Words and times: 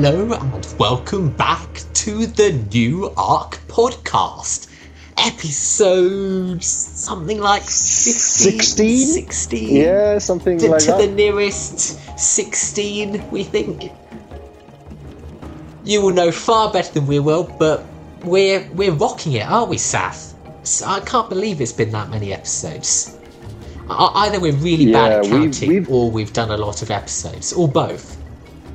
Hello 0.00 0.32
and 0.32 0.74
welcome 0.78 1.30
back 1.30 1.80
to 1.94 2.26
the 2.26 2.52
New 2.72 3.10
Ark 3.16 3.58
podcast. 3.66 4.68
Episode 5.16 6.62
something 6.62 7.40
like 7.40 7.62
15, 7.62 7.70
16? 8.12 9.06
16? 9.06 9.74
Yeah, 9.74 10.18
something 10.18 10.56
to, 10.58 10.68
like 10.68 10.82
to 10.82 10.86
that. 10.92 10.98
the 10.98 11.08
nearest 11.08 11.98
16, 12.16 13.28
we 13.32 13.42
think. 13.42 13.90
You 15.84 16.00
will 16.02 16.14
know 16.14 16.30
far 16.30 16.72
better 16.72 16.92
than 16.92 17.08
we 17.08 17.18
will, 17.18 17.42
but 17.58 17.84
we're 18.22 18.70
we're 18.74 18.92
rocking 18.92 19.32
it, 19.32 19.46
aren't 19.50 19.68
we, 19.68 19.78
Saf? 19.78 20.32
I 20.86 21.00
can't 21.00 21.28
believe 21.28 21.60
it's 21.60 21.72
been 21.72 21.90
that 21.90 22.08
many 22.08 22.32
episodes. 22.32 23.18
Either 23.90 24.38
we're 24.38 24.52
really 24.52 24.92
bad 24.92 25.10
at 25.12 25.24
Yeah, 25.24 25.32
we've- 25.32 25.44
counting, 25.46 25.68
we've- 25.70 25.92
or 25.92 26.08
we've 26.08 26.32
done 26.32 26.52
a 26.52 26.56
lot 26.56 26.82
of 26.82 26.92
episodes, 26.92 27.52
or 27.52 27.66
both. 27.66 28.14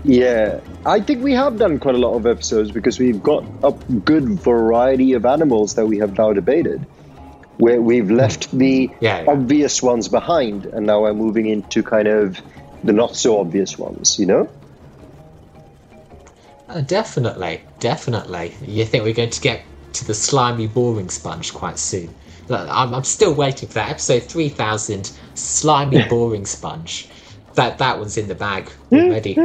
Yeah, 0.04 0.60
I 0.86 1.00
think 1.00 1.24
we 1.24 1.34
have 1.34 1.58
done 1.58 1.80
quite 1.80 1.96
a 1.96 1.98
lot 1.98 2.16
of 2.16 2.26
episodes 2.26 2.72
because 2.72 3.00
we've 3.00 3.24
got 3.24 3.46
a 3.64 3.72
good 3.72 4.28
variety 4.42 5.14
of 5.14 5.26
animals 5.26 5.76
that 5.76 5.86
we 5.86 6.00
have 6.00 6.18
now 6.18 6.34
debated. 6.34 6.86
Where 7.58 7.82
we've 7.82 8.10
left 8.12 8.52
the 8.52 8.92
Yeah, 9.00 9.22
yeah. 9.24 9.32
obvious 9.32 9.82
ones 9.82 10.10
behind, 10.10 10.66
and 10.66 10.86
now 10.86 11.04
we're 11.04 11.14
moving 11.14 11.46
into 11.46 11.84
kind 11.84 12.08
of 12.08 12.42
the 12.84 12.92
not 12.92 13.16
so 13.16 13.40
obvious 13.40 13.78
ones. 13.78 14.20
You 14.20 14.26
know? 14.26 14.50
Uh, 16.68 16.82
definitely, 16.82 17.62
definitely. 17.80 18.54
You 18.66 18.86
think 18.86 19.04
we're 19.04 19.14
going 19.14 19.30
to 19.30 19.42
get 19.42 19.62
to 19.94 20.06
the 20.06 20.14
slimy, 20.14 20.68
boring 20.68 21.10
sponge 21.10 21.54
quite 21.54 21.78
soon? 21.80 22.14
I'm, 22.50 22.94
I'm 22.94 23.04
still 23.04 23.34
waiting 23.34 23.70
for 23.70 23.76
that 23.76 23.92
episode 23.92 24.24
3000 24.24 25.12
slimy, 25.36 26.04
boring 26.10 26.46
sponge. 26.46 27.08
That 27.56 27.78
that 27.78 28.00
one's 28.00 28.18
in 28.18 28.28
the 28.28 28.36
bag 28.36 28.70
already. 28.92 29.38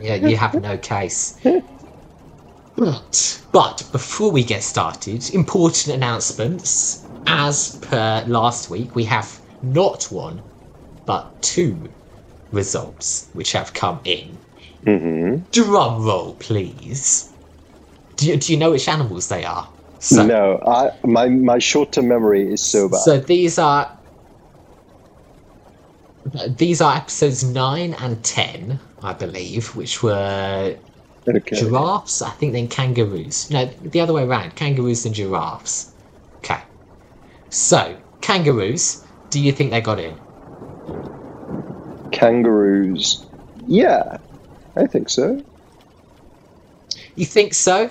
yeah, 0.00 0.14
you 0.14 0.36
have 0.36 0.54
no 0.54 0.78
case. 0.78 1.38
But, 2.76 3.42
but 3.52 3.88
before 3.90 4.30
we 4.30 4.44
get 4.44 4.62
started, 4.62 5.34
important 5.34 5.96
announcements. 5.96 7.02
As 7.26 7.76
per 7.76 8.24
last 8.28 8.70
week, 8.70 8.94
we 8.94 9.04
have 9.04 9.40
not 9.62 10.04
one, 10.12 10.40
but 11.06 11.42
two 11.42 11.88
results 12.52 13.28
which 13.32 13.52
have 13.52 13.72
come 13.74 13.98
in. 14.04 14.38
Mm-hmm. 14.84 15.42
Drum 15.50 16.04
roll, 16.04 16.34
please. 16.34 17.32
Do 18.16 18.28
you, 18.28 18.36
do 18.36 18.52
you 18.52 18.58
know 18.58 18.70
which 18.70 18.88
animals 18.88 19.28
they 19.28 19.44
are? 19.44 19.68
So, 19.98 20.24
no, 20.24 20.60
I 20.64 20.90
my 21.06 21.28
my 21.28 21.58
short 21.58 21.92
term 21.92 22.08
memory 22.08 22.52
is 22.52 22.62
so 22.62 22.88
bad. 22.88 23.00
so 23.00 23.18
these 23.18 23.58
are 23.58 23.90
these 26.48 26.80
are 26.80 26.96
episodes 26.96 27.44
nine 27.44 27.94
and 27.94 28.22
ten, 28.24 28.80
I 29.02 29.12
believe, 29.12 29.74
which 29.76 30.02
were 30.02 30.76
okay. 31.28 31.56
giraffes. 31.56 32.22
I 32.22 32.30
think 32.30 32.52
then 32.52 32.68
kangaroos. 32.68 33.50
No, 33.50 33.66
the 33.82 34.00
other 34.00 34.12
way 34.12 34.24
around. 34.24 34.56
Kangaroos 34.56 35.04
and 35.06 35.14
giraffes. 35.14 35.92
Okay. 36.38 36.60
So 37.50 37.96
kangaroos. 38.20 39.04
Do 39.30 39.40
you 39.40 39.52
think 39.52 39.70
they 39.70 39.80
got 39.80 39.98
in? 39.98 40.16
Kangaroos. 42.12 43.26
Yeah, 43.66 44.18
I 44.76 44.86
think 44.86 45.08
so. 45.08 45.44
You 47.16 47.24
think 47.24 47.54
so? 47.54 47.90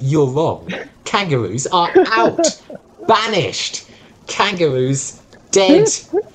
You're 0.00 0.26
wrong. 0.26 0.70
Kangaroos 1.04 1.66
are 1.68 1.90
out. 2.08 2.60
Banished. 3.06 3.88
Kangaroos 4.26 5.20
dead. 5.50 5.88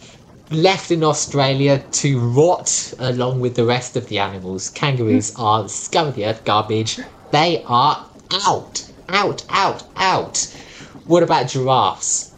Left 0.51 0.89
in 0.89 1.03
Australia 1.03 1.83
to 1.91 2.19
rot 2.19 2.93
along 2.97 3.39
with 3.39 3.55
the 3.55 3.65
rest 3.65 3.95
of 3.95 4.07
the 4.07 4.17
animals. 4.17 4.69
Kangaroos 4.69 5.33
hmm. 5.33 5.41
are 5.41 5.63
the 5.63 5.69
scum 5.69 6.07
of 6.07 6.15
the 6.15 6.25
earth 6.25 6.43
garbage. 6.43 6.99
They 7.31 7.63
are 7.67 8.05
out. 8.45 8.91
Out, 9.09 9.45
out, 9.49 9.83
out. 9.95 10.37
What 11.05 11.23
about 11.23 11.49
giraffes? 11.49 12.31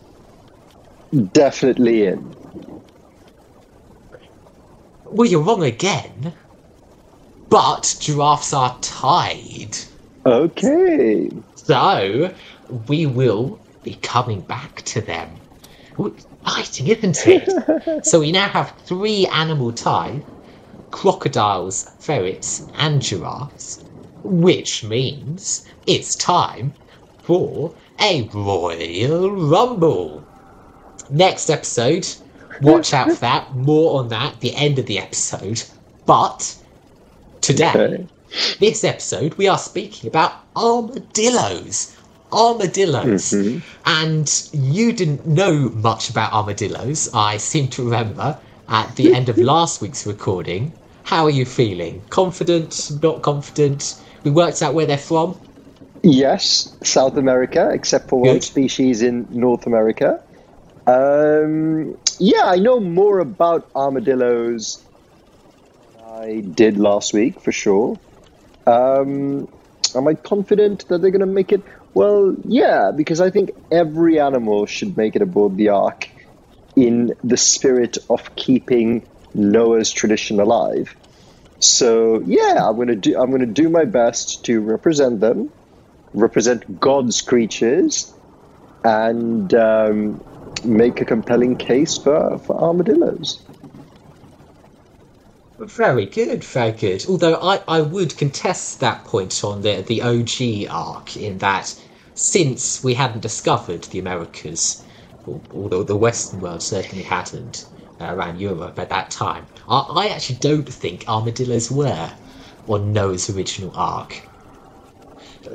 Definitely 1.34 2.08
in. 2.08 2.36
Well, 5.06 5.28
you're 5.30 5.42
wrong 5.42 5.64
again. 5.64 6.34
But 7.50 7.96
giraffes 8.00 8.54
are 8.54 8.78
tied. 8.82 9.78
Okay. 10.26 11.30
So, 11.56 12.34
we 12.88 13.06
will 13.06 13.60
be 13.84 13.96
coming 13.96 14.42
back 14.42 14.82
to 14.84 15.02
them. 15.02 15.30
Exciting, 16.46 16.88
isn't 16.88 17.28
it? 17.28 18.06
so 18.06 18.20
we 18.20 18.32
now 18.32 18.48
have 18.50 18.74
three 18.86 19.26
animal 19.28 19.72
ties 19.72 20.24
crocodiles, 20.92 21.90
ferrets, 22.00 22.68
and 22.76 23.02
giraffes, 23.02 23.80
which 24.24 24.84
means 24.84 25.64
it's 25.88 26.16
time 26.18 26.74
for 27.20 27.76
a 28.00 28.24
Royal 28.34 29.32
Rumble. 29.32 30.28
Next 31.10 31.50
episode, 31.50 32.08
watch 32.62 32.94
out 32.94 33.10
for 33.10 33.16
that. 33.22 33.54
More 33.56 34.00
on 34.00 34.10
that 34.10 34.34
at 34.34 34.40
the 34.42 34.54
end 34.56 34.80
of 34.80 34.86
the 34.86 35.00
episode. 35.00 35.64
But 36.06 36.58
today, 37.42 37.70
Okay. 37.74 38.08
this 38.60 38.84
episode, 38.84 39.36
we 39.36 39.48
are 39.48 39.58
speaking 39.58 40.10
about 40.10 40.34
armadillos. 40.56 41.96
Armadillos. 42.32 43.32
Mhm. 43.32 43.62
And 43.86 44.44
you 44.54 44.94
didn't 44.94 45.26
know 45.26 45.70
much 45.76 46.10
about 46.10 46.34
armadillos, 46.34 47.10
I 47.14 47.38
seem 47.38 47.68
to 47.70 47.84
remember, 47.84 48.38
at 48.70 48.96
the 48.96 49.14
end 49.14 49.30
of 49.30 49.38
last 49.54 49.82
week's 49.82 50.06
recording. 50.06 50.74
How 51.04 51.26
are 51.26 51.32
you 51.32 51.46
feeling? 51.46 52.02
Confident? 52.10 52.92
Not 53.02 53.22
confident? 53.22 53.96
We 54.24 54.32
worked 54.32 54.62
out 54.62 54.74
where 54.74 54.86
they're 54.86 54.98
from? 54.98 55.36
Yes, 56.04 56.76
South 56.84 57.18
America, 57.18 57.70
except 57.72 58.10
for 58.10 58.22
one 58.22 58.42
species 58.42 59.02
in 59.02 59.28
North 59.30 59.68
America. 59.68 60.20
Um, 60.88 61.96
yeah, 62.20 62.46
I 62.46 62.58
know 62.58 62.80
more 62.80 63.20
about 63.20 63.70
armadillos 63.76 64.80
than 65.94 66.04
I 66.04 66.42
did 66.56 66.78
last 66.78 67.14
week, 67.14 67.40
for 67.42 67.52
sure. 67.52 68.00
Um, 68.66 69.48
am 69.96 70.08
I 70.08 70.16
confident 70.16 70.88
that 70.88 71.02
they're 71.02 71.12
going 71.12 71.22
to 71.22 71.26
make 71.26 71.52
it? 71.52 71.62
Well, 71.94 72.36
yeah, 72.46 72.92
because 72.96 73.20
I 73.22 73.30
think 73.30 73.52
every 73.70 74.20
animal 74.20 74.66
should 74.66 74.96
make 74.96 75.16
it 75.16 75.22
aboard 75.22 75.58
the 75.58 75.70
Ark 75.70 76.08
in 76.76 77.14
the 77.24 77.38
spirit 77.38 77.98
of 78.10 78.36
keeping 78.36 79.08
Noah's 79.34 79.92
tradition 79.92 80.40
alive. 80.40 80.96
So, 81.60 82.22
yeah, 82.26 82.68
I'm 82.68 82.78
gonna 82.78 82.96
do. 82.98 83.20
I'm 83.20 83.32
gonna 83.32 83.46
do 83.48 83.70
my 83.70 83.86
best 83.86 84.46
to 84.46 84.62
represent 84.62 85.22
them 85.22 85.52
represent 86.14 86.80
God's 86.80 87.22
creatures 87.22 88.16
and 88.84 89.54
um, 89.54 90.22
make 90.64 91.02
a 91.02 91.06
compelling 91.06 91.58
case 91.58 91.98
for, 91.98 92.40
for 92.40 92.58
armadillos. 92.62 93.46
Very 95.62 96.08
good, 96.08 96.44
very 96.44 96.74
good. 96.74 97.06
Although 97.08 97.36
I, 97.36 97.64
I 97.66 97.80
would 97.80 98.18
contest 98.18 98.82
that 98.82 99.06
point 99.06 99.46
on 99.46 99.62
the, 99.62 99.82
the 99.82 100.02
OG 100.02 100.68
ark 100.70 101.16
in 101.16 101.38
that 101.38 101.74
since 102.14 102.84
we 102.84 102.96
hadn't 102.96 103.22
discovered 103.22 103.86
the 103.86 104.00
Americas, 104.00 104.84
although 105.26 105.84
the 105.84 105.96
Western 105.96 106.42
world 106.42 106.64
certainly 106.64 107.04
hadn't 107.06 107.66
uh, 107.98 108.14
around 108.14 108.40
Europe 108.42 108.78
at 108.78 108.90
that 108.90 109.10
time, 109.10 109.48
I, 109.70 109.80
I 109.80 110.08
actually 110.10 110.40
don't 110.40 110.68
think 110.68 111.06
armadillos 111.08 111.72
were 111.72 112.18
on 112.68 112.92
Noah's 112.92 113.30
original 113.30 113.72
ark. 113.74 114.32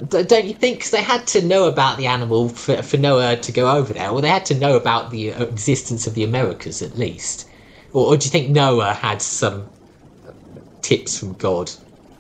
D- 0.09 0.23
Don't 0.23 0.47
you 0.47 0.55
think? 0.55 0.79
Because 0.79 0.91
they 0.91 1.03
had 1.03 1.27
to 1.29 1.43
know 1.43 1.67
about 1.67 1.99
the 1.99 2.07
animal 2.07 2.49
for, 2.49 2.83
for 2.83 2.97
Noah 2.97 3.37
to 3.37 3.53
go 3.53 3.71
over 3.71 3.93
there, 3.93 4.11
or 4.11 4.21
they 4.23 4.29
had 4.29 4.47
to 4.47 4.55
know 4.59 4.77
about 4.77 5.11
the 5.11 5.33
uh, 5.33 5.45
existence 5.45 6.07
of 6.07 6.15
the 6.15 6.25
Americas 6.25 6.83
at 6.83 6.97
least. 6.97 7.47
Or, 7.93 8.07
or 8.09 8.17
do 8.17 8.25
you 8.27 8.31
think 8.31 8.51
Noah 8.51 8.95
had 8.95 9.21
some 9.23 9.71
tips 10.87 11.19
from 11.19 11.35
God 11.35 11.73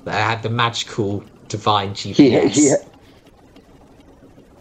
that 0.04 0.14
had 0.14 0.42
the 0.42 0.50
magical 0.50 1.24
divine 1.48 1.94
He 2.10 2.48
GPS? 2.48 2.48
he 2.48 2.74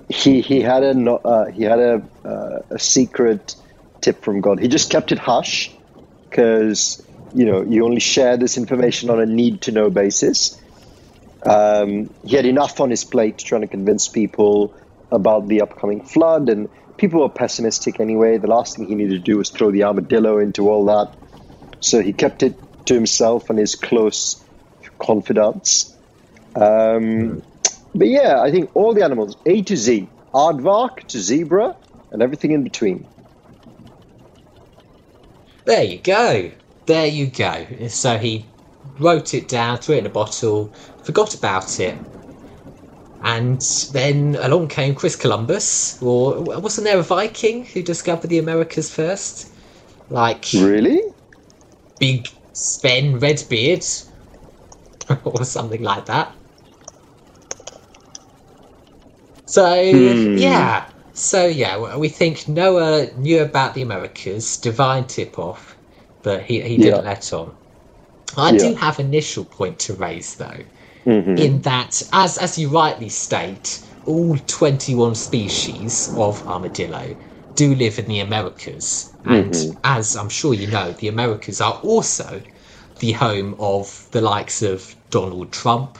he, 0.09 0.41
he 0.41 0.61
had 0.61 0.83
a 0.83 1.11
uh, 1.11 1.45
he 1.51 1.63
had 1.63 1.79
a 1.79 2.09
uh, 2.23 2.59
a 2.71 2.79
secret 2.79 3.55
tip 4.01 4.23
from 4.23 4.41
God. 4.41 4.59
He 4.59 4.67
just 4.67 4.91
kept 4.91 5.11
it 5.11 5.17
hush 5.19 5.75
because 6.29 7.01
you 7.33 7.45
know 7.45 7.63
you 7.63 7.85
only 7.85 7.99
share 7.99 8.37
this 8.37 8.57
information 8.57 9.09
on 9.09 9.19
a 9.19 9.25
need 9.25 9.63
to 9.63 9.71
know 9.71 9.89
basis. 9.89 10.61
Um, 11.45 12.11
he 12.23 12.35
had 12.35 12.45
enough 12.45 12.79
on 12.79 12.91
his 12.91 13.03
plate 13.03 13.39
trying 13.39 13.61
to 13.61 13.67
convince 13.67 14.07
people 14.07 14.75
about 15.11 15.47
the 15.47 15.61
upcoming 15.61 16.03
flood, 16.05 16.49
and 16.49 16.69
people 16.97 17.21
were 17.21 17.29
pessimistic 17.29 17.99
anyway. 17.99 18.37
The 18.37 18.47
last 18.47 18.75
thing 18.75 18.87
he 18.87 18.95
needed 18.95 19.25
to 19.25 19.31
do 19.31 19.37
was 19.37 19.49
throw 19.49 19.71
the 19.71 19.83
armadillo 19.85 20.39
into 20.39 20.69
all 20.69 20.85
that. 20.85 21.15
So 21.81 22.01
he 22.01 22.13
kept 22.13 22.43
it 22.43 22.64
to 22.85 22.93
himself 22.93 23.49
and 23.49 23.59
his 23.59 23.75
close 23.75 24.43
confidants. 24.99 25.95
Um, 26.55 27.41
but 27.93 28.07
yeah, 28.07 28.41
I 28.41 28.51
think 28.51 28.75
all 28.75 28.93
the 28.93 29.03
animals, 29.03 29.35
A 29.45 29.61
to 29.63 29.77
Z, 29.77 30.07
aardvark 30.33 31.07
to 31.07 31.19
zebra, 31.19 31.75
and 32.11 32.21
everything 32.21 32.51
in 32.51 32.63
between. 32.63 33.07
There 35.65 35.83
you 35.83 35.97
go. 35.99 36.51
There 36.85 37.07
you 37.07 37.27
go. 37.27 37.87
So 37.87 38.17
he 38.17 38.45
wrote 38.99 39.33
it 39.33 39.47
down, 39.47 39.77
threw 39.77 39.95
it 39.95 39.99
in 39.99 40.05
a 40.05 40.09
bottle, 40.09 40.67
forgot 41.03 41.33
about 41.33 41.79
it. 41.79 41.97
And 43.23 43.59
then 43.91 44.35
along 44.35 44.67
came 44.67 44.93
Chris 44.93 45.15
Columbus, 45.15 46.01
or 46.01 46.41
wasn't 46.41 46.85
there 46.85 46.99
a 46.99 47.03
Viking 47.03 47.65
who 47.65 47.81
discovered 47.81 48.27
the 48.27 48.37
Americas 48.37 48.93
first? 48.93 49.51
Like 50.09 50.45
Really? 50.53 51.01
Big 51.99 52.29
Sven 52.55 53.19
Redbeard, 53.19 53.85
or 55.25 55.45
something 55.45 55.83
like 55.83 56.07
that. 56.07 56.35
So 59.47 59.75
Hmm. 59.91 60.13
yeah, 60.33 60.89
so 61.13 61.45
yeah, 61.47 61.97
we 61.97 62.09
think 62.09 62.47
Noah 62.47 63.13
knew 63.15 63.43
about 63.43 63.75
the 63.75 63.83
Americas, 63.83 64.57
divine 64.57 65.07
tip 65.07 65.39
off, 65.39 65.79
but 66.23 66.43
he 66.45 66.61
he 66.61 66.79
didn't 66.79 67.03
Yeah. 67.03 67.05
let 67.05 67.33
on. 67.33 67.57
I 68.37 68.53
do 68.53 68.73
Yeah. 68.73 68.75
have 68.75 68.99
initial 68.99 69.45
point 69.45 69.79
to 69.81 69.95
raise 69.95 70.35
though, 70.37 70.65
Mhm. 71.07 71.37
in 71.37 71.61
that 71.63 72.01
as 72.13 72.37
as 72.39 72.57
you 72.59 72.69
rightly 72.69 73.09
state, 73.09 73.85
all 74.05 74.37
twenty 74.47 74.95
one 74.95 75.15
species 75.15 76.11
of 76.15 76.43
armadillo 76.47 77.17
do 77.55 77.75
live 77.75 77.99
in 77.99 78.07
the 78.07 78.21
Americas, 78.21 79.14
and 79.27 79.53
Mhm. 79.53 79.77
as 79.83 80.15
I'm 80.15 80.29
sure 80.29 80.53
you 80.53 80.67
know, 80.67 80.93
the 80.93 81.07
Americas 81.07 81.61
are 81.61 81.75
also 81.83 82.43
the 82.99 83.13
home 83.13 83.55
of 83.59 84.07
the 84.11 84.21
likes 84.21 84.61
of 84.61 84.95
Donald 85.09 85.51
Trump, 85.51 85.99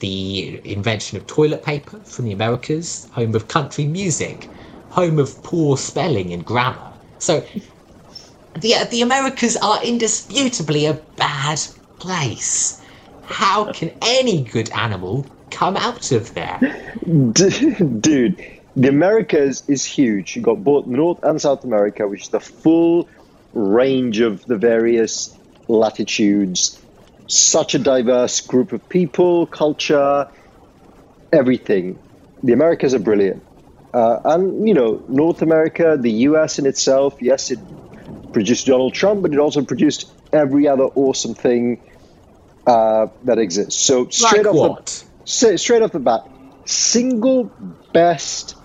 the 0.00 0.60
invention 0.64 1.18
of 1.18 1.26
toilet 1.26 1.62
paper 1.64 2.00
from 2.04 2.26
the 2.26 2.32
Americas, 2.32 3.06
home 3.12 3.34
of 3.34 3.48
country 3.48 3.86
music, 3.86 4.50
home 4.88 5.18
of 5.18 5.42
poor 5.42 5.76
spelling 5.78 6.32
and 6.32 6.44
grammar. 6.44 6.94
So 7.18 7.46
the 8.54 8.74
the 8.90 9.02
Americas 9.02 9.56
are 9.58 9.82
indisputably 9.84 10.86
a 10.86 10.94
bad 11.16 11.60
place. 11.98 12.80
How 13.20 13.66
can 13.66 13.96
any 14.00 14.42
good 14.44 14.70
animal 14.70 15.30
come 15.50 15.76
out 15.76 16.12
of 16.12 16.32
there? 16.34 16.64
Dude, 18.00 18.40
the 18.76 18.88
Americas 18.88 19.62
is 19.68 19.84
huge. 19.84 20.36
You've 20.36 20.44
got 20.44 20.64
both 20.64 20.86
North 20.86 21.22
and 21.22 21.40
South 21.40 21.64
America, 21.64 22.06
which 22.08 22.22
is 22.22 22.28
the 22.28 22.40
full 22.40 23.08
range 23.52 24.20
of 24.20 24.44
the 24.46 24.56
various 24.56 25.36
latitudes. 25.68 26.80
Such 27.26 27.74
a 27.74 27.78
diverse 27.78 28.40
group 28.40 28.72
of 28.72 28.88
people, 28.88 29.46
culture, 29.46 30.28
everything. 31.32 31.98
The 32.42 32.52
Americas 32.52 32.94
are 32.94 32.98
brilliant. 32.98 33.42
Uh, 33.92 34.20
and, 34.24 34.66
you 34.66 34.72
know, 34.72 35.04
North 35.06 35.42
America, 35.42 35.98
the 36.00 36.10
US 36.28 36.58
in 36.58 36.64
itself, 36.64 37.20
yes, 37.20 37.50
it 37.50 37.58
produced 38.32 38.66
Donald 38.66 38.94
Trump, 38.94 39.20
but 39.20 39.32
it 39.32 39.38
also 39.38 39.62
produced 39.62 40.10
every 40.32 40.66
other 40.66 40.84
awesome 40.84 41.34
thing 41.34 41.82
uh, 42.66 43.08
that 43.24 43.38
exists. 43.38 43.84
So, 43.84 44.08
straight 44.08 44.38
like 44.38 44.46
off 44.46 44.54
the 44.54 44.60
what? 44.60 45.04
Say 45.24 45.56
straight 45.58 45.82
off 45.82 45.92
the 45.92 46.00
bat, 46.00 46.26
single 46.64 47.44
best 47.92 48.56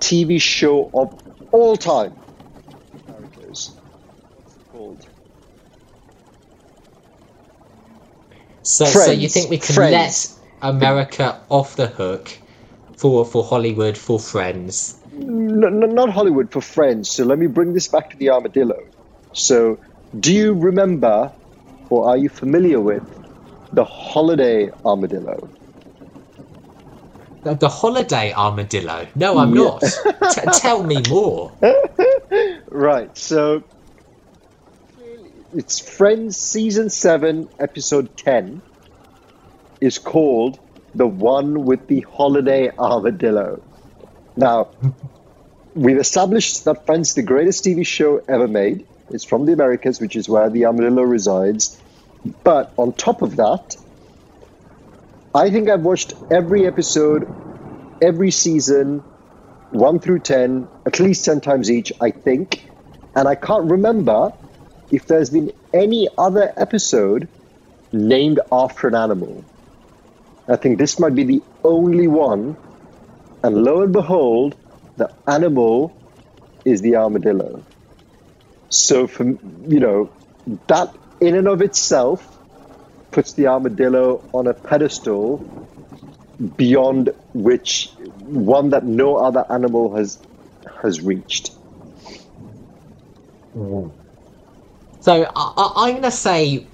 TV 0.00 0.40
show 0.40 0.90
of 0.94 1.18
all 1.52 1.76
time. 1.76 2.14
Americas. 3.08 3.74
What's 4.34 4.56
it 4.56 4.62
called? 4.72 5.06
So, 8.62 8.84
so 8.84 9.10
you 9.12 9.28
think 9.28 9.50
we 9.50 9.58
can 9.58 9.74
Friends. 9.74 10.38
let 10.62 10.74
America 10.74 11.40
off 11.48 11.76
the 11.76 11.86
hook 11.86 12.36
for 12.96 13.24
for 13.24 13.44
Hollywood, 13.44 13.96
for 13.96 14.18
Friends? 14.18 14.98
No, 15.12 15.68
no, 15.68 15.86
not 15.86 16.10
Hollywood 16.10 16.50
for 16.50 16.60
Friends. 16.60 17.10
So 17.10 17.24
let 17.24 17.38
me 17.38 17.46
bring 17.46 17.74
this 17.74 17.88
back 17.88 18.10
to 18.10 18.16
the 18.16 18.30
armadillo. 18.30 18.78
So, 19.32 19.78
do 20.18 20.32
you 20.32 20.54
remember, 20.54 21.32
or 21.90 22.08
are 22.08 22.16
you 22.16 22.28
familiar 22.28 22.80
with, 22.80 23.04
the 23.72 23.84
holiday 23.84 24.70
armadillo? 24.84 25.55
The, 27.46 27.54
the 27.54 27.68
holiday 27.68 28.32
armadillo? 28.32 29.06
No, 29.14 29.38
I'm 29.38 29.54
Yeah. 29.54 29.62
not. 29.64 29.82
T- 29.82 30.58
tell 30.58 30.82
me 30.82 31.00
more. 31.08 31.52
Right. 32.68 33.16
So 33.16 33.62
it's 35.52 35.78
Friends 35.78 36.36
season 36.36 36.90
7 36.90 37.48
episode 37.60 38.16
10 38.16 38.62
is 39.80 39.98
called 39.98 40.58
The 40.94 41.06
One 41.06 41.64
with 41.64 41.86
the 41.86 42.00
Holiday 42.00 42.70
Armadillo. 42.76 43.62
Now, 44.36 44.70
we've 45.74 45.98
established 45.98 46.64
that 46.64 46.84
Friends 46.84 47.10
is 47.10 47.14
the 47.14 47.22
greatest 47.22 47.64
TV 47.64 47.86
show 47.86 48.20
ever 48.28 48.48
made. 48.48 48.86
It's 49.08 49.24
from 49.24 49.46
the 49.46 49.52
Americas, 49.52 50.00
which 50.00 50.16
is 50.16 50.28
where 50.28 50.50
the 50.50 50.66
armadillo 50.66 51.02
resides. 51.02 51.80
But 52.44 52.74
on 52.76 52.92
top 52.92 53.22
of 53.22 53.36
that, 53.36 53.76
I 55.36 55.50
think 55.50 55.68
I've 55.68 55.82
watched 55.82 56.14
every 56.30 56.66
episode, 56.66 57.28
every 58.00 58.30
season, 58.30 59.00
1 59.70 59.98
through 60.00 60.20
10, 60.20 60.66
at 60.86 60.98
least 60.98 61.26
10 61.26 61.42
times 61.42 61.70
each, 61.70 61.92
I 62.00 62.10
think. 62.10 62.66
And 63.14 63.28
I 63.28 63.34
can't 63.34 63.70
remember 63.70 64.32
if 64.90 65.06
there's 65.06 65.28
been 65.28 65.52
any 65.74 66.08
other 66.16 66.50
episode 66.56 67.28
named 67.92 68.40
after 68.50 68.88
an 68.88 68.94
animal. 68.94 69.44
I 70.48 70.56
think 70.56 70.78
this 70.78 70.98
might 70.98 71.14
be 71.14 71.24
the 71.24 71.42
only 71.62 72.06
one. 72.06 72.56
And 73.42 73.62
lo 73.62 73.82
and 73.82 73.92
behold, 73.92 74.56
the 74.96 75.12
animal 75.26 75.94
is 76.64 76.80
the 76.80 76.96
armadillo. 76.96 77.62
So, 78.70 79.06
for, 79.06 79.24
you 79.24 79.80
know, 79.80 80.10
that 80.68 80.96
in 81.20 81.36
and 81.36 81.46
of 81.46 81.60
itself 81.60 82.35
puts 83.16 83.32
the 83.32 83.46
armadillo 83.46 84.22
on 84.34 84.46
a 84.46 84.52
pedestal 84.52 85.38
beyond 86.58 87.08
which 87.32 87.88
one 88.26 88.68
that 88.68 88.84
no 88.84 89.16
other 89.16 89.42
animal 89.48 89.96
has 89.96 90.18
has 90.82 91.00
reached. 91.00 91.50
Mm. 93.56 93.90
So 95.00 95.24
I, 95.34 95.52
I, 95.56 95.72
I'm 95.76 95.92
going 95.92 96.02
to 96.02 96.10
say 96.10 96.66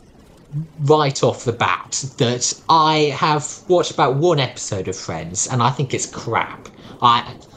right 0.80 1.22
off 1.22 1.44
the 1.44 1.52
bat 1.52 2.04
that 2.18 2.60
I 2.68 3.14
have 3.16 3.60
watched 3.68 3.92
about 3.92 4.16
one 4.16 4.40
episode 4.40 4.88
of 4.88 4.96
Friends, 4.96 5.46
and 5.46 5.62
I 5.62 5.70
think 5.70 5.94
it's 5.94 6.06
crap. 6.06 6.68
I, 7.00 7.36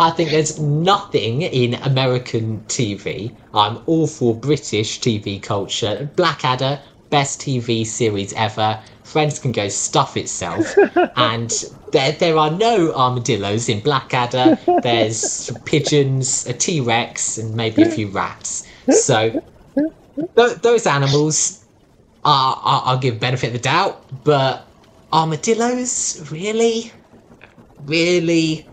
I 0.00 0.10
think 0.10 0.30
there's 0.30 0.58
nothing 0.58 1.42
in 1.42 1.74
American 1.74 2.60
TV. 2.68 3.34
I'm 3.52 3.82
all 3.84 4.06
for 4.06 4.34
British 4.34 5.00
TV 5.00 5.42
culture. 5.42 6.10
Blackadder, 6.16 6.80
best 7.12 7.40
TV 7.40 7.86
series 7.86 8.32
ever. 8.32 8.82
Friends 9.04 9.38
can 9.38 9.52
go 9.52 9.68
stuff 9.68 10.16
itself. 10.16 10.74
and 11.16 11.52
there, 11.92 12.12
there 12.12 12.38
are 12.38 12.50
no 12.50 12.92
armadillos 12.94 13.68
in 13.68 13.80
Blackadder. 13.80 14.58
There's 14.82 15.50
pigeons, 15.66 16.46
a 16.46 16.54
T 16.54 16.80
Rex, 16.80 17.38
and 17.38 17.54
maybe 17.54 17.82
a 17.82 17.90
few 17.90 18.08
rats. 18.08 18.66
So 18.90 19.42
th- 20.36 20.56
those 20.62 20.86
animals 20.86 21.64
are, 22.24 22.56
are 22.62 22.82
I'll 22.86 22.98
give 22.98 23.20
benefit 23.20 23.48
of 23.48 23.52
the 23.52 23.58
doubt, 23.58 24.04
but 24.24 24.66
armadillos 25.12 26.26
really, 26.32 26.92
really. 27.84 28.70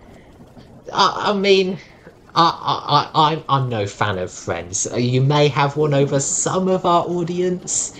I, 0.93 1.31
I 1.31 1.33
mean, 1.33 1.77
I, 2.35 3.09
I, 3.13 3.33
I 3.33 3.45
I'm 3.49 3.69
no 3.69 3.87
fan 3.87 4.17
of 4.17 4.31
Friends. 4.31 4.87
You 4.95 5.21
may 5.21 5.47
have 5.49 5.77
one 5.77 5.93
over 5.93 6.19
some 6.19 6.67
of 6.67 6.85
our 6.85 7.03
audience, 7.05 7.93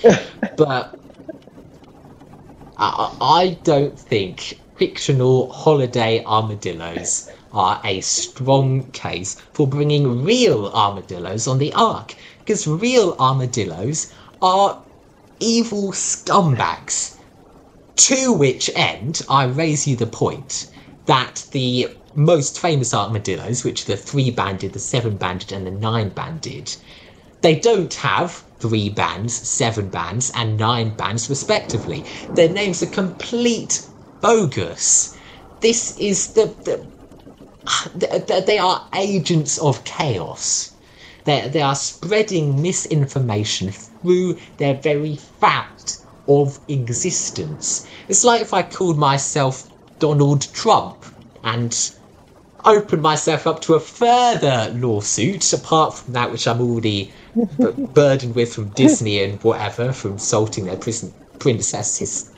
but 0.55 0.97
I, 2.77 3.15
I 3.21 3.59
don't 3.63 3.99
think 3.99 4.61
fictional 4.77 5.51
holiday 5.53 6.23
armadillos 6.25 7.29
are 7.51 7.81
a 7.83 8.01
strong 8.01 8.91
case 8.91 9.35
for 9.53 9.67
bringing 9.67 10.23
real 10.23 10.67
armadillos 10.69 11.47
on 11.47 11.57
the 11.59 11.73
ark, 11.73 12.15
because 12.39 12.67
real 12.67 13.15
armadillos 13.19 14.11
are 14.41 14.83
evil 15.39 15.91
scumbags. 15.91 17.17
To 17.97 18.33
which 18.33 18.71
end, 18.75 19.21
I 19.29 19.45
raise 19.45 19.87
you 19.87 19.95
the 19.95 20.07
point 20.07 20.69
that 21.05 21.47
the 21.51 21.98
most 22.15 22.59
famous 22.59 22.93
armadillos, 22.93 23.63
which 23.63 23.83
are 23.83 23.93
the 23.93 23.97
three 23.97 24.31
banded, 24.31 24.73
the 24.73 24.79
seven 24.79 25.17
banded, 25.17 25.51
and 25.51 25.65
the 25.67 25.71
nine 25.71 26.09
banded, 26.09 26.75
they 27.41 27.59
don't 27.59 27.93
have 27.95 28.43
three 28.59 28.89
bands, 28.89 29.33
seven 29.33 29.89
bands, 29.89 30.31
and 30.35 30.57
nine 30.57 30.95
bands 30.95 31.29
respectively. 31.29 32.05
Their 32.35 32.49
names 32.49 32.83
are 32.83 32.87
complete 32.87 33.87
bogus. 34.21 35.15
This 35.61 35.97
is 35.97 36.33
the, 36.33 36.55
the 36.65 36.89
th- 37.99 38.27
th- 38.27 38.45
they 38.45 38.57
are 38.57 38.87
agents 38.95 39.57
of 39.59 39.83
chaos. 39.83 40.75
They, 41.25 41.47
they 41.49 41.61
are 41.61 41.75
spreading 41.75 42.61
misinformation 42.61 43.71
through 43.71 44.39
their 44.57 44.75
very 44.75 45.15
fact 45.15 45.99
of 46.27 46.59
existence. 46.67 47.85
It's 48.07 48.23
like 48.23 48.41
if 48.41 48.53
I 48.53 48.63
called 48.63 48.97
myself 48.97 49.69
Donald 49.99 50.51
Trump 50.53 51.05
and 51.43 51.73
opened 52.65 53.01
myself 53.01 53.47
up 53.47 53.61
to 53.63 53.75
a 53.75 53.79
further 53.79 54.71
lawsuit 54.75 55.51
apart 55.53 55.95
from 55.95 56.13
that 56.13 56.31
which 56.31 56.47
I'm 56.47 56.61
already 56.61 57.13
burdened 57.93 58.35
with 58.35 58.53
from 58.55 58.71
Disney 58.71 59.23
and 59.23 59.41
whatever, 59.43 59.93
from 59.93 60.19
salting 60.19 60.65
their 60.65 60.77
prison 60.77 61.15
princesses. 61.39 62.31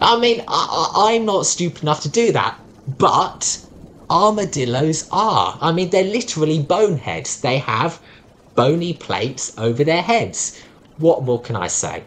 I 0.00 0.18
mean, 0.20 0.42
I, 0.48 0.92
I'm 1.14 1.26
not 1.26 1.46
stupid 1.46 1.82
enough 1.82 2.02
to 2.02 2.10
do 2.10 2.32
that, 2.32 2.58
but 2.86 3.64
armadillos 4.10 5.08
are. 5.12 5.58
I 5.60 5.72
mean, 5.72 5.90
they're 5.90 6.04
literally 6.04 6.62
boneheads. 6.62 7.40
They 7.40 7.58
have 7.58 8.02
bony 8.56 8.94
plates 8.94 9.52
over 9.58 9.84
their 9.84 10.02
heads. 10.02 10.58
What 10.96 11.24
more 11.24 11.42
can 11.42 11.56
I 11.56 11.68
say? 11.68 12.06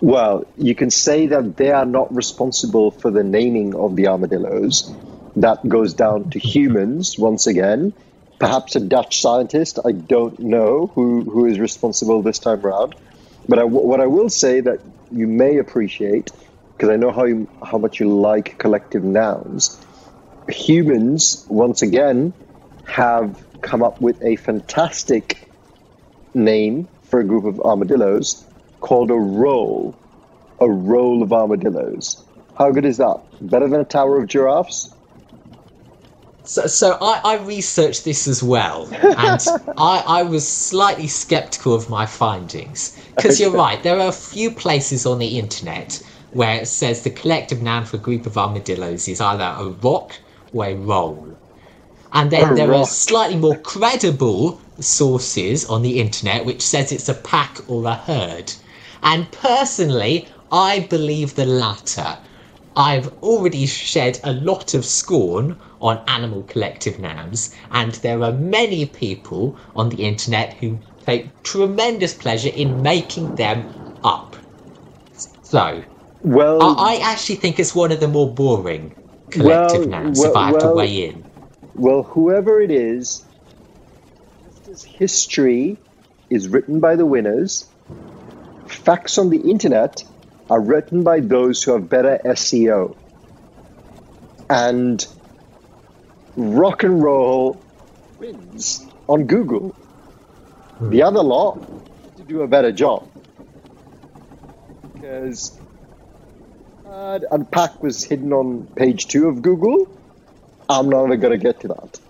Well, 0.00 0.44
you 0.56 0.74
can 0.76 0.90
say 0.90 1.26
that 1.28 1.56
they 1.56 1.70
are 1.72 1.86
not 1.86 2.14
responsible 2.14 2.92
for 2.92 3.10
the 3.10 3.24
naming 3.24 3.74
of 3.74 3.96
the 3.96 4.08
armadillos. 4.08 4.96
That 5.36 5.68
goes 5.68 5.94
down 5.94 6.30
to 6.30 6.38
humans 6.38 7.18
once 7.18 7.46
again. 7.46 7.92
Perhaps 8.38 8.76
a 8.76 8.80
Dutch 8.80 9.20
scientist. 9.20 9.78
I 9.84 9.92
don't 9.92 10.38
know 10.38 10.86
who, 10.94 11.22
who 11.22 11.46
is 11.46 11.58
responsible 11.58 12.22
this 12.22 12.38
time 12.38 12.64
around. 12.64 12.94
But 13.48 13.58
I, 13.58 13.64
what 13.64 14.00
I 14.00 14.06
will 14.06 14.28
say 14.28 14.60
that 14.60 14.80
you 15.10 15.26
may 15.26 15.58
appreciate, 15.58 16.30
because 16.76 16.90
I 16.90 16.96
know 16.96 17.10
how 17.10 17.24
you, 17.24 17.48
how 17.62 17.78
much 17.78 18.00
you 18.00 18.08
like 18.08 18.58
collective 18.58 19.04
nouns. 19.04 19.80
Humans 20.48 21.46
once 21.48 21.82
again 21.82 22.32
have 22.86 23.44
come 23.60 23.82
up 23.82 24.00
with 24.00 24.22
a 24.22 24.36
fantastic 24.36 25.48
name 26.32 26.88
for 27.04 27.20
a 27.20 27.24
group 27.24 27.44
of 27.44 27.60
armadillos 27.60 28.44
called 28.80 29.10
a 29.10 29.14
roll. 29.14 29.96
A 30.60 30.68
roll 30.68 31.22
of 31.22 31.32
armadillos. 31.32 32.22
How 32.56 32.70
good 32.70 32.84
is 32.84 32.98
that? 32.98 33.20
Better 33.40 33.68
than 33.68 33.80
a 33.80 33.84
tower 33.84 34.18
of 34.18 34.28
giraffes? 34.28 34.93
So, 36.46 36.66
so 36.66 36.98
I, 37.00 37.20
I 37.24 37.36
researched 37.38 38.04
this 38.04 38.28
as 38.28 38.42
well, 38.42 38.88
and 38.92 39.40
I, 39.78 40.04
I 40.06 40.22
was 40.22 40.46
slightly 40.46 41.06
skeptical 41.06 41.74
of 41.74 41.88
my 41.88 42.04
findings. 42.06 42.96
Because 43.16 43.40
you're 43.40 43.50
right, 43.50 43.82
there 43.82 43.98
are 43.98 44.08
a 44.08 44.12
few 44.12 44.50
places 44.50 45.06
on 45.06 45.18
the 45.18 45.38
internet 45.38 46.02
where 46.32 46.60
it 46.60 46.66
says 46.66 47.02
the 47.02 47.10
collective 47.10 47.62
noun 47.62 47.86
for 47.86 47.96
a 47.96 48.00
group 48.00 48.26
of 48.26 48.36
armadillos 48.36 49.08
is 49.08 49.20
either 49.20 49.54
a 49.58 49.70
rock 49.70 50.20
or 50.52 50.66
a 50.66 50.74
roll. 50.74 51.38
And 52.12 52.30
then 52.30 52.52
A 52.52 52.54
there 52.54 52.74
are 52.74 52.86
slightly 52.86 53.36
more 53.36 53.58
credible 53.58 54.60
sources 54.80 55.64
on 55.66 55.82
the 55.82 56.00
internet 56.00 56.44
which 56.44 56.60
says 56.62 56.92
it's 56.92 57.08
a 57.08 57.14
pack 57.14 57.60
or 57.68 57.86
a 57.86 57.94
herd. 57.94 58.52
And 59.02 59.30
personally, 59.32 60.28
I 60.52 60.80
believe 60.80 61.34
the 61.34 61.46
latter. 61.46 62.18
I've 62.76 63.12
already 63.22 63.66
shed 63.66 64.18
a 64.24 64.32
lot 64.32 64.74
of 64.74 64.84
scorn 64.84 65.56
on 65.84 66.04
animal 66.08 66.44
collective 66.44 66.98
nouns, 66.98 67.54
and 67.70 67.94
there 67.96 68.22
are 68.24 68.32
many 68.32 68.86
people 68.86 69.58
on 69.76 69.90
the 69.90 70.04
internet 70.04 70.54
who 70.54 70.80
take 71.06 71.42
tremendous 71.44 72.14
pleasure 72.14 72.50
in 72.50 72.82
making 72.82 73.36
them 73.36 73.68
up. 74.04 74.36
So, 75.42 75.84
Well, 76.22 76.78
I, 76.78 76.98
I 77.02 77.12
actually 77.12 77.36
think 77.36 77.58
it's 77.60 77.74
one 77.74 77.92
of 77.92 78.00
the 78.00 78.08
more 78.08 78.34
boring 78.34 78.96
collective 79.30 79.86
Well, 79.86 79.88
nouns, 79.88 80.24
well, 80.24 80.24
if 80.24 80.36
I 80.36 80.46
have 80.46 80.58
to 80.60 80.68
weigh 80.68 81.08
in. 81.08 81.26
well, 81.74 82.04
whoever 82.04 82.60
it 82.60 82.70
is, 82.70 83.26
history 84.98 85.82
is 86.30 86.48
written 86.48 86.80
by 86.80 86.96
the 86.96 87.06
winners, 87.06 87.72
facts 88.68 89.18
on 89.18 89.30
the 89.30 89.50
internet 89.50 90.02
are 90.50 90.60
written 90.60 91.04
by 91.04 91.20
those 91.20 91.62
who 91.62 91.72
have 91.72 91.88
better 91.88 92.20
SEO. 92.26 92.96
And 94.50 95.04
rock 96.36 96.82
and 96.82 97.02
roll 97.02 97.60
wins 98.18 98.86
on 99.08 99.26
Google. 99.26 99.74
The 100.80 101.02
other 101.02 101.22
lot 101.22 101.58
to 102.16 102.22
do 102.22 102.42
a 102.42 102.48
better 102.48 102.72
job. 102.72 103.08
Because 104.94 105.58
uh, 106.86 107.20
Unpack 107.30 107.82
was 107.82 108.04
hidden 108.04 108.32
on 108.32 108.66
page 108.76 109.08
two 109.08 109.28
of 109.28 109.42
Google. 109.42 109.88
I'm 110.68 110.88
not 110.88 111.06
even 111.06 111.20
going 111.20 111.38
to 111.38 111.42
get 111.42 111.60
to 111.60 111.68
that. 111.68 112.00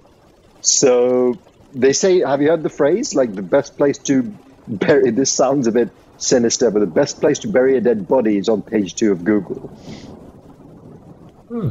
So 0.60 1.38
they 1.74 1.92
say, 1.92 2.20
have 2.20 2.40
you 2.40 2.48
heard 2.48 2.62
the 2.62 2.70
phrase? 2.70 3.14
Like 3.14 3.34
the 3.34 3.42
best 3.42 3.76
place 3.76 3.98
to 3.98 4.22
bury, 4.66 5.10
this 5.10 5.30
sounds 5.30 5.66
a 5.66 5.72
bit 5.72 5.90
sinister, 6.16 6.70
but 6.70 6.80
the 6.80 6.86
best 6.86 7.20
place 7.20 7.40
to 7.40 7.48
bury 7.48 7.76
a 7.76 7.80
dead 7.80 8.08
body 8.08 8.38
is 8.38 8.48
on 8.48 8.62
page 8.62 8.94
two 8.94 9.12
of 9.12 9.24
Google. 9.24 9.60
Hmm. 11.48 11.70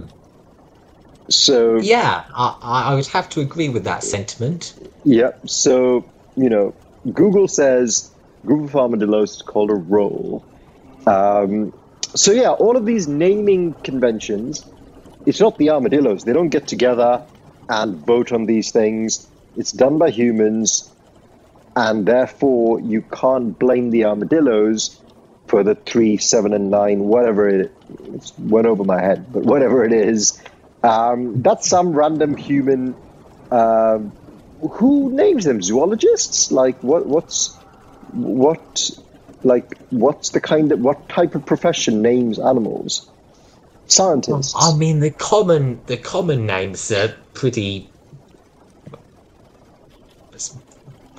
So, 1.34 1.78
Yeah, 1.78 2.24
I, 2.34 2.58
I 2.62 2.96
would 2.96 3.08
have 3.08 3.30
to 3.30 3.42
agree 3.42 3.70
with 3.70 3.84
that 3.86 4.04
sentiment. 4.04 4.76
yeah, 5.04 5.32
so, 5.46 6.06
you 6.36 6.50
know, 6.50 6.76
Google 7.12 7.48
says 7.48 8.12
Google 8.46 8.66
of 8.66 8.76
armadillos 8.76 9.32
is 9.32 9.42
called 9.42 9.72
a 9.72 9.76
roll. 9.76 10.46
Um, 11.06 11.74
so, 12.16 12.32
yeah, 12.32 12.52
all 12.52 12.78
of 12.78 12.86
these 12.86 13.08
naming 13.08 13.76
conventions, 13.84 14.64
it's 15.26 15.40
not 15.40 15.58
the 15.58 15.72
armadillos. 15.72 16.24
They 16.24 16.34
don't 16.34 16.50
get 16.50 16.68
together 16.68 17.26
and 17.68 18.06
vote 18.06 18.32
on 18.32 18.46
these 18.46 18.72
things. 18.72 19.30
It's 19.56 19.72
done 19.72 19.98
by 19.98 20.12
humans, 20.12 20.94
and 21.76 22.06
therefore 22.06 22.80
you 22.80 23.02
can't 23.02 23.58
blame 23.58 23.90
the 23.90 24.06
armadillos 24.06 25.00
for 25.48 25.64
the 25.64 25.76
three, 25.76 26.18
seven, 26.18 26.54
and 26.54 26.70
nine, 26.70 27.00
whatever 27.04 27.48
it 27.48 27.76
it's 28.14 28.34
went 28.38 28.68
over 28.68 28.84
my 28.84 29.02
head, 29.02 29.32
but 29.32 29.44
whatever 29.44 29.84
it 29.84 29.94
is. 29.94 30.40
Um, 30.84 31.42
that's 31.42 31.70
some 31.70 31.94
random 31.94 32.38
human. 32.38 32.96
Um, 33.52 34.14
who 34.60 35.16
names 35.16 35.46
them? 35.46 35.62
Zoologists? 35.62 36.52
Like 36.52 36.84
what? 36.84 37.08
What's 37.08 37.62
what? 38.12 38.90
Like 39.44 39.78
what's 39.90 40.32
the 40.32 40.42
kind 40.42 40.72
of 40.72 40.80
what 40.80 41.10
type 41.10 41.36
of 41.36 41.46
profession 41.46 42.02
names 42.02 42.40
animals? 42.40 43.12
Scientists. 43.88 44.56
I 44.56 44.74
mean, 44.76 45.00
the 45.00 45.12
common 45.12 45.84
the 45.86 45.98
common 45.98 46.46
names 46.46 46.92
are 46.92 47.16
pretty 47.34 47.94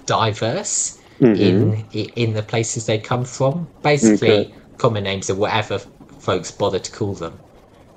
diverse 0.06 0.98
in 1.20 1.88
in 1.92 2.34
the 2.34 2.42
places 2.42 2.86
they 2.86 2.98
come 2.98 3.24
from. 3.24 3.68
Basically, 3.82 4.46
Okay. 4.46 4.54
common 4.78 5.04
names 5.04 5.30
are 5.30 5.34
whatever 5.34 5.80
folks 6.18 6.50
bother 6.50 6.78
to 6.78 6.92
call 6.92 7.14
them. 7.14 7.40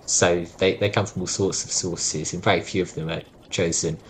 So 0.08 0.46
they, 0.60 0.78
they 0.78 0.90
come 0.92 1.06
from 1.08 1.24
all 1.24 1.28
sorts 1.28 1.66
of 1.66 1.72
sources, 1.72 2.34
and 2.34 2.44
very 2.44 2.62
few 2.62 2.84
of 2.84 2.96
them 2.96 3.10
are 3.12 3.24
chosen 3.52 4.02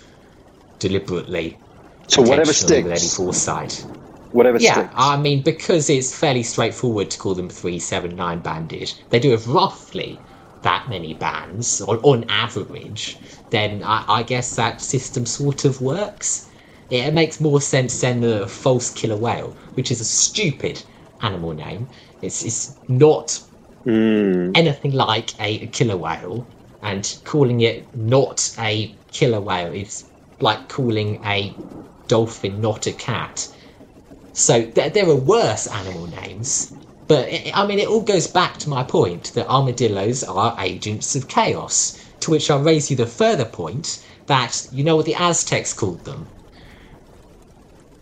deliberately. 0.79 1.63
so 2.07 2.21
whatever 2.23 2.53
intentionally 2.53 2.81
with 2.81 2.91
any 2.93 3.09
foresight. 3.09 3.87
Whatever 4.31 4.59
Yeah, 4.59 4.89
sticks. 4.89 4.95
I 4.95 5.17
mean, 5.17 5.43
because 5.43 5.89
it's 5.89 6.17
fairly 6.17 6.43
straightforward 6.43 7.11
to 7.11 7.17
call 7.19 7.35
them 7.35 7.49
379 7.49 8.39
banded, 8.41 8.93
they 9.09 9.19
do 9.19 9.31
have 9.31 9.47
roughly 9.47 10.25
that 10.61 10.87
many 10.89 11.13
bands 11.13 11.81
on, 11.81 11.97
on 11.99 12.25
average, 12.29 13.19
then 13.51 13.83
I, 13.83 14.03
I 14.07 14.23
guess 14.23 14.55
that 14.55 14.81
system 14.81 15.25
sort 15.25 15.65
of 15.65 15.81
works. 15.81 16.49
It, 16.89 17.05
it 17.07 17.13
makes 17.13 17.39
more 17.39 17.61
sense 17.61 17.99
than 18.01 18.21
the 18.21 18.47
false 18.47 18.89
killer 18.91 19.17
whale, 19.17 19.57
which 19.75 19.91
is 19.91 20.01
a 20.01 20.05
stupid 20.05 20.83
animal 21.21 21.53
name. 21.53 21.89
It's, 22.21 22.43
it's 22.43 22.79
not 22.87 23.39
Mm. 23.87 24.51
anything 24.55 24.91
like 24.93 25.33
a 25.39 25.67
killer 25.69 25.97
whale, 25.97 26.51
and 26.81 27.17
calling 27.25 27.61
it 27.61 27.95
not 27.95 28.53
a 28.59 28.99
killer 29.11 29.41
whale 29.41 29.73
is 29.73 30.05
like 30.41 30.69
calling 30.69 31.21
a 31.25 31.61
dolphin 32.07 32.61
not 32.61 32.87
a 32.87 32.93
cat. 32.93 33.49
So 34.33 34.61
there, 34.75 34.89
there 34.89 35.09
are 35.09 35.15
worse 35.15 35.67
animal 35.67 36.07
names, 36.07 36.73
but 37.07 37.27
i 37.29 37.51
I 37.55 37.67
mean, 37.67 37.79
it 37.79 37.87
all 37.89 38.03
goes 38.03 38.27
back 38.27 38.57
to 38.59 38.69
my 38.69 38.83
point 38.83 39.33
that 39.35 39.47
armadillos 39.49 40.23
are 40.23 40.55
agents 40.59 41.15
of 41.15 41.27
chaos. 41.29 41.97
To 42.21 42.31
which 42.31 42.51
I'll 42.51 42.63
raise 42.63 42.91
you 42.91 42.97
the 42.97 43.07
further 43.07 43.45
point 43.45 44.03
that 44.27 44.67
you 44.71 44.83
know 44.83 44.97
what 44.97 45.05
the 45.05 45.15
Aztecs 45.15 45.73
called 45.73 46.05
them. 46.05 46.31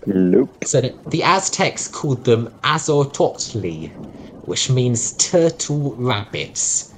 Nope. 0.05 0.65
So 0.65 0.81
the, 0.81 0.99
the 1.05 1.23
Aztecs 1.23 1.87
called 1.87 2.25
them 2.25 2.59
Azototli, 2.63 3.95
which 4.45 4.69
means 4.69 5.13
turtle 5.13 5.95
rabbits. 5.95 6.93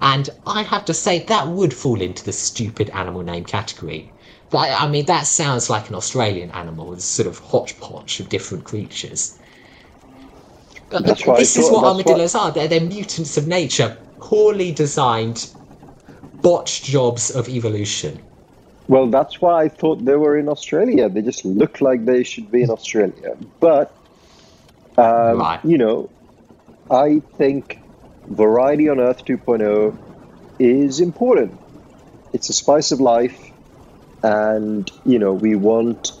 and 0.00 0.30
I 0.46 0.62
have 0.62 0.84
to 0.86 0.94
say 0.94 1.20
that 1.24 1.48
would 1.48 1.74
fall 1.74 2.00
into 2.00 2.24
the 2.24 2.32
stupid 2.32 2.90
animal 2.90 3.22
name 3.22 3.44
category. 3.44 4.12
But 4.50 4.70
I 4.70 4.88
mean, 4.88 5.06
that 5.06 5.26
sounds 5.26 5.70
like 5.70 5.88
an 5.88 5.94
Australian 5.94 6.50
animal, 6.50 6.92
a 6.92 7.00
sort 7.00 7.28
of 7.28 7.38
hodgepodge 7.38 8.20
of 8.20 8.28
different 8.28 8.64
creatures. 8.64 9.38
But 10.90 11.06
That's 11.06 11.22
this 11.24 11.56
is 11.56 11.70
what 11.70 11.84
armadillos 11.84 12.34
are. 12.34 12.50
They're, 12.50 12.66
they're 12.66 12.80
mutants 12.80 13.36
of 13.36 13.46
nature, 13.46 13.96
poorly 14.18 14.72
designed, 14.72 15.48
botched 16.42 16.84
jobs 16.84 17.30
of 17.30 17.48
evolution. 17.48 18.20
Well, 18.88 19.06
that's 19.06 19.40
why 19.40 19.62
I 19.62 19.68
thought 19.68 20.04
they 20.04 20.16
were 20.16 20.36
in 20.36 20.48
Australia. 20.48 21.08
They 21.08 21.22
just 21.22 21.44
look 21.44 21.80
like 21.80 22.06
they 22.06 22.24
should 22.24 22.50
be 22.50 22.62
in 22.62 22.70
Australia. 22.70 23.36
But, 23.60 23.94
um, 24.98 25.58
you 25.64 25.78
know, 25.78 26.10
I 26.90 27.20
think 27.36 27.78
Variety 28.26 28.88
on 28.88 29.00
Earth 29.00 29.24
2.0 29.24 29.96
is 30.58 31.00
important. 31.00 31.58
It's 32.32 32.48
a 32.48 32.52
spice 32.52 32.92
of 32.92 33.00
life. 33.00 33.38
And, 34.22 34.90
you 35.04 35.18
know, 35.18 35.32
we 35.32 35.54
want 35.54 36.12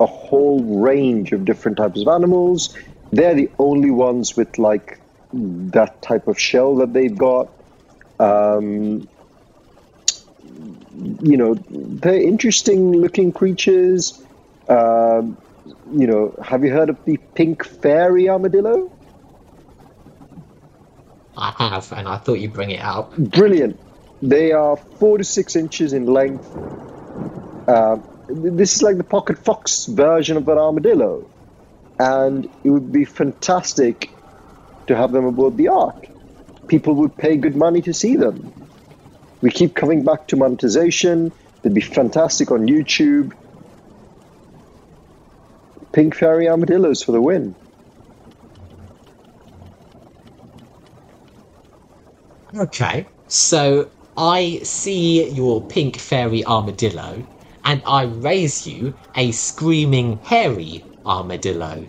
a 0.00 0.06
whole 0.06 0.80
range 0.80 1.32
of 1.32 1.44
different 1.44 1.76
types 1.76 2.00
of 2.00 2.08
animals. 2.08 2.76
They're 3.12 3.34
the 3.34 3.50
only 3.58 3.90
ones 3.90 4.36
with 4.36 4.58
like 4.58 5.00
that 5.32 6.00
type 6.02 6.28
of 6.28 6.38
shell 6.38 6.76
that 6.76 6.92
they've 6.92 7.16
got. 7.16 7.48
Um, 8.18 9.06
you 11.22 11.36
know, 11.36 11.54
they're 11.54 12.22
interesting 12.22 12.92
looking 12.92 13.32
creatures. 13.32 14.22
Um, 14.68 15.36
you 15.90 16.06
know, 16.06 16.34
have 16.42 16.64
you 16.64 16.72
heard 16.72 16.90
of 16.90 17.04
the 17.04 17.18
pink 17.34 17.64
fairy 17.64 18.28
armadillo? 18.28 18.90
I 21.36 21.52
have, 21.58 21.92
and 21.92 22.08
I 22.08 22.16
thought 22.16 22.34
you'd 22.34 22.52
bring 22.52 22.70
it 22.70 22.80
up. 22.80 23.16
Brilliant. 23.16 23.78
They 24.22 24.52
are 24.52 24.76
four 24.76 25.18
to 25.18 25.24
six 25.24 25.54
inches 25.54 25.92
in 25.92 26.06
length. 26.06 26.50
Uh, 27.68 27.98
this 28.28 28.76
is 28.76 28.82
like 28.82 28.96
the 28.96 29.04
pocket 29.04 29.38
fox 29.38 29.86
version 29.86 30.36
of 30.36 30.48
an 30.48 30.58
armadillo, 30.58 31.28
and 31.98 32.48
it 32.64 32.70
would 32.70 32.90
be 32.92 33.04
fantastic 33.04 34.10
to 34.86 34.96
have 34.96 35.12
them 35.12 35.26
aboard 35.26 35.56
the 35.56 35.68
Ark. 35.68 36.08
People 36.68 36.94
would 36.94 37.16
pay 37.16 37.36
good 37.36 37.56
money 37.56 37.82
to 37.82 37.92
see 37.92 38.16
them. 38.16 38.52
We 39.42 39.50
keep 39.50 39.74
coming 39.74 40.04
back 40.04 40.28
to 40.28 40.36
monetization. 40.36 41.32
They'd 41.62 41.74
be 41.74 41.80
fantastic 41.80 42.50
on 42.50 42.66
YouTube. 42.66 43.32
Pink 45.96 46.14
fairy 46.14 46.46
armadillos 46.46 47.02
for 47.02 47.12
the 47.12 47.22
win. 47.22 47.56
Okay, 52.56 53.08
so 53.28 53.92
I 54.16 54.60
see 54.62 55.28
your 55.30 55.66
pink 55.66 55.96
fairy 55.98 56.44
armadillo, 56.44 57.24
and 57.64 57.82
I 57.86 58.04
raise 58.04 58.66
you 58.66 58.98
a 59.14 59.32
screaming 59.32 60.20
hairy 60.22 60.90
armadillo. 61.06 61.88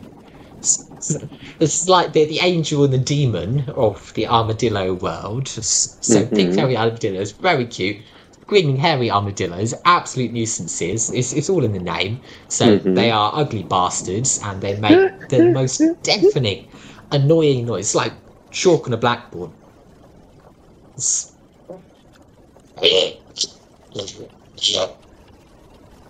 It's 1.59 1.87
like 1.87 2.13
the, 2.13 2.25
the 2.25 2.39
angel 2.39 2.83
and 2.85 2.93
the 2.93 2.97
demon 2.97 3.69
of 3.75 4.11
the 4.15 4.27
armadillo 4.27 4.93
world. 4.95 5.47
So 5.49 6.25
Mhm. 6.25 6.35
pink 6.35 6.53
fairy 6.53 6.77
armadillos, 6.77 7.33
very 7.33 7.65
cute. 7.67 8.05
Screaming 8.47 8.77
hairy 8.77 9.11
armadillos, 9.11 9.73
absolute 9.83 10.31
nuisances. 10.31 11.11
It's, 11.11 11.33
it's 11.33 11.49
all 11.49 11.65
in 11.65 11.73
the 11.73 11.79
name. 11.79 12.21
So 12.47 12.79
Mhm. 12.79 12.95
they 12.95 13.11
are 13.11 13.31
ugly 13.35 13.63
bastards, 13.63 14.39
and 14.41 14.61
they 14.61 14.79
make 14.79 15.27
the 15.29 15.43
most 15.43 15.81
deafening, 16.03 16.67
annoying 17.11 17.65
noise, 17.65 17.93
like 17.93 18.13
chalk 18.51 18.87
on 18.87 18.93
a 18.93 18.97
blackboard. 18.97 19.51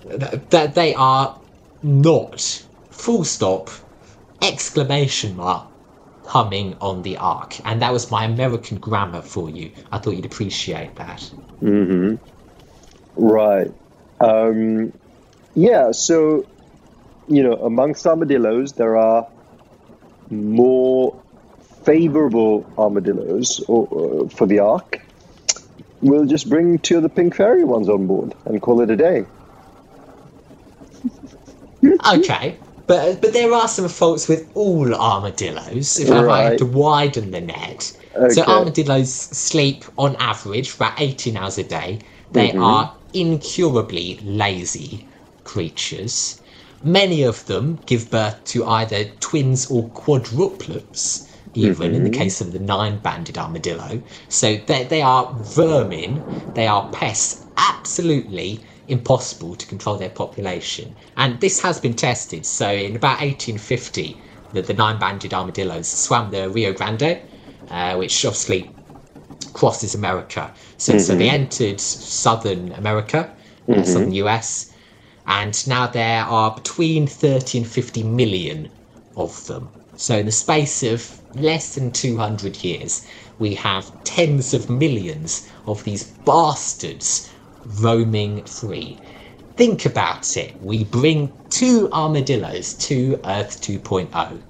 That 0.03 0.74
they 0.75 0.94
are 0.96 1.41
not 1.82 2.65
full 2.89 3.24
stop 3.24 3.70
exclamation 4.41 5.36
mark 5.36 5.67
humming 6.27 6.75
on 6.81 7.01
the 7.03 7.17
ark 7.17 7.57
and 7.65 7.81
that 7.81 7.93
was 7.93 8.12
my 8.12 8.25
american 8.25 8.77
grammar 8.79 9.22
for 9.22 9.50
you 9.50 9.72
i 9.91 9.98
thought 9.98 10.12
you'd 10.15 10.25
appreciate 10.25 10.96
that 10.98 11.31
hmm 11.62 12.15
Right. 13.15 13.67
Um, 14.19 14.93
yeah, 15.55 15.91
so, 15.91 16.48
you 17.27 17.43
know, 17.43 17.53
amongst 17.55 18.05
armadillos, 18.07 18.74
there 18.74 18.98
are 18.98 19.27
more 20.29 21.22
favorable 21.86 22.72
armadillos 22.77 23.62
or, 23.67 24.25
uh, 24.25 24.29
for 24.29 24.48
the 24.48 24.60
Ark. 24.60 25.00
We'll 26.01 26.25
just 26.25 26.50
bring 26.50 26.79
two 26.79 26.98
of 26.98 27.03
the 27.03 27.10
pink 27.10 27.36
fairy 27.36 27.63
ones 27.63 27.89
on 27.89 28.07
board 28.07 28.36
and 28.46 28.62
call 28.62 28.81
it 28.81 28.89
a 28.91 28.96
day. 28.96 29.27
okay 32.13 32.59
but 32.88 33.22
but 33.22 33.34
there 33.34 33.54
are 33.54 33.68
some 33.68 33.88
faults 33.90 34.28
with 34.28 34.50
all 34.56 34.94
armadillos 34.96 36.00
if 36.00 36.12
i 36.12 36.22
might 36.22 36.44
have 36.44 36.56
to 36.58 36.66
widen 36.66 37.32
the 37.32 37.42
net. 37.42 37.94
So 38.28 38.44
armadillos 38.44 39.14
sleep 39.14 39.86
on 39.98 40.16
average 40.18 40.76
about 40.76 41.00
18 41.00 41.38
hours 41.38 41.58
a 41.58 41.64
day. 41.64 42.02
They 42.34 42.54
Mhm. 42.54 42.60
are 42.60 42.98
incurably 43.14 44.20
lazy 44.24 45.10
creatures. 45.44 46.42
Many 46.84 47.24
of 47.24 47.46
them 47.46 47.80
give 47.86 48.10
birth 48.10 48.44
to 48.46 48.66
either 48.66 49.06
twins 49.20 49.68
or 49.68 49.90
quadruplets 49.92 51.28
even 51.54 51.96
in 51.96 52.04
the 52.04 52.10
Mhm. 52.10 52.14
case 52.14 52.42
of 52.42 52.52
the 52.54 52.60
nine-banded 52.60 53.38
armadillo. 53.38 54.02
So 54.30 54.58
they, 54.68 54.84
they 54.86 55.02
are 55.02 55.36
vermin. 55.40 56.28
They 56.54 56.68
are 56.68 56.90
pests 56.92 57.46
absolutely 57.58 58.64
impossible 58.88 59.56
to 59.56 59.68
control 59.68 59.98
their 59.98 60.10
population 60.10 60.96
and 61.18 61.40
this 61.42 61.62
has 61.62 61.80
been 61.80 61.94
tested 61.94 62.46
so 62.46 62.72
in 62.72 62.96
about 62.96 63.20
1850 63.20 64.22
the, 64.52 64.62
the 64.62 64.74
nine-banded 64.74 65.34
armadillos 65.34 65.88
swam 65.88 66.32
the 66.32 66.50
rio 66.50 66.74
grande 66.74 67.22
uh, 67.70 67.96
which 67.96 68.26
obviously 68.26 68.78
crosses 69.54 69.96
America. 69.96 70.54
So, 70.78 70.98
so 70.98 71.16
they 71.16 71.30
entered 71.30 71.80
southern 71.82 72.72
America, 72.74 73.34
uh, 73.68 73.84
southern 73.84 74.14
US, 74.14 74.72
and 75.26 75.68
now 75.68 75.88
there 75.88 76.24
are 76.24 76.54
between 76.56 77.08
30 77.08 77.60
and 77.60 77.68
50 77.68 78.04
million 78.04 78.70
of 79.16 79.46
them. 79.48 79.72
So, 79.96 80.18
in 80.18 80.26
the 80.28 80.32
space 80.32 80.84
of 80.84 81.22
less 81.34 81.76
than 81.76 81.92
200 81.92 82.64
years, 82.64 83.06
we 83.40 83.56
have 83.56 83.92
tens 84.04 84.54
of 84.54 84.70
millions 84.70 85.48
of 85.66 85.84
these 85.84 86.04
bastards 86.04 87.30
roaming 87.82 88.46
free. 88.46 89.01
Think 89.58 89.86
about 89.86 90.38
it. 90.38 90.56
We 90.62 90.86
bring 90.86 91.34
two 91.50 91.90
armadillos 91.92 92.75
to 92.75 93.20
Earth 93.25 93.62
2.0. 93.62 94.44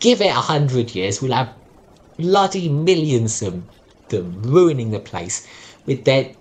Give 0.00 0.20
it 0.20 0.26
a 0.28 0.32
hundred 0.34 0.94
years, 0.94 1.22
we'll 1.22 1.32
have 1.32 1.54
bloody 2.18 2.68
millions 2.68 3.42
of 3.42 3.64
them 4.08 4.42
ruining 4.42 4.90
the 4.90 5.00
place 5.00 5.46
with 5.86 6.04
their 6.04 6.36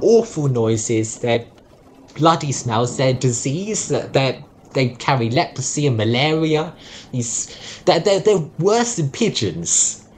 awful 0.00 0.48
noises, 0.48 1.20
their 1.20 1.46
bloody 2.14 2.52
smells, 2.52 2.96
their 2.96 3.14
disease, 3.14 3.88
that 3.88 4.12
they 4.12 4.46
they 4.74 4.90
carry 4.90 5.30
leprosy 5.30 5.86
and 5.86 5.96
malaria. 5.96 6.74
These 7.12 7.82
they're, 7.86 8.00
they're, 8.00 8.20
they're 8.20 8.50
worse 8.58 8.96
than 8.96 9.10
pigeons. 9.10 10.08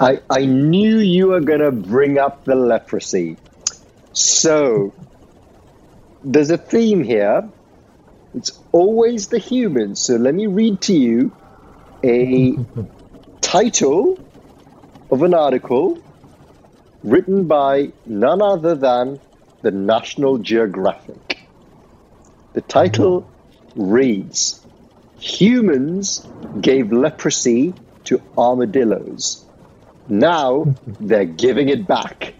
I, 0.00 0.20
I 0.30 0.46
knew 0.46 0.98
you 0.98 1.28
were 1.28 1.40
going 1.40 1.60
to 1.60 1.72
bring 1.72 2.18
up 2.18 2.44
the 2.44 2.56
leprosy. 2.56 3.40
So, 4.14 4.94
there's 6.22 6.50
a 6.50 6.58
theme 6.58 7.02
here. 7.02 7.48
It's 8.34 8.52
always 8.72 9.28
the 9.28 9.38
humans. 9.38 10.00
So, 10.00 10.14
let 10.16 10.34
me 10.34 10.46
read 10.46 10.80
to 10.82 10.94
you 10.94 11.32
a 12.04 12.56
title 13.40 14.18
of 15.10 15.22
an 15.22 15.34
article 15.34 15.98
written 17.02 17.46
by 17.46 17.92
none 18.06 18.40
other 18.40 18.74
than 18.74 19.20
the 19.62 19.70
National 19.70 20.38
Geographic. 20.38 21.40
The 22.52 22.60
title 22.60 23.22
mm-hmm. 23.22 23.90
reads 23.90 24.64
Humans 25.18 26.26
gave 26.60 26.92
leprosy 26.92 27.74
to 28.04 28.22
armadillos. 28.38 29.44
Now 30.08 30.74
they're 31.00 31.24
giving 31.24 31.68
it 31.68 31.86
back. 31.86 32.34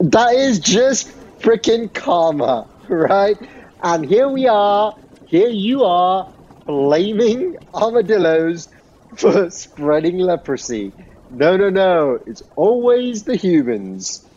That 0.00 0.34
is 0.34 0.58
just 0.60 1.08
freaking 1.40 1.92
karma, 1.92 2.68
right? 2.88 3.36
And 3.82 4.04
here 4.04 4.28
we 4.28 4.46
are, 4.46 4.94
here 5.26 5.48
you 5.48 5.84
are, 5.84 6.28
blaming 6.66 7.56
armadillos 7.74 8.68
for 9.16 9.50
spreading 9.50 10.18
leprosy. 10.18 10.94
No, 11.30 11.56
no, 11.56 11.70
no, 11.70 12.18
it's 12.26 12.42
always 12.56 13.24
the 13.24 13.36
humans. 13.36 14.28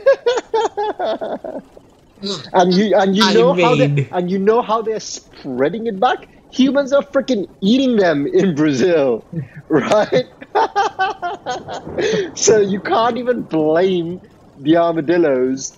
and 2.53 2.73
you 2.75 2.95
and 2.95 3.17
you 3.17 3.27
I 3.27 3.33
know 3.33 3.55
how 3.55 3.75
they 3.75 3.91
and 4.13 4.31
you 4.31 4.39
know 4.39 4.63
how 4.63 4.83
they're 4.83 5.01
spreading 5.01 5.87
it 5.87 5.99
back. 6.01 6.27
Humans 6.51 6.93
are 6.93 7.03
freaking 7.03 7.47
eating 7.61 7.97
them 7.97 8.27
in 8.27 8.55
Brazil, 8.55 9.27
right? 9.69 10.27
so 12.35 12.59
you 12.61 12.81
can't 12.81 13.17
even 13.19 13.43
blame 13.43 14.21
the 14.63 14.77
armadillos. 14.77 15.77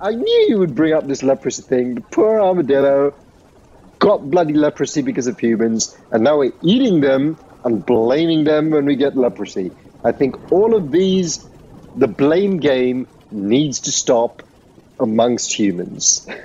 I 0.00 0.10
knew 0.10 0.46
you 0.48 0.58
would 0.58 0.74
bring 0.74 0.94
up 0.94 1.06
this 1.06 1.22
leprosy 1.22 1.62
thing. 1.62 1.94
The 1.94 2.00
poor 2.00 2.40
armadillo 2.40 3.12
got 4.00 4.30
bloody 4.30 4.54
leprosy 4.54 5.02
because 5.02 5.26
of 5.26 5.38
humans, 5.38 5.96
and 6.10 6.24
now 6.24 6.38
we're 6.38 6.52
eating 6.62 7.00
them 7.00 7.38
and 7.64 7.86
blaming 7.86 8.44
them 8.44 8.70
when 8.70 8.84
we 8.84 8.96
get 8.96 9.16
leprosy. 9.16 9.70
I 10.04 10.12
think 10.12 10.34
all 10.50 10.74
of 10.74 10.90
these, 10.90 11.48
the 11.94 12.08
blame 12.08 12.58
game 12.58 13.06
needs 13.30 13.80
to 13.80 13.92
stop 13.92 14.42
amongst 14.98 15.56
humans. 15.56 16.26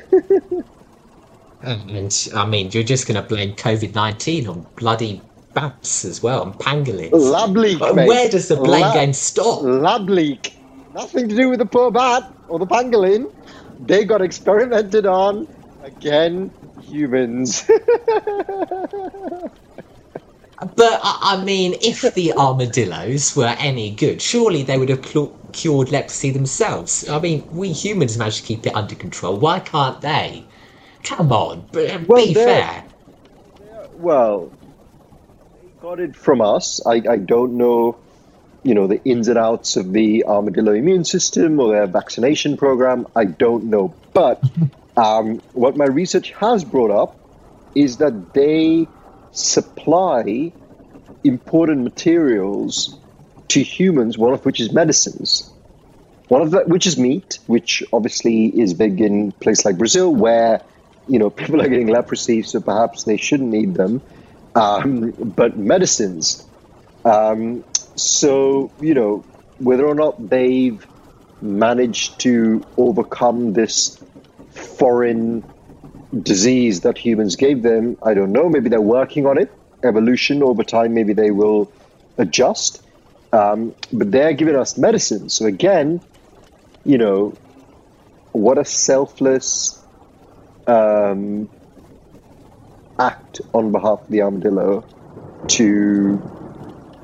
And 1.61 2.29
I 2.35 2.45
mean, 2.45 2.69
you're 2.71 2.83
just 2.83 3.07
going 3.07 3.21
to 3.21 3.27
blame 3.27 3.55
COVID 3.55 3.95
19 3.95 4.47
on 4.47 4.67
bloody 4.75 5.27
bats 5.53 6.05
as 6.05 6.21
well, 6.21 6.43
and 6.43 6.53
pangolins. 6.53 7.11
Lab 7.13 7.57
leak, 7.57 7.79
where 7.81 8.29
does 8.29 8.47
the 8.47 8.57
blame 8.57 8.93
game 8.93 9.13
stop? 9.13 9.63
Lab 9.63 10.07
leak. 10.09 10.56
Nothing 10.97 11.29
to 11.29 11.35
do 11.35 11.49
with 11.49 11.59
the 11.59 11.65
poor 11.67 11.91
bat 11.91 12.23
or 12.49 12.57
the 12.57 12.65
pangolin. 12.65 13.25
They 13.79 14.03
got 14.03 14.21
experimented 14.23 15.05
on 15.05 15.47
again 15.83 16.51
humans. 16.75 17.69
But 20.75 20.99
I, 21.03 21.43
mean, 21.45 21.75
if 21.83 22.01
the 22.15 22.33
armadillos 22.33 23.35
were 23.35 23.55
any 23.59 23.93
good, 23.95 24.23
surely 24.23 24.63
they 24.63 24.79
would 24.79 24.89
have 24.89 25.05
cl- 25.05 25.37
cured 25.51 25.91
leprosy 25.91 26.31
themselves. 26.31 27.07
I 27.07 27.19
mean, 27.19 27.47
we 27.51 27.71
humans 27.71 28.17
managed 28.17 28.37
to 28.37 28.43
keep 28.43 28.65
it 28.65 28.75
under 28.75 28.95
control. 28.95 29.37
Why 29.37 29.59
can't 29.59 30.01
they? 30.01 30.47
Come 31.03 31.31
on, 31.31 31.67
Well, 31.73 32.25
be 32.25 32.33
they're- 32.33 32.45
fair. 32.47 32.85
well, 33.93 34.51
they 35.61 35.69
got 35.79 35.99
it 35.99 36.15
from 36.15 36.41
us. 36.41 36.81
I, 36.87 37.03
I 37.07 37.17
don't 37.17 37.55
know, 37.55 37.99
you 38.67 38.75
know, 38.75 38.85
the 38.85 39.01
ins 39.05 39.29
and 39.29 39.37
outs 39.37 39.77
of 39.77 39.93
the 39.93 40.25
armadillo 40.25 40.73
immune 40.73 41.05
system 41.05 41.57
or 41.59 41.71
their 41.71 41.87
vaccination 41.87 42.57
program. 42.57 43.07
I 43.15 43.23
don't 43.23 43.65
know. 43.65 43.95
But 44.13 44.43
um, 44.97 45.39
what 45.53 45.77
my 45.77 45.85
research 45.85 46.31
has 46.31 46.65
brought 46.65 46.91
up 46.91 47.17
is 47.75 47.97
that 47.97 48.33
they 48.33 48.87
supply 49.31 50.51
important 51.23 51.83
materials 51.83 52.99
to 53.49 53.63
humans, 53.63 54.17
one 54.17 54.33
of 54.33 54.45
which 54.45 54.59
is 54.59 54.73
medicines. 54.73 55.49
One 56.27 56.41
of 56.41 56.51
that, 56.51 56.67
which 56.67 56.87
is 56.87 56.97
meat, 56.97 57.39
which 57.47 57.83
obviously 57.93 58.47
is 58.47 58.73
big 58.73 58.99
in 58.99 59.31
places 59.31 59.63
like 59.63 59.77
Brazil, 59.77 60.13
where 60.13 60.61
you 61.07 61.19
know 61.19 61.29
people 61.41 61.61
are 61.61 61.69
getting 61.69 61.87
leprosy, 61.87 62.43
so 62.43 62.59
perhaps 62.59 63.05
they 63.05 63.15
shouldn't 63.15 63.55
eat 63.55 63.73
them. 63.73 64.01
Um, 64.55 65.11
but 65.11 65.57
medicines. 65.57 66.45
Um, 67.05 67.63
so 67.97 68.71
you 68.79 68.93
know 68.93 69.25
whether 69.57 69.85
or 69.85 69.95
not 69.95 70.29
they've 70.29 70.85
managed 71.41 72.19
to 72.21 72.63
overcome 72.77 73.53
this 73.53 73.99
foreign 74.51 75.43
disease 76.23 76.81
that 76.81 76.97
humans 76.97 77.35
gave 77.35 77.63
them, 77.63 77.97
I 78.03 78.13
don't 78.13 78.31
know. 78.31 78.49
Maybe 78.49 78.69
they're 78.69 78.81
working 78.81 79.25
on 79.25 79.37
it. 79.37 79.51
Evolution 79.83 80.41
over 80.41 80.63
time, 80.63 80.93
maybe 80.93 81.13
they 81.13 81.31
will 81.31 81.71
adjust. 82.17 82.81
Um, 83.31 83.75
but 83.91 84.11
they're 84.11 84.33
giving 84.33 84.55
us 84.55 84.77
medicine. 84.77 85.29
So 85.29 85.45
again, 85.45 86.01
you 86.83 86.97
know, 86.97 87.37
what 88.31 88.57
a 88.57 88.65
selfless 88.65 89.83
um, 90.65 91.49
act 92.99 93.41
on 93.53 93.71
behalf 93.71 94.01
of 94.01 94.07
the 94.09 94.21
armadillo 94.21 94.85
to, 95.49 96.21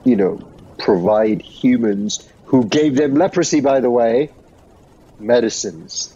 you 0.05 0.15
know, 0.15 0.39
provide 0.77 1.41
humans 1.41 2.27
who 2.45 2.65
gave 2.65 2.95
them 2.95 3.15
leprosy, 3.15 3.61
by 3.61 3.79
the 3.79 3.89
way, 3.89 4.29
medicines. 5.19 6.13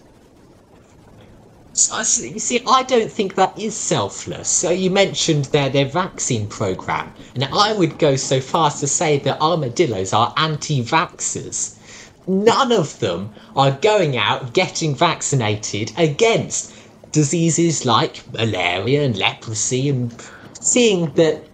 You 1.90 2.40
see, 2.40 2.64
I 2.68 2.82
don't 2.84 3.12
think 3.12 3.36
that 3.36 3.58
is 3.60 3.76
selfless. 3.76 4.50
So 4.50 4.72
you 4.72 4.90
mentioned 4.90 5.46
their 5.46 5.70
their 5.70 5.86
vaccine 5.86 6.48
program, 6.48 7.14
and 7.36 7.44
I 7.46 7.74
would 7.74 8.00
go 8.00 8.16
so 8.16 8.42
far 8.42 8.68
as 8.68 8.80
to 8.80 8.88
say 8.88 9.20
that 9.20 9.40
armadillos 9.40 10.12
are 10.12 10.34
anti-vaxxers. 10.38 11.78
None 12.26 12.72
of 12.72 13.00
them 13.00 13.32
are 13.56 13.72
going 13.72 14.18
out 14.18 14.54
getting 14.54 14.96
vaccinated 14.96 15.92
against 15.98 16.74
diseases 17.12 17.86
like 17.86 18.24
malaria 18.34 19.04
and 19.04 19.16
leprosy, 19.16 19.90
and 19.90 20.12
seeing 20.60 21.12
that 21.14 21.47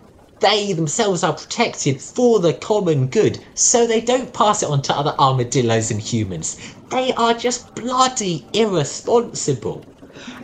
they 0.43 0.73
themselves 0.73 1.23
are 1.23 1.31
protected 1.31 2.01
for 2.01 2.41
the 2.41 2.53
common 2.53 3.07
good, 3.07 3.39
so 3.53 3.87
they 3.87 4.01
don't 4.01 4.33
pass 4.33 4.61
it 4.61 4.69
on 4.69 4.81
to 4.81 4.93
other 4.93 5.15
armadillos 5.17 5.89
and 5.89 6.01
humans. 6.01 6.57
They 6.89 7.13
are 7.13 7.33
just 7.33 7.73
bloody 7.75 8.45
irresponsible. 8.51 9.85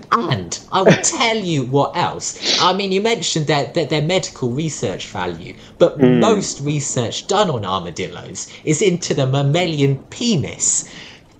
And 0.10 0.58
I 0.72 0.84
will 0.84 0.94
tell 1.04 1.36
you 1.36 1.66
what 1.66 1.98
else. 1.98 2.40
I 2.62 2.72
mean, 2.72 2.94
you 2.94 3.02
mentioned 3.02 3.48
that 3.48 3.74
their, 3.74 3.88
their 3.88 4.02
medical 4.02 4.50
research 4.50 5.06
value, 5.08 5.54
but 5.80 5.98
hmm. 5.98 6.22
most 6.22 6.62
research 6.62 7.28
done 7.28 7.50
on 7.50 7.66
armadillos 7.66 8.48
is 8.64 8.82
into 8.82 9.14
the 9.14 9.28
mammalian 9.28 9.98
penis. 10.12 10.90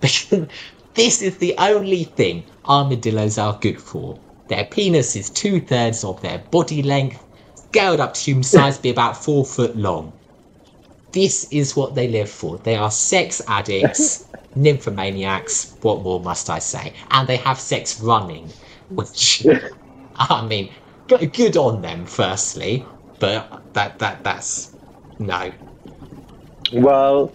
this 0.00 1.22
is 1.22 1.38
the 1.38 1.54
only 1.56 2.04
thing 2.04 2.44
armadillos 2.66 3.38
are 3.38 3.58
good 3.58 3.80
for. 3.80 4.18
Their 4.48 4.66
penis 4.66 5.16
is 5.16 5.30
two 5.30 5.62
thirds 5.62 6.04
of 6.04 6.20
their 6.20 6.40
body 6.50 6.82
length, 6.82 7.24
scaled 7.70 8.00
up 8.00 8.14
to 8.14 8.20
human 8.20 8.42
size, 8.42 8.76
to 8.76 8.82
be 8.82 8.90
about 8.90 9.16
four 9.16 9.44
foot 9.44 9.76
long. 9.76 10.12
This 11.12 11.44
is 11.52 11.76
what 11.76 11.94
they 11.94 12.08
live 12.08 12.30
for. 12.30 12.58
They 12.58 12.76
are 12.76 12.90
sex 12.90 13.40
addicts, 13.48 14.28
nymphomaniacs, 14.56 15.82
what 15.82 16.02
more 16.02 16.20
must 16.20 16.50
I 16.50 16.58
say? 16.58 16.92
And 17.10 17.28
they 17.28 17.36
have 17.36 17.58
sex 17.58 18.00
running, 18.00 18.50
which, 18.88 19.46
I 20.16 20.46
mean, 20.46 20.70
good 21.08 21.56
on 21.56 21.82
them, 21.82 22.06
firstly, 22.06 22.84
but 23.18 23.62
that, 23.74 23.98
that 23.98 24.24
that's 24.24 24.74
no. 25.18 25.52
Well, 26.72 27.32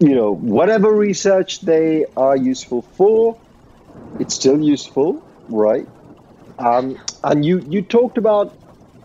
you 0.00 0.14
know, 0.14 0.34
whatever 0.34 0.94
research 0.94 1.60
they 1.62 2.06
are 2.16 2.36
useful 2.36 2.82
for, 2.82 3.38
it's 4.20 4.34
still 4.34 4.60
useful, 4.60 5.22
right? 5.48 5.86
Um, 6.58 6.98
and 7.24 7.44
you, 7.44 7.64
you 7.68 7.82
talked 7.82 8.18
about 8.18 8.57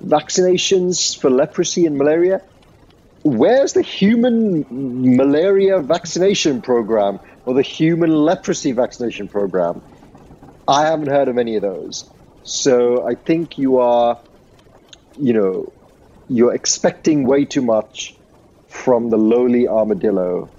vaccinations 0.06 1.18
for 1.18 1.30
leprosy 1.30 1.86
and 1.86 1.98
malaria. 1.98 2.42
Where's 3.24 3.74
the 3.74 3.82
human 3.82 4.66
malaria 4.70 5.80
vaccination 5.80 6.62
program 6.62 7.20
or 7.46 7.54
the 7.54 7.62
human 7.62 8.12
leprosy 8.12 8.74
vaccination 8.74 9.30
program? 9.30 9.82
I 10.68 10.86
haven't 10.88 11.08
heard 11.08 11.30
of 11.30 11.38
any 11.38 11.56
of 11.56 11.62
those. 11.62 12.10
So 12.44 13.08
I 13.08 13.16
think 13.16 13.58
you 13.58 13.78
are, 13.78 14.20
you 15.18 15.34
know, 15.34 15.72
you're 16.28 16.54
expecting 16.54 17.26
way 17.26 17.46
too 17.46 17.62
much 17.62 18.16
from 18.68 19.10
the 19.10 19.18
lowly 19.18 19.68
armadillo. 19.68 20.50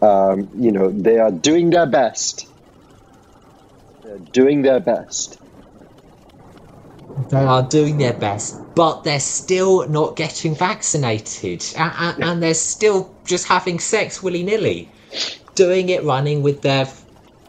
Um, 0.00 0.48
you 0.54 0.70
know, 0.70 0.90
they 0.90 1.18
are 1.18 1.32
doing 1.32 1.70
their 1.70 1.86
best. 1.86 2.46
They're 4.04 4.18
doing 4.18 4.62
their 4.62 4.80
best. 4.80 5.39
They 7.28 7.44
are 7.44 7.62
doing 7.62 7.98
their 7.98 8.12
best, 8.12 8.60
but 8.74 9.04
they're 9.04 9.20
still 9.20 9.88
not 9.88 10.16
getting 10.16 10.54
vaccinated, 10.54 11.64
and, 11.76 11.92
and, 11.98 12.24
and 12.24 12.42
they're 12.42 12.54
still 12.54 13.14
just 13.24 13.46
having 13.46 13.78
sex 13.78 14.22
willy 14.22 14.42
nilly, 14.42 14.88
doing 15.54 15.88
it 15.88 16.04
running 16.04 16.42
with 16.42 16.62
their 16.62 16.86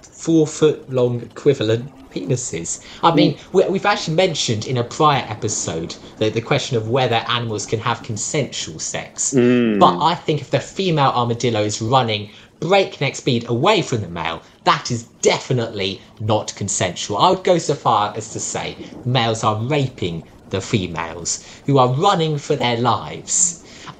four 0.01 0.45
foot 0.45 0.89
long 0.91 1.21
equivalent 1.21 1.91
penises. 2.11 2.85
I 3.03 3.15
mean, 3.15 3.35
mm. 3.35 3.53
we, 3.53 3.69
we've 3.69 3.85
actually 3.85 4.15
mentioned 4.15 4.67
in 4.67 4.77
a 4.77 4.83
prior 4.83 5.25
episode 5.27 5.95
the, 6.17 6.29
the 6.29 6.41
question 6.41 6.77
of 6.77 6.89
whether 6.89 7.15
animals 7.15 7.65
can 7.65 7.79
have 7.79 8.03
consensual 8.03 8.79
sex. 8.79 9.33
Mm. 9.33 9.79
But 9.79 10.03
I 10.03 10.15
think 10.15 10.41
if 10.41 10.51
the 10.51 10.59
female 10.59 11.11
armadillo 11.15 11.61
is 11.63 11.81
running 11.81 12.29
breakneck 12.61 13.15
speed 13.15 13.49
away 13.49 13.81
from 13.81 13.99
the 13.99 14.07
male, 14.07 14.41
that 14.63 14.89
is 14.89 15.03
definitely 15.21 15.99
not 16.21 16.55
consensual. 16.55 17.17
I 17.17 17.31
would 17.31 17.43
go 17.43 17.57
so 17.57 17.73
far 17.73 18.13
as 18.15 18.31
to 18.33 18.39
say 18.39 18.77
males 19.03 19.43
are 19.43 19.61
raping 19.61 20.23
the 20.51 20.61
females 20.61 21.45
who 21.65 21.77
are 21.77 21.91
running 21.93 22.37
for 22.37 22.55
their 22.55 22.77
lives. 22.77 23.57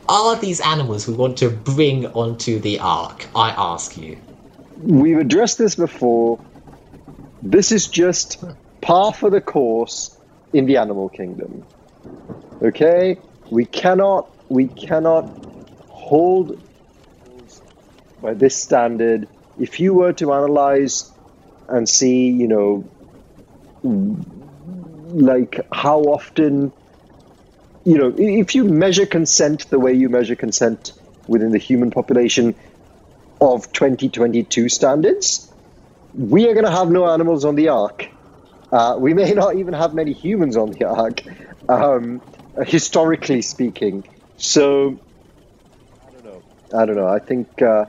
Are 0.08 0.36
these 0.36 0.62
animals 0.62 1.08
we 1.08 1.16
want 1.16 1.38
to 1.40 1.50
bring 1.50 2.06
onto 2.08 2.60
the 2.60 2.80
ark? 2.80 3.28
I 3.36 3.50
ask 3.52 3.98
you. 3.98 4.18
We've 4.84 5.18
addressed 5.18 5.58
this 5.58 5.76
before. 5.76 6.40
This 7.42 7.72
is 7.72 7.88
just 7.88 8.44
par 8.82 9.14
for 9.14 9.30
the 9.30 9.42
course 9.42 10.18
in 10.54 10.66
the 10.66 10.78
animal 10.78 11.10
kingdom. 11.10 11.66
Okay? 12.62 13.18
We 13.50 13.66
cannot 13.66 14.30
we 14.50 14.68
cannot 14.68 15.24
hold 15.88 16.62
by 18.22 18.34
this 18.34 18.62
standard. 18.62 19.28
If 19.58 19.80
you 19.80 19.94
were 19.94 20.14
to 20.14 20.34
analyze 20.34 21.12
and 21.68 21.88
see, 21.88 22.30
you 22.30 22.48
know, 22.48 22.90
like 25.14 25.60
how 25.74 26.02
often 26.02 26.74
you 27.84 27.98
know, 27.98 28.14
if 28.16 28.54
you 28.56 28.64
measure 28.66 29.06
consent 29.06 29.70
the 29.70 29.80
way 29.80 29.94
you 29.94 30.10
measure 30.10 30.36
consent 30.36 30.94
within 31.28 31.52
the 31.52 31.58
human 31.58 31.90
population 31.90 32.56
of 33.40 33.72
2022 33.74 34.70
standards, 34.70 35.52
we 36.14 36.48
are 36.48 36.54
going 36.54 36.66
to 36.66 36.72
have 36.72 36.92
no 36.92 37.10
animals 37.10 37.44
on 37.44 37.56
the 37.56 37.70
ark. 37.70 38.08
Uh, 38.72 38.98
we 39.00 39.14
may 39.14 39.32
not 39.44 39.56
even 39.56 39.74
have 39.74 39.94
many 39.94 40.14
humans 40.14 40.58
on 40.58 40.72
the 40.72 40.86
ark, 40.86 41.22
um, 41.70 42.22
historically 42.66 43.42
speaking. 43.42 44.06
So, 44.38 45.00
I 46.08 46.12
don't 46.12 46.24
know. 46.24 46.44
I 46.74 46.86
don't 46.86 46.96
know. 46.96 47.08
I 47.08 47.20
think 47.20 47.62
uh, 47.62 47.86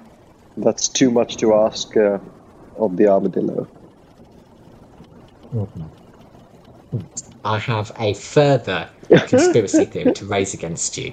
that's 0.57 0.89
too 0.89 1.11
much 1.11 1.37
to 1.39 1.55
ask 1.55 1.97
uh, 1.97 2.19
of 2.77 2.97
the 2.97 3.09
armadillo. 3.09 3.69
Mm-hmm. 5.55 5.85
I 7.45 7.59
have 7.59 7.93
a 7.99 8.15
further 8.15 8.89
conspiracy 9.09 9.85
theory 9.87 10.13
to 10.13 10.27
raise 10.27 10.55
against 10.55 10.97
you. 10.97 11.13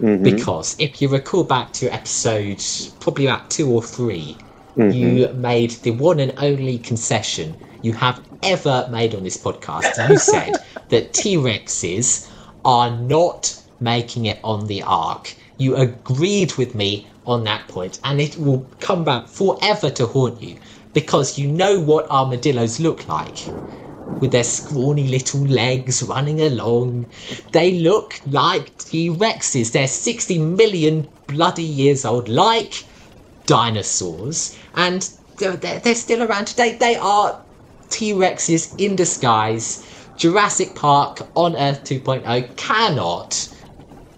Mm-hmm. 0.00 0.22
Because 0.22 0.76
if 0.78 1.00
you 1.00 1.08
recall 1.08 1.44
back 1.44 1.72
to 1.74 1.92
episode 1.92 2.62
probably 3.00 3.26
about 3.26 3.50
two 3.50 3.70
or 3.70 3.82
3 3.82 4.36
mm-hmm. 4.76 4.90
you 4.90 5.28
made 5.34 5.70
the 5.82 5.90
one 5.92 6.20
and 6.20 6.34
only 6.38 6.78
concession 6.78 7.56
you 7.82 7.92
have 7.94 8.20
ever 8.42 8.88
made 8.90 9.14
on 9.14 9.24
this 9.24 9.36
podcast. 9.36 10.08
You 10.08 10.18
said 10.18 10.54
that 10.88 11.12
T 11.12 11.36
Rexes 11.36 12.30
are 12.64 12.90
not 12.90 13.58
making 13.80 14.26
it 14.26 14.38
on 14.44 14.66
the 14.66 14.82
Ark. 14.82 15.34
You 15.60 15.76
agreed 15.76 16.54
with 16.54 16.74
me 16.74 17.10
on 17.26 17.44
that 17.44 17.68
point, 17.68 18.00
and 18.02 18.18
it 18.18 18.38
will 18.38 18.70
come 18.80 19.04
back 19.04 19.28
forever 19.28 19.90
to 19.90 20.06
haunt 20.06 20.40
you 20.40 20.58
because 20.94 21.36
you 21.36 21.48
know 21.52 21.78
what 21.78 22.10
armadillos 22.10 22.80
look 22.80 23.06
like. 23.08 23.52
With 24.20 24.32
their 24.32 24.42
scrawny 24.42 25.06
little 25.06 25.42
legs 25.46 26.02
running 26.02 26.40
along, 26.40 27.08
they 27.52 27.72
look 27.78 28.22
like 28.24 28.78
T 28.78 29.10
Rexes. 29.10 29.72
They're 29.72 29.86
60 29.86 30.38
million 30.38 31.12
bloody 31.26 31.62
years 31.62 32.06
old, 32.06 32.30
like 32.30 32.86
dinosaurs, 33.44 34.56
and 34.74 35.02
uh, 35.44 35.56
they're, 35.56 35.80
they're 35.80 35.94
still 35.94 36.22
around 36.22 36.46
today. 36.46 36.78
They 36.78 36.96
are 36.96 37.44
T 37.90 38.14
Rexes 38.14 38.74
in 38.78 38.96
disguise. 38.96 39.84
Jurassic 40.16 40.74
Park 40.74 41.30
on 41.34 41.54
Earth 41.54 41.84
2.0 41.84 42.56
cannot 42.56 43.48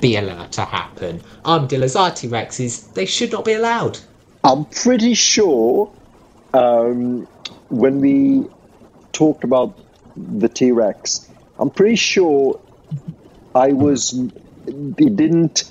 be 0.03 0.17
allowed 0.17 0.53
to 0.53 0.65
happen. 0.67 1.23
Armadillos 1.47 1.97
are 1.97 2.11
T 2.11 2.29
Rexes. 2.29 2.93
They 2.93 3.07
should 3.07 3.33
not 3.33 3.47
be 3.47 3.55
allowed. 3.55 3.99
I'm 4.45 4.67
pretty 4.67 5.15
sure 5.15 5.91
um, 6.53 7.27
when 7.71 8.01
we 8.01 8.45
talked 9.13 9.45
about 9.45 9.79
the 10.17 10.49
T 10.49 10.73
Rex, 10.73 11.31
I'm 11.59 11.71
pretty 11.71 11.97
sure 11.97 12.61
I 13.55 13.73
was. 13.73 14.13
It 14.67 15.17
didn't 15.17 15.71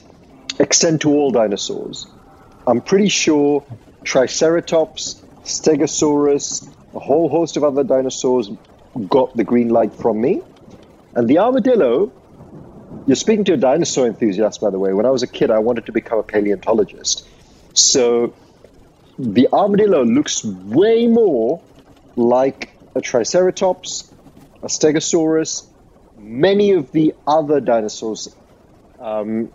extend 0.60 1.02
to 1.02 1.10
all 1.12 1.32
dinosaurs. 1.32 2.08
I'm 2.66 2.82
pretty 2.82 3.10
sure 3.10 3.64
Triceratops, 4.04 5.24
Stegosaurus, 5.44 6.68
a 6.96 7.00
whole 7.00 7.30
host 7.30 7.58
of 7.58 7.64
other 7.64 7.84
dinosaurs 7.84 8.50
got 9.10 9.36
the 9.36 9.44
green 9.44 9.70
light 9.70 9.94
from 9.94 10.22
me. 10.22 10.42
And 11.16 11.28
the 11.28 11.40
armadillo, 11.40 12.12
you're 13.12 13.18
speaking 13.18 13.44
to 13.44 13.52
a 13.56 13.58
dinosaur 13.58 14.08
enthusiast, 14.08 14.62
by 14.62 14.70
the 14.70 14.80
way. 14.80 14.94
When 14.94 15.06
I 15.06 15.10
was 15.10 15.22
a 15.22 15.28
kid, 15.28 15.52
I 15.52 15.60
wanted 15.60 15.88
to 15.88 15.92
become 15.92 16.20
a 16.20 16.24
paleontologist. 16.24 17.28
So 17.74 18.34
the 19.20 19.50
armadillo 19.52 20.06
looks 20.06 20.46
way 20.46 21.08
more 21.08 21.62
like 22.16 22.72
a 22.96 23.02
Triceratops, 23.02 24.10
a 24.64 24.68
Stegosaurus, 24.68 25.66
many 26.18 26.72
of 26.72 26.94
the 26.94 27.14
other 27.28 27.60
dinosaurs. 27.60 28.34
Um, 28.98 29.52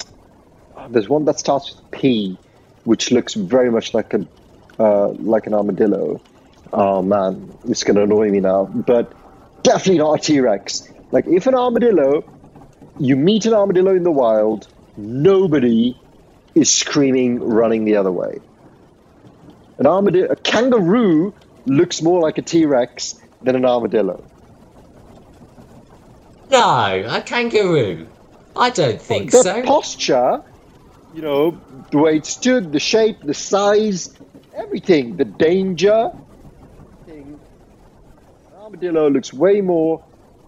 there's 0.91 1.09
one 1.09 1.25
that 1.25 1.39
starts 1.39 1.75
with 1.75 1.91
P, 1.91 2.37
which 2.85 3.11
looks 3.11 3.33
very 3.33 3.71
much 3.71 3.95
like 3.95 4.13
a 4.13 4.27
uh, 4.79 5.09
like 5.13 5.47
an 5.47 5.55
armadillo. 5.55 6.21
Oh 6.75 7.01
man, 7.01 7.55
it's 7.67 7.85
gonna 7.85 8.03
annoy 8.03 8.31
me 8.31 8.41
now, 8.41 8.67
but 8.67 9.15
definitely 9.63 10.01
not 10.01 10.19
a 10.19 10.23
T 10.23 10.41
Rex. 10.41 10.87
Like 11.11 11.27
if 11.27 11.47
an 11.47 11.55
armadillo, 11.55 12.23
you 12.99 13.17
meet 13.17 13.47
an 13.47 13.55
armadillo 13.55 13.95
in 13.95 14.03
the 14.03 14.11
wild, 14.11 14.69
nobody 14.97 15.97
is 16.55 16.73
screaming, 16.73 17.41
running 17.41 17.85
the 17.85 17.97
other 17.97 18.13
way. 18.13 18.41
An 19.79 19.87
armadillo, 19.87 20.29
a 20.31 20.37
kangaroo 20.37 21.35
looks 21.67 22.01
more 22.01 22.21
like 22.21 22.39
a 22.39 22.43
T 22.43 22.65
Rex 22.65 23.21
than 23.43 23.57
an 23.57 23.65
armadillo. 23.65 24.25
No, 26.51 27.05
a 27.09 27.21
kangaroo. 27.21 28.07
I 28.57 28.71
don't 28.71 29.01
think 29.01 29.31
so. 29.31 29.39
the 29.39 29.43
so. 29.43 29.63
posture, 29.65 30.43
you 31.15 31.21
know, 31.21 31.59
the 31.91 31.99
way 31.99 32.17
it 32.17 32.27
stood, 32.27 32.73
the 32.73 32.81
shape, 32.81 33.21
the 33.23 33.35
size, 33.35 34.17
everything, 34.55 35.17
the 35.17 35.25
danger. 35.25 36.11
Thing. 37.05 37.39
An 38.53 38.63
armadillo 38.63 39.11
looks 39.11 39.33
way 39.33 39.61
more 39.61 40.03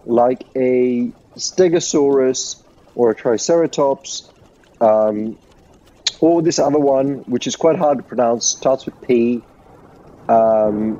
like 0.05 0.43
a 0.55 1.11
Stegosaurus 1.39 2.61
or 2.95 3.11
a 3.11 3.15
Triceratops, 3.15 4.29
um, 4.81 5.37
or 6.19 6.41
this 6.41 6.59
other 6.59 6.79
one, 6.79 7.19
which 7.27 7.47
is 7.47 7.55
quite 7.55 7.77
hard 7.77 7.97
to 7.97 8.03
pronounce, 8.03 8.45
starts 8.45 8.85
with 8.85 8.99
P. 9.01 9.41
Um, 10.27 10.99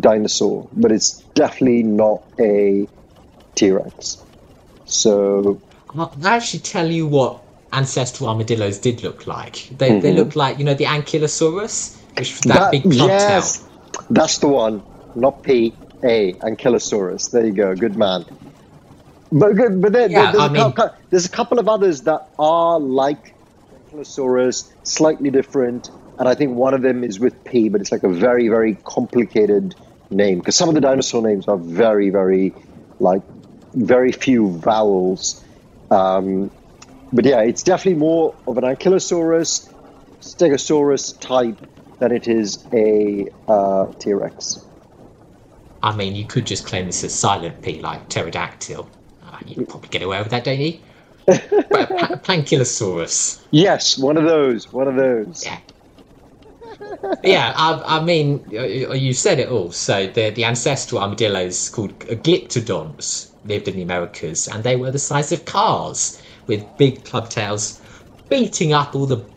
dinosaur, 0.00 0.68
but 0.72 0.90
it's 0.90 1.20
definitely 1.34 1.82
not 1.82 2.22
a 2.38 2.88
T 3.54 3.70
Rex. 3.70 4.22
So 4.86 5.60
I'll 5.90 6.12
actually 6.24 6.60
tell 6.60 6.90
you 6.90 7.06
what 7.06 7.42
ancestral 7.72 8.28
armadillos 8.28 8.78
did 8.78 9.02
look 9.02 9.26
like. 9.26 9.68
They, 9.76 10.00
they 10.00 10.12
looked 10.12 10.36
like, 10.36 10.58
you 10.58 10.64
know, 10.64 10.74
the 10.74 10.84
Ankylosaurus, 10.84 11.96
which 12.18 12.32
was 12.32 12.40
that, 12.42 12.70
big 12.72 12.82
club 12.82 13.08
yes, 13.08 13.66
that's 14.10 14.38
the 14.38 14.48
one, 14.48 14.82
not 15.14 15.42
P 15.42 15.74
A 16.04 16.34
Ankylosaurus. 16.34 17.30
There 17.30 17.44
you 17.46 17.52
go, 17.52 17.74
good 17.74 17.96
man. 17.96 18.24
But 19.32 19.54
good, 19.54 19.80
but 19.82 19.92
there, 19.92 20.10
Yeah, 20.10 20.32
there's, 20.32 20.44
a 20.44 20.50
mean- 20.50 20.72
cou- 20.72 20.90
there's 21.10 21.26
a 21.26 21.30
couple 21.30 21.58
of 21.58 21.68
others 21.68 22.02
that 22.02 22.28
are 22.38 22.78
like 22.78 23.34
Ankylosaurus, 23.92 24.70
slightly 24.84 25.30
different, 25.30 25.90
and 26.18 26.28
I 26.28 26.34
think 26.34 26.54
one 26.56 26.74
of 26.74 26.82
them 26.82 27.02
is 27.02 27.18
with 27.18 27.42
P, 27.44 27.68
but 27.68 27.80
it's 27.80 27.90
like 27.90 28.02
a 28.04 28.08
very 28.08 28.48
very 28.48 28.74
complicated 28.84 29.74
name 30.10 30.38
because 30.38 30.54
some 30.56 30.68
of 30.68 30.74
the 30.74 30.80
dinosaur 30.80 31.22
names 31.22 31.48
are 31.48 31.56
very 31.56 32.10
very 32.10 32.54
like 33.00 33.22
very 33.74 34.12
few 34.12 34.50
vowels. 34.58 35.42
Um, 35.90 36.50
but 37.12 37.24
yeah, 37.24 37.40
it's 37.40 37.62
definitely 37.62 37.98
more 37.98 38.34
of 38.46 38.56
an 38.58 38.64
Ankylosaurus, 38.64 39.68
Stegosaurus 40.20 41.18
type 41.20 41.66
than 41.98 42.12
it 42.12 42.28
is 42.28 42.64
a 42.72 43.26
uh, 43.48 43.86
T 43.98 44.12
Rex. 44.12 44.58
I 45.84 45.94
mean, 45.96 46.16
you 46.16 46.26
could 46.26 46.46
just 46.46 46.66
claim 46.66 46.86
this 46.86 47.04
as 47.04 47.14
silent 47.14 47.62
P, 47.62 47.80
like 47.80 48.08
pterodactyl. 48.08 48.90
Uh, 49.22 49.38
you'd 49.46 49.68
probably 49.68 49.90
get 49.90 50.02
away 50.02 50.18
with 50.20 50.30
that, 50.30 50.44
don't 50.44 50.60
you? 50.60 50.80
but 51.72 51.96
pa- 51.96 52.16
Pankylosaurus. 52.22 53.42
Yes, 53.52 53.98
one 53.98 54.16
of 54.16 54.24
those. 54.24 54.72
One 54.72 54.88
of 54.88 54.96
those. 54.96 55.44
Yeah. 55.44 55.60
yeah, 57.22 57.52
I, 57.56 57.98
I 57.98 58.04
mean, 58.04 58.46
you 58.50 59.12
said 59.14 59.38
it 59.38 59.48
all. 59.50 59.72
So 59.72 60.06
the 60.06 60.30
the 60.30 60.44
ancestral 60.44 61.02
armadillos 61.02 61.68
called 61.70 61.98
Glyptodons 62.00 63.32
lived 63.44 63.68
in 63.68 63.76
the 63.76 63.82
Americas, 63.82 64.48
and 64.48 64.64
they 64.64 64.76
were 64.76 64.90
the 64.90 64.98
size 64.98 65.32
of 65.32 65.44
cars 65.44 66.20
with 66.46 66.76
big 66.78 67.04
club 67.04 67.30
tails, 67.30 67.80
beating 68.30 68.72
up 68.72 68.94
all 68.96 69.06
the 69.06 69.30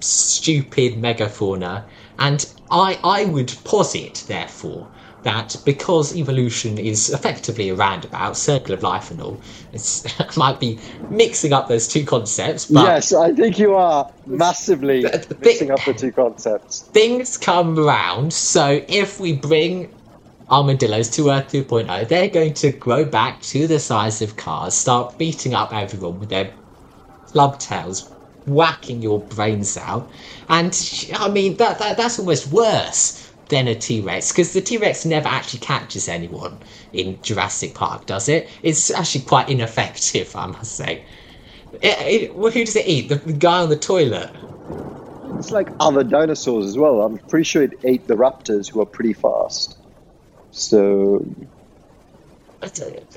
stupid 0.00 0.94
megafauna. 0.96 1.88
And 2.18 2.44
I 2.70 3.00
I 3.04 3.24
would 3.26 3.52
posit, 3.64 4.24
therefore, 4.28 4.92
that 5.26 5.56
because 5.64 6.14
evolution 6.16 6.78
is 6.78 7.10
effectively 7.10 7.68
a 7.68 7.74
roundabout 7.74 8.36
circle 8.36 8.72
of 8.72 8.82
life 8.84 9.10
and 9.10 9.20
all, 9.20 9.40
it's 9.72 10.06
might 10.36 10.60
be 10.60 10.78
mixing 11.10 11.52
up 11.52 11.66
those 11.66 11.88
two 11.88 12.04
concepts, 12.04 12.66
but 12.66 12.84
yes, 12.84 13.12
I 13.12 13.32
think 13.32 13.58
you 13.58 13.74
are 13.74 14.08
massively 14.24 15.02
the 15.02 15.36
mixing 15.40 15.72
up 15.72 15.84
the 15.84 15.94
two 15.94 16.12
concepts. 16.12 16.82
things 16.92 17.36
come 17.36 17.76
round. 17.76 18.32
So 18.32 18.84
if 18.88 19.18
we 19.18 19.32
bring 19.32 19.92
armadillos 20.48 21.10
to 21.10 21.30
Earth 21.30 21.48
2.0, 21.48 22.06
they're 22.06 22.28
going 22.28 22.54
to 22.54 22.70
grow 22.70 23.04
back 23.04 23.42
to 23.42 23.66
the 23.66 23.80
size 23.80 24.22
of 24.22 24.36
cars, 24.36 24.74
start 24.74 25.18
beating 25.18 25.54
up 25.54 25.72
everyone 25.74 26.20
with 26.20 26.28
their 26.28 26.54
club 27.26 27.58
tails, 27.58 28.12
whacking 28.46 29.02
your 29.02 29.18
brains 29.18 29.76
out. 29.76 30.08
And 30.48 30.72
I 31.16 31.28
mean, 31.28 31.56
that, 31.56 31.80
that 31.80 31.96
that's 31.96 32.20
almost 32.20 32.52
worse 32.52 33.25
than 33.48 33.68
a 33.68 33.74
T 33.74 34.00
Rex 34.00 34.32
because 34.32 34.52
the 34.52 34.60
T 34.60 34.76
Rex 34.76 35.04
never 35.04 35.28
actually 35.28 35.60
catches 35.60 36.08
anyone 36.08 36.58
in 36.92 37.18
Jurassic 37.22 37.74
Park, 37.74 38.06
does 38.06 38.28
it? 38.28 38.48
It's 38.62 38.90
actually 38.90 39.24
quite 39.24 39.48
ineffective, 39.48 40.34
I 40.34 40.46
must 40.46 40.74
say. 40.74 41.04
It, 41.82 42.22
it, 42.22 42.36
well, 42.36 42.50
who 42.50 42.64
does 42.64 42.76
it 42.76 42.86
eat? 42.86 43.08
The, 43.08 43.16
the 43.16 43.32
guy 43.32 43.62
on 43.62 43.68
the 43.68 43.76
toilet. 43.76 44.30
It's 45.38 45.50
like 45.50 45.68
other 45.78 46.02
dinosaurs 46.02 46.66
as 46.66 46.78
well. 46.78 47.02
I'm 47.02 47.18
pretty 47.18 47.44
sure 47.44 47.62
it 47.62 47.78
ate 47.84 48.06
the 48.08 48.14
raptors, 48.14 48.70
who 48.70 48.80
are 48.80 48.86
pretty 48.86 49.12
fast. 49.12 49.76
So 50.50 51.26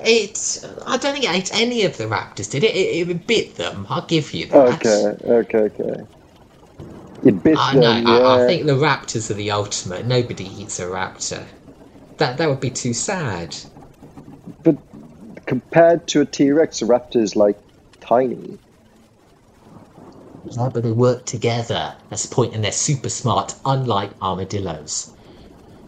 It, 0.00 0.64
I 0.86 0.96
don't 0.98 1.14
think 1.14 1.24
it 1.24 1.34
ate 1.34 1.54
any 1.54 1.84
of 1.84 1.96
the 1.96 2.04
raptors, 2.04 2.50
did 2.50 2.62
it? 2.62 2.74
It, 2.74 3.08
it 3.08 3.26
bit 3.26 3.56
them. 3.56 3.86
I'll 3.88 4.06
give 4.06 4.34
you 4.34 4.46
that. 4.46 4.86
okay, 4.86 5.16
okay, 5.24 5.58
okay. 5.58 6.06
It 7.24 7.42
bit 7.42 7.58
I 7.58 7.74
know. 7.74 7.80
them. 7.80 8.06
Yeah. 8.06 8.12
I, 8.12 8.44
I 8.44 8.46
think 8.46 8.66
the 8.66 8.72
raptors 8.72 9.30
are 9.30 9.34
the 9.34 9.50
ultimate. 9.50 10.06
Nobody 10.06 10.44
eats 10.44 10.80
a 10.80 10.84
raptor. 10.84 11.44
That 12.18 12.38
that 12.38 12.48
would 12.48 12.60
be 12.60 12.70
too 12.70 12.94
sad. 12.94 13.56
But 14.62 14.76
compared 15.46 16.06
to 16.08 16.22
a 16.22 16.26
T 16.26 16.50
Rex, 16.50 16.82
a 16.82 16.86
raptor 16.86 17.16
is 17.16 17.36
like 17.36 17.58
tiny. 18.00 18.58
No, 20.56 20.70
but 20.70 20.82
they 20.82 20.92
work 20.92 21.26
together. 21.26 21.94
That's 22.08 22.26
the 22.26 22.34
point, 22.34 22.54
and 22.54 22.64
they're 22.64 22.72
super 22.72 23.10
smart, 23.10 23.54
unlike 23.64 24.10
armadillos. 24.22 25.12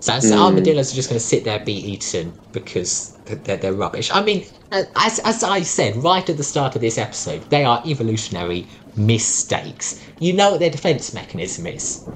So, 0.01 0.19
so 0.19 0.37
hmm. 0.37 0.43
armadillos 0.43 0.93
are 0.93 0.97
just 0.97 1.09
going 1.09 1.19
to 1.19 1.25
sit 1.25 1.45
there, 1.45 1.61
be 1.61 1.75
eaten 1.75 2.33
because 2.51 3.17
they're, 3.25 3.57
they're 3.57 3.73
rubbish. 3.73 4.11
I 4.13 4.23
mean, 4.23 4.45
as, 4.73 5.21
as 5.21 5.45
I 5.45 5.63
said 5.63 5.97
right 5.97 6.29
at 6.29 6.37
the 6.37 6.43
start 6.43 6.75
of 6.75 6.81
this 6.81 6.99
episode, 6.99 7.49
they 7.51 7.65
are 7.65 7.83
evolutionary 7.87 8.67
mistakes. 8.97 10.01
You 10.19 10.33
know 10.33 10.53
what 10.53 10.61
their 10.61 10.71
defense 10.71 11.13
mechanism 11.15 11.67
is. 11.67 12.09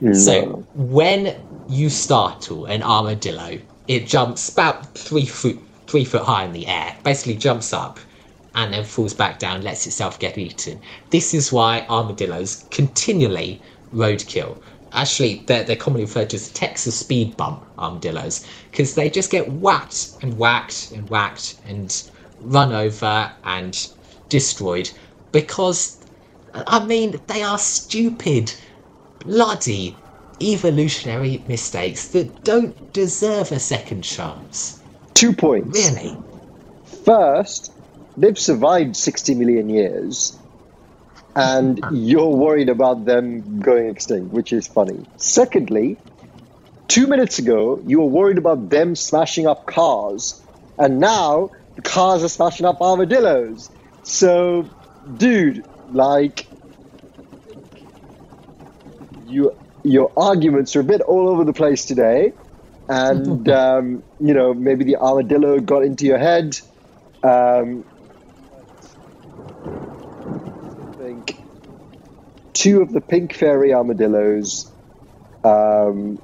Mm. 0.00 0.16
So 0.16 0.66
when 0.74 1.36
you 1.66 1.88
startle 1.90 2.66
an 2.66 2.82
armadillo, 2.82 3.58
it 3.86 4.06
jumps 4.06 4.48
about 4.48 4.94
three 4.94 5.26
foot 5.26 5.58
three 5.86 6.04
foot 6.04 6.22
high 6.22 6.44
in 6.44 6.52
the 6.52 6.66
air, 6.66 6.96
basically 7.04 7.36
jumps 7.36 7.72
up 7.72 7.98
and 8.54 8.72
then 8.72 8.84
falls 8.84 9.14
back 9.14 9.38
down, 9.38 9.62
lets 9.62 9.86
itself 9.86 10.18
get 10.18 10.38
eaten. 10.38 10.80
This 11.10 11.34
is 11.34 11.52
why 11.52 11.86
armadillos 11.88 12.64
continually 12.70 13.62
roadkill. 13.92 14.58
Actually, 14.92 15.44
they're, 15.46 15.64
they're 15.64 15.76
commonly 15.76 16.04
referred 16.04 16.30
to 16.30 16.36
as 16.36 16.50
Texas 16.50 16.98
speed 16.98 17.36
bump 17.36 17.64
armadillos 17.78 18.46
because 18.70 18.94
they 18.94 19.08
just 19.08 19.30
get 19.30 19.50
whacked 19.50 20.16
and 20.22 20.36
whacked 20.36 20.92
and 20.92 21.08
whacked 21.08 21.56
and 21.66 22.10
run 22.40 22.72
over 22.72 23.32
and 23.44 23.88
destroyed 24.28 24.90
because, 25.32 25.98
I 26.54 26.84
mean, 26.84 27.20
they 27.26 27.42
are 27.42 27.58
stupid, 27.58 28.52
bloody, 29.20 29.96
evolutionary 30.40 31.42
mistakes 31.48 32.08
that 32.08 32.44
don't 32.44 32.92
deserve 32.92 33.52
a 33.52 33.58
second 33.58 34.02
chance. 34.02 34.80
Two 35.14 35.32
points. 35.32 35.78
Really? 35.78 36.16
First, 37.04 37.72
they've 38.16 38.38
survived 38.38 38.96
60 38.96 39.34
million 39.34 39.68
years, 39.68 40.38
and 41.34 41.80
ah. 41.82 41.90
you're 41.92 42.34
worried 42.36 42.68
about 42.68 43.04
them 43.04 43.60
going 43.60 43.88
extinct, 43.88 44.32
which 44.32 44.52
is 44.52 44.66
funny. 44.66 45.04
Secondly, 45.16 45.96
two 46.88 47.06
minutes 47.06 47.38
ago, 47.38 47.80
you 47.86 48.00
were 48.00 48.06
worried 48.06 48.38
about 48.38 48.70
them 48.70 48.94
smashing 48.94 49.46
up 49.46 49.66
cars, 49.66 50.40
and 50.78 51.00
now 51.00 51.50
the 51.76 51.82
cars 51.82 52.22
are 52.22 52.28
smashing 52.28 52.66
up 52.66 52.80
armadillos. 52.80 53.70
So, 54.02 54.68
dude, 55.16 55.64
like, 55.86 56.46
you, 59.10 59.52
your 59.84 60.12
arguments 60.16 60.76
are 60.76 60.80
a 60.80 60.84
bit 60.84 61.00
all 61.02 61.28
over 61.28 61.44
the 61.44 61.52
place 61.52 61.84
today, 61.84 62.32
and 62.88 63.48
um, 63.48 64.02
you 64.18 64.34
know 64.34 64.54
maybe 64.54 64.84
the 64.84 64.96
armadillo 64.96 65.60
got 65.60 65.84
into 65.84 66.06
your 66.06 66.18
head. 66.18 66.56
Um, 67.22 67.84
I 70.78 70.84
think 70.96 71.36
two 72.54 72.82
of 72.82 72.92
the 72.92 73.00
pink 73.00 73.34
fairy 73.34 73.72
armadillos. 73.72 74.72
Um, 75.44 76.18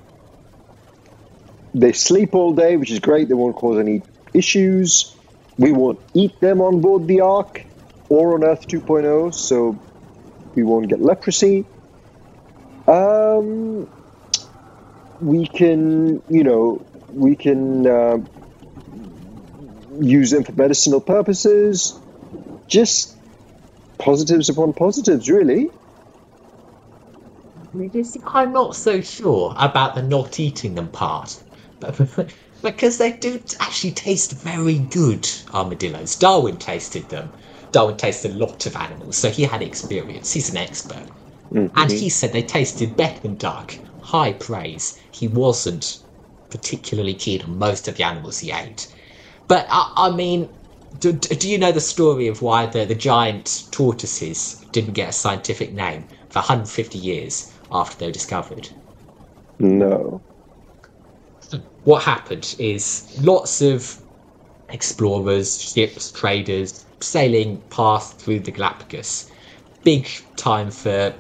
they 1.74 1.92
sleep 1.92 2.34
all 2.34 2.54
day, 2.54 2.76
which 2.76 2.90
is 2.90 3.00
great. 3.00 3.28
They 3.28 3.34
won't 3.34 3.56
cause 3.56 3.78
any 3.78 4.04
issues. 4.34 5.16
We 5.58 5.72
won't 5.72 6.00
eat 6.14 6.40
them 6.40 6.60
on 6.60 6.80
board 6.80 7.06
the 7.08 7.20
Ark 7.20 7.67
or 8.08 8.34
on 8.34 8.44
Earth 8.44 8.66
2.0, 8.68 9.34
so 9.34 9.78
we 10.54 10.62
won't 10.62 10.88
get 10.88 11.00
leprosy. 11.00 11.66
Um, 12.86 13.88
we 15.20 15.46
can, 15.46 16.22
you 16.28 16.44
know, 16.44 16.86
we 17.08 17.36
can 17.36 17.86
uh, 17.86 18.18
use 20.00 20.30
them 20.30 20.44
for 20.44 20.52
medicinal 20.52 21.00
purposes. 21.00 22.00
Just 22.68 23.16
positives 23.98 24.48
upon 24.48 24.72
positives, 24.72 25.28
really. 25.28 25.70
I'm 28.26 28.52
not 28.52 28.76
so 28.76 29.00
sure 29.00 29.54
about 29.58 29.94
the 29.94 30.02
not 30.02 30.40
eating 30.40 30.74
them 30.74 30.88
part. 30.88 31.42
because 32.62 32.98
they 32.98 33.12
do 33.12 33.40
actually 33.60 33.92
taste 33.92 34.32
very 34.32 34.78
good, 34.78 35.28
armadillos. 35.52 36.16
Darwin 36.16 36.56
tasted 36.56 37.08
them. 37.08 37.30
Darwin 37.72 37.96
tasted 37.96 38.32
a 38.32 38.34
lot 38.34 38.66
of 38.66 38.76
animals, 38.76 39.16
so 39.18 39.30
he 39.30 39.44
had 39.44 39.62
experience. 39.62 40.32
He's 40.32 40.50
an 40.50 40.56
expert. 40.56 41.10
Mhm. 41.52 41.72
And 41.76 41.90
he 41.90 42.08
said 42.08 42.32
they 42.32 42.42
tasted 42.42 42.96
better 42.96 43.20
than 43.20 43.36
duck. 43.36 43.80
High 44.00 44.32
praise. 44.34 44.98
He 45.10 45.28
wasn't 45.28 45.98
particularly 46.50 47.14
keen 47.14 47.42
on 47.42 47.58
most 47.58 47.88
of 47.88 47.96
the 47.96 48.04
animals 48.04 48.40
he 48.40 48.52
ate. 48.52 48.88
But 49.48 49.66
I, 49.70 49.92
I 49.96 50.10
mean, 50.10 50.54
do, 50.98 51.12
do 51.12 51.48
you 51.48 51.58
know 51.58 51.72
the 51.72 51.80
story 51.80 52.28
of 52.28 52.42
why 52.42 52.66
the, 52.66 52.84
the 52.86 52.94
giant 52.94 53.66
tortoises 53.70 54.64
didn't 54.72 54.94
get 54.94 55.10
a 55.10 55.12
scientific 55.12 55.72
name 55.72 56.08
for 56.30 56.40
150 56.40 56.98
years 56.98 57.52
after 57.70 57.98
they 57.98 58.06
were 58.06 58.12
discovered? 58.12 58.70
No. 59.58 60.22
what 61.84 62.02
happened 62.04 62.54
is 62.58 63.08
lots 63.20 63.60
of 63.62 64.02
explorers, 64.68 65.60
ships, 65.60 66.12
traders 66.12 66.86
sailing 67.00 67.60
past 67.70 68.18
through 68.20 68.40
the 68.40 68.50
Galapagos. 68.50 69.30
Big 69.84 70.08
time 70.36 70.70
for 70.70 71.14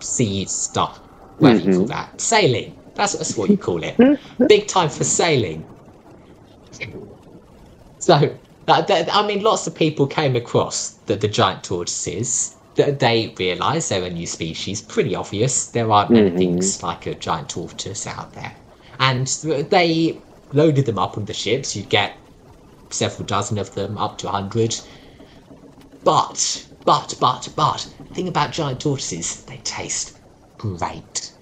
sea 0.00 0.44
stuff. 0.46 0.98
What 1.38 1.52
do 1.62 1.70
you 1.70 1.76
call 1.78 1.86
that. 1.86 2.20
Sailing. 2.20 2.76
That's, 2.94 3.12
that's 3.12 3.36
what 3.36 3.50
you 3.50 3.56
call 3.58 3.82
it. 3.82 3.96
Big 4.48 4.66
time 4.68 4.88
for 4.88 5.04
sailing. 5.04 5.64
So, 7.98 8.36
that, 8.66 8.86
that- 8.88 9.14
I 9.14 9.26
mean, 9.26 9.42
lots 9.42 9.66
of 9.66 9.74
people 9.74 10.06
came 10.06 10.36
across 10.36 10.90
the, 11.06 11.16
the 11.16 11.28
giant 11.28 11.64
tortoises. 11.64 12.56
Th- 12.74 12.98
They 12.98 13.34
realised 13.38 13.90
they're 13.90 14.04
a 14.04 14.10
new 14.10 14.26
species. 14.26 14.82
Pretty 14.82 15.14
obvious. 15.14 15.68
There 15.68 15.90
aren't 15.90 16.10
many 16.10 16.30
Mhm. 16.30 16.38
things 16.38 16.82
like 16.82 17.06
a 17.06 17.14
giant 17.14 17.48
tortoise 17.50 18.06
out 18.06 18.32
there. 18.32 18.54
And 18.98 19.26
they 19.70 20.22
loaded 20.52 20.86
them 20.86 20.98
up 20.98 21.16
on 21.18 21.24
the 21.26 21.34
ships. 21.34 21.76
You'd 21.76 21.88
get 21.90 22.16
several 22.90 23.26
dozen 23.26 23.58
of 23.58 23.74
them, 23.74 23.98
up 23.98 24.18
to 24.18 24.28
a 24.28 24.32
hundred. 24.32 24.76
But, 26.04 26.66
but, 26.84 27.14
but, 27.20 27.48
but, 27.56 27.92
the 28.08 28.14
thing 28.14 28.28
about 28.28 28.52
giant 28.52 28.80
tortoises, 28.80 29.44
they 29.44 29.58
taste 29.58 30.18
great. 30.58 31.32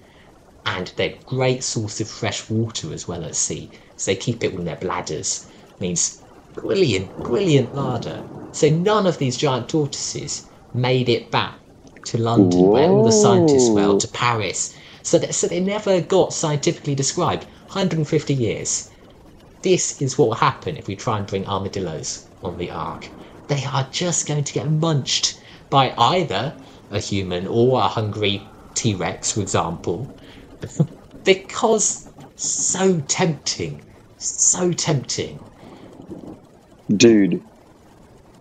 And 0.65 0.91
they're 0.95 1.11
a 1.11 1.23
great 1.25 1.63
source 1.63 2.01
of 2.01 2.09
fresh 2.09 2.49
water 2.49 2.91
as 2.93 3.07
well 3.07 3.23
at 3.23 3.35
sea. 3.35 3.71
So 3.95 4.11
they 4.11 4.15
keep 4.17 4.43
it 4.43 4.53
in 4.53 4.65
their 4.65 4.75
bladders. 4.75 5.47
Means 5.79 6.23
brilliant, 6.53 7.21
brilliant 7.23 7.73
larder. 7.75 8.25
So 8.51 8.69
none 8.69 9.05
of 9.05 9.17
these 9.19 9.37
giant 9.37 9.69
tortoises 9.69 10.49
made 10.73 11.09
it 11.09 11.31
back 11.31 11.59
to 12.05 12.17
London, 12.17 12.71
where 12.71 12.89
all 12.89 13.03
the 13.03 13.11
scientists 13.11 13.69
were, 13.69 13.95
to 13.99 14.07
Paris. 14.07 14.75
So 15.03 15.19
they, 15.19 15.31
so 15.31 15.47
they 15.47 15.59
never 15.59 16.01
got 16.01 16.33
scientifically 16.33 16.95
described. 16.95 17.43
150 17.67 18.33
years. 18.33 18.89
This 19.65 19.99
is 19.99 20.15
what 20.15 20.27
will 20.27 20.35
happen 20.35 20.77
if 20.77 20.87
we 20.87 20.95
try 20.95 21.17
and 21.17 21.25
bring 21.25 21.47
armadillos 21.47 22.29
on 22.43 22.59
the 22.59 22.69
Ark. 22.69 23.09
They 23.47 23.65
are 23.65 23.89
just 23.91 24.27
going 24.27 24.43
to 24.43 24.53
get 24.53 24.69
munched 24.69 25.41
by 25.71 25.91
either 25.97 26.55
a 26.91 26.99
human 26.99 27.47
or 27.47 27.79
a 27.79 27.87
hungry 27.87 28.53
T 28.75 28.93
Rex, 28.93 29.31
for 29.31 29.41
example, 29.41 30.15
because 31.23 32.11
so 32.35 33.01
tempting. 33.07 33.81
So 34.17 34.71
tempting. 34.71 35.39
Dude, 36.95 37.41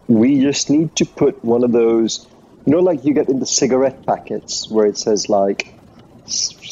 we 0.07 0.41
just 0.43 0.69
need 0.69 0.95
to 0.97 1.07
put 1.07 1.43
one 1.43 1.65
of 1.65 1.73
those, 1.73 2.29
you 2.67 2.73
know, 2.75 2.81
like 2.81 3.03
you 3.07 3.15
get 3.15 3.31
in 3.31 3.39
the 3.39 3.47
cigarette 3.47 4.05
packets 4.05 4.71
where 4.71 4.85
it 4.85 4.99
says 4.99 5.31
like, 5.31 5.81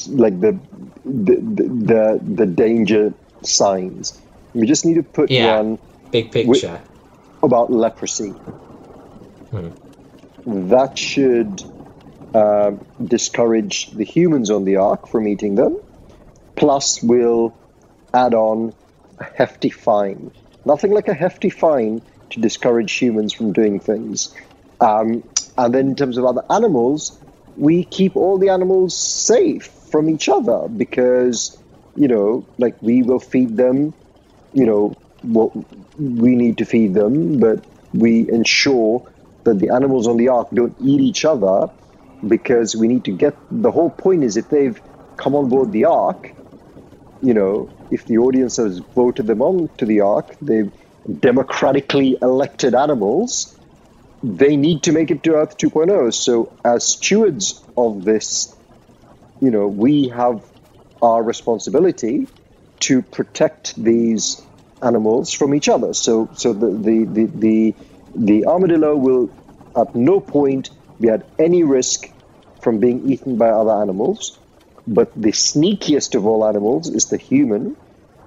like 0.08 0.38
the 0.40 0.60
the 1.06 1.36
the, 1.36 1.64
the, 1.88 2.20
the 2.22 2.46
danger 2.46 3.14
signs. 3.42 4.21
We 4.54 4.66
just 4.66 4.84
need 4.84 4.94
to 4.94 5.02
put 5.02 5.30
Yeah. 5.30 5.56
one 5.56 5.78
Big 6.10 6.30
picture. 6.32 6.82
about 7.42 7.72
leprosy. 7.72 8.34
Hmm. 9.50 9.70
That 10.46 10.96
should 10.98 11.62
uh, 12.34 12.72
discourage 13.04 13.90
the 13.90 14.04
humans 14.04 14.50
on 14.50 14.64
the 14.64 14.76
ark 14.76 15.08
from 15.08 15.26
eating 15.28 15.54
them. 15.54 15.76
Plus, 16.56 17.02
we'll 17.02 17.58
add 18.14 18.34
on 18.34 18.74
a 19.18 19.24
hefty 19.36 19.70
fine. 19.70 20.30
Nothing 20.64 20.92
like 20.92 21.08
a 21.08 21.14
hefty 21.14 21.50
fine 21.50 22.02
to 22.30 22.40
discourage 22.40 22.92
humans 22.96 23.32
from 23.32 23.52
doing 23.52 23.80
things. 23.80 24.32
Um, 24.80 25.24
and 25.58 25.74
then, 25.74 25.88
in 25.88 25.96
terms 25.96 26.16
of 26.18 26.24
other 26.24 26.42
animals, 26.50 27.18
we 27.56 27.84
keep 27.84 28.16
all 28.16 28.38
the 28.38 28.48
animals 28.48 28.96
safe 28.98 29.64
from 29.90 30.08
each 30.08 30.28
other 30.28 30.68
because, 30.68 31.60
you 31.94 32.08
know, 32.08 32.46
like 32.58 32.76
we 32.80 33.02
will 33.02 33.20
feed 33.20 33.56
them, 33.56 33.94
you 34.52 34.66
know, 34.66 34.96
what 35.22 35.50
we 35.98 36.34
need 36.34 36.58
to 36.58 36.64
feed 36.64 36.94
them, 36.94 37.38
but 37.38 37.64
we 37.92 38.28
ensure 38.30 39.04
that 39.44 39.58
the 39.58 39.70
animals 39.70 40.06
on 40.06 40.16
the 40.16 40.28
ark 40.28 40.48
don't 40.54 40.76
eat 40.80 41.00
each 41.00 41.24
other 41.24 41.68
because 42.26 42.76
we 42.76 42.88
need 42.88 43.04
to 43.04 43.12
get 43.12 43.36
the 43.50 43.70
whole 43.70 43.90
point 43.90 44.24
is 44.24 44.36
if 44.36 44.48
they've 44.48 44.80
come 45.16 45.34
on 45.34 45.48
board 45.48 45.72
the 45.72 45.84
ark, 45.84 46.34
you 47.20 47.34
know, 47.34 47.70
if 47.90 48.06
the 48.06 48.18
audience 48.18 48.56
has 48.56 48.80
voted 48.94 49.26
them 49.26 49.42
on 49.42 49.68
to 49.78 49.86
the 49.86 50.00
ark, 50.00 50.36
they've 50.40 50.72
democratically 51.20 52.16
elected 52.22 52.74
animals, 52.74 53.58
they 54.22 54.56
need 54.56 54.82
to 54.84 54.92
make 54.92 55.10
it 55.10 55.22
to 55.24 55.34
Earth 55.34 55.56
2.0. 55.58 56.14
So, 56.14 56.52
as 56.64 56.86
stewards 56.86 57.66
of 57.76 58.04
this, 58.04 58.56
you 59.40 59.50
know, 59.50 59.66
we 59.66 60.08
have 60.08 60.44
our 61.00 61.22
responsibility 61.22 62.28
to 62.88 63.02
protect 63.02 63.74
these 63.76 64.40
animals 64.82 65.32
from 65.32 65.54
each 65.54 65.68
other. 65.68 65.94
So, 65.94 66.30
so 66.34 66.52
the 66.52 66.68
the 66.70 67.04
the 67.16 67.26
the, 67.26 67.76
the 68.14 68.46
armadillo 68.46 68.96
will 68.96 69.30
at 69.76 69.94
no 69.94 70.20
point 70.20 70.70
be 71.00 71.08
at 71.08 71.30
any 71.38 71.64
risk 71.64 72.06
from 72.60 72.80
being 72.80 73.08
eaten 73.10 73.36
by 73.38 73.50
other 73.50 73.72
animals. 73.82 74.38
but 74.86 75.10
the 75.16 75.32
sneakiest 75.32 76.14
of 76.18 76.26
all 76.26 76.44
animals 76.46 76.88
is 76.98 77.06
the 77.08 77.18
human. 77.18 77.76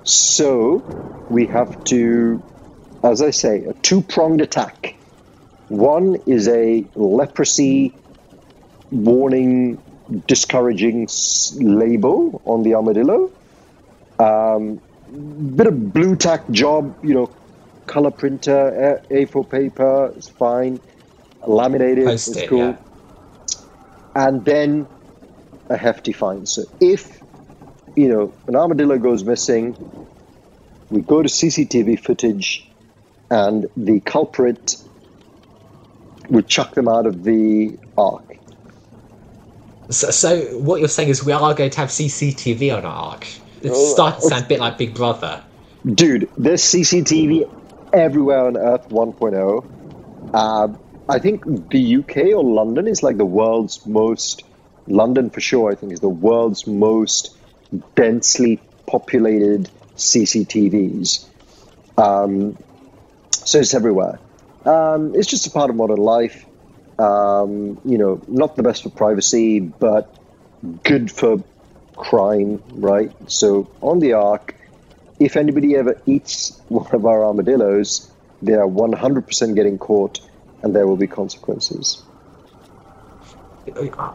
So 0.04 0.88
we 1.30 1.48
have 1.48 1.72
to, 1.86 2.44
as 3.04 3.22
I 3.22 3.32
say, 3.32 3.66
a 3.66 3.74
two 3.74 4.02
pronged 4.02 4.42
attack. 4.42 4.96
One 5.68 6.18
is 6.28 6.48
a 6.48 6.90
leprosy 6.96 8.02
warning, 8.92 9.84
discouraging 10.28 11.08
label 11.60 12.42
on 12.46 12.64
the 12.64 12.76
armadillo. 12.76 13.32
Um, 14.20 14.82
bit 15.56 15.68
of 15.68 15.94
Blu 15.94 16.16
Tack 16.16 16.50
job, 16.52 16.98
you 17.04 17.14
know, 17.14 17.36
color 17.88 18.12
printer, 18.12 19.02
A- 19.12 19.26
A4 19.26 19.50
paper, 19.50 20.14
it's 20.18 20.30
fine. 20.30 20.82
Laminated, 21.46 22.06
Post 22.08 22.38
cool. 22.50 22.60
yeah. 22.60 22.78
And 24.16 24.46
then 24.46 24.90
a 25.70 25.78
hefty 25.78 26.14
fine. 26.14 26.46
So 26.46 26.64
if, 26.80 27.22
you 27.96 28.10
know, 28.10 28.36
an 28.48 28.56
armadillo 28.56 28.98
goes 28.98 29.24
missing, 29.24 29.78
we 30.90 31.02
go 31.02 31.22
to 31.22 31.30
CCTV 31.30 32.00
footage 32.00 32.68
and 33.30 33.68
the 33.76 34.02
culprit 34.02 34.76
would 36.30 36.48
chuck 36.48 36.74
them 36.76 36.88
out 36.88 37.06
of 37.08 37.24
the 37.24 37.78
ark. 37.98 38.24
So, 39.92 40.12
so 40.12 40.42
what 40.60 40.80
you're 40.80 40.90
saying 40.90 41.10
is 41.10 41.24
we 41.24 41.32
are 41.34 41.54
going 41.54 41.70
to 41.70 41.80
have 41.80 41.90
CCTV 41.90 42.76
on 42.76 42.86
our 42.86 43.12
ark. 43.12 43.28
It's 43.66 43.76
Oh, 43.76 43.94
starting 43.94 44.22
to 44.22 44.28
sound 44.28 44.46
a 44.46 44.48
bit 44.48 44.60
like 44.60 44.78
Big 44.78 44.94
Brother. 44.94 45.44
Dude, 45.86 46.30
there's 46.38 46.62
CCTV 46.62 47.50
everywhere 47.94 48.46
on 48.46 48.58
Earth 48.58 48.90
1.0. 48.90 50.32
Uh, 50.34 50.68
I 51.08 51.20
think 51.20 51.70
the 51.70 51.98
UK 51.98 52.18
or 52.36 52.44
London 52.44 52.88
is 52.88 53.04
like 53.04 53.18
the 53.18 53.26
world's 53.26 53.86
most, 53.86 54.44
London 54.88 55.30
for 55.30 55.42
sure, 55.42 55.72
I 55.72 55.76
think, 55.76 55.94
is 55.94 56.00
the 56.00 56.10
world's 56.10 56.66
most 56.68 57.36
densely 57.96 58.60
populated 58.88 59.70
CCTVs. 59.96 61.26
Um, 61.98 62.58
so 63.32 63.60
it's 63.60 63.74
everywhere. 63.74 64.20
Um, 64.66 65.14
it's 65.16 65.28
just 65.28 65.48
a 65.48 65.52
part 65.52 65.70
of 65.70 65.76
modern 65.76 65.98
life. 65.98 66.46
Um, 66.98 67.80
you 67.86 67.98
know, 67.98 68.22
not 68.28 68.56
the 68.56 68.64
best 68.64 68.84
for 68.84 68.90
privacy, 68.90 69.60
but 69.60 70.14
good 70.84 71.12
for 71.12 71.44
crime, 71.96 72.62
right? 72.76 73.12
So 73.28 73.68
on 73.82 74.00
the 74.00 74.14
ark, 74.14 74.56
if 75.20 75.36
anybody 75.38 75.76
ever 75.76 76.00
eats 76.06 76.62
one 76.68 76.88
of 76.94 77.06
our 77.06 77.24
armadillos, 77.26 78.12
they 78.42 78.54
are 78.54 78.68
100% 78.68 79.56
getting 79.56 79.78
caught 79.78 80.20
and 80.62 80.76
there 80.76 80.88
will 80.88 80.98
be 80.98 81.08
consequences. 81.08 82.02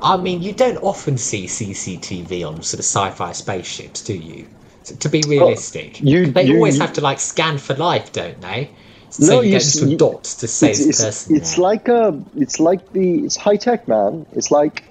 I 0.03 0.17
mean, 0.17 0.43
you 0.43 0.53
don't 0.53 0.77
often 0.79 1.19
see 1.19 1.47
CCTV 1.47 2.47
on 2.47 2.63
sort 2.63 2.79
of 2.79 2.85
sci-fi 2.85 3.33
spaceships, 3.33 4.05
do 4.05 4.15
you? 4.15 4.47
So, 4.85 4.95
to 4.95 5.09
be 5.09 5.23
oh, 5.27 5.31
realistic, 5.31 6.01
you- 6.01 6.27
they 6.27 6.47
you- 6.47 6.55
always 6.57 6.77
you- 6.77 6.81
have 6.81 6.93
to 6.95 7.01
like 7.01 7.19
scan 7.19 7.59
for 7.59 7.75
life, 7.75 8.13
don't 8.13 8.41
they? 8.41 8.71
So 9.11 9.35
No, 9.37 9.41
you, 9.41 9.51
get 9.59 9.99
dots 9.99 10.37
to 10.37 10.47
say 10.47 10.71
It's, 10.71 10.79
the 10.81 10.89
it's, 10.89 11.01
person. 11.01 11.37
it's 11.37 11.57
there. 11.57 11.63
like 11.65 11.89
a, 11.89 12.23
it's 12.37 12.61
like 12.61 12.93
the, 12.93 13.25
it's 13.25 13.37
high 13.37 13.57
tech, 13.57 13.89
man. 13.89 14.25
It's 14.33 14.53
like, 14.53 14.85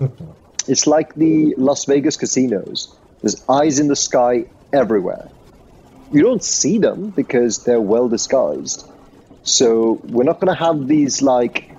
it's 0.68 0.86
like 0.86 1.14
the 1.14 1.54
Las 1.56 1.84
Vegas 1.84 2.16
casinos. 2.16 2.94
There's 3.20 3.42
eyes 3.48 3.78
in 3.78 3.88
the 3.88 3.96
sky 3.96 4.46
everywhere. 4.72 5.30
You 6.12 6.22
don't 6.22 6.42
see 6.42 6.78
them 6.78 7.10
because 7.10 7.64
they're 7.64 7.80
well 7.80 8.08
disguised. 8.08 8.86
So 9.44 10.00
we're 10.04 10.24
not 10.24 10.40
going 10.40 10.54
to 10.54 10.58
have 10.58 10.86
these 10.86 11.22
like 11.22 11.70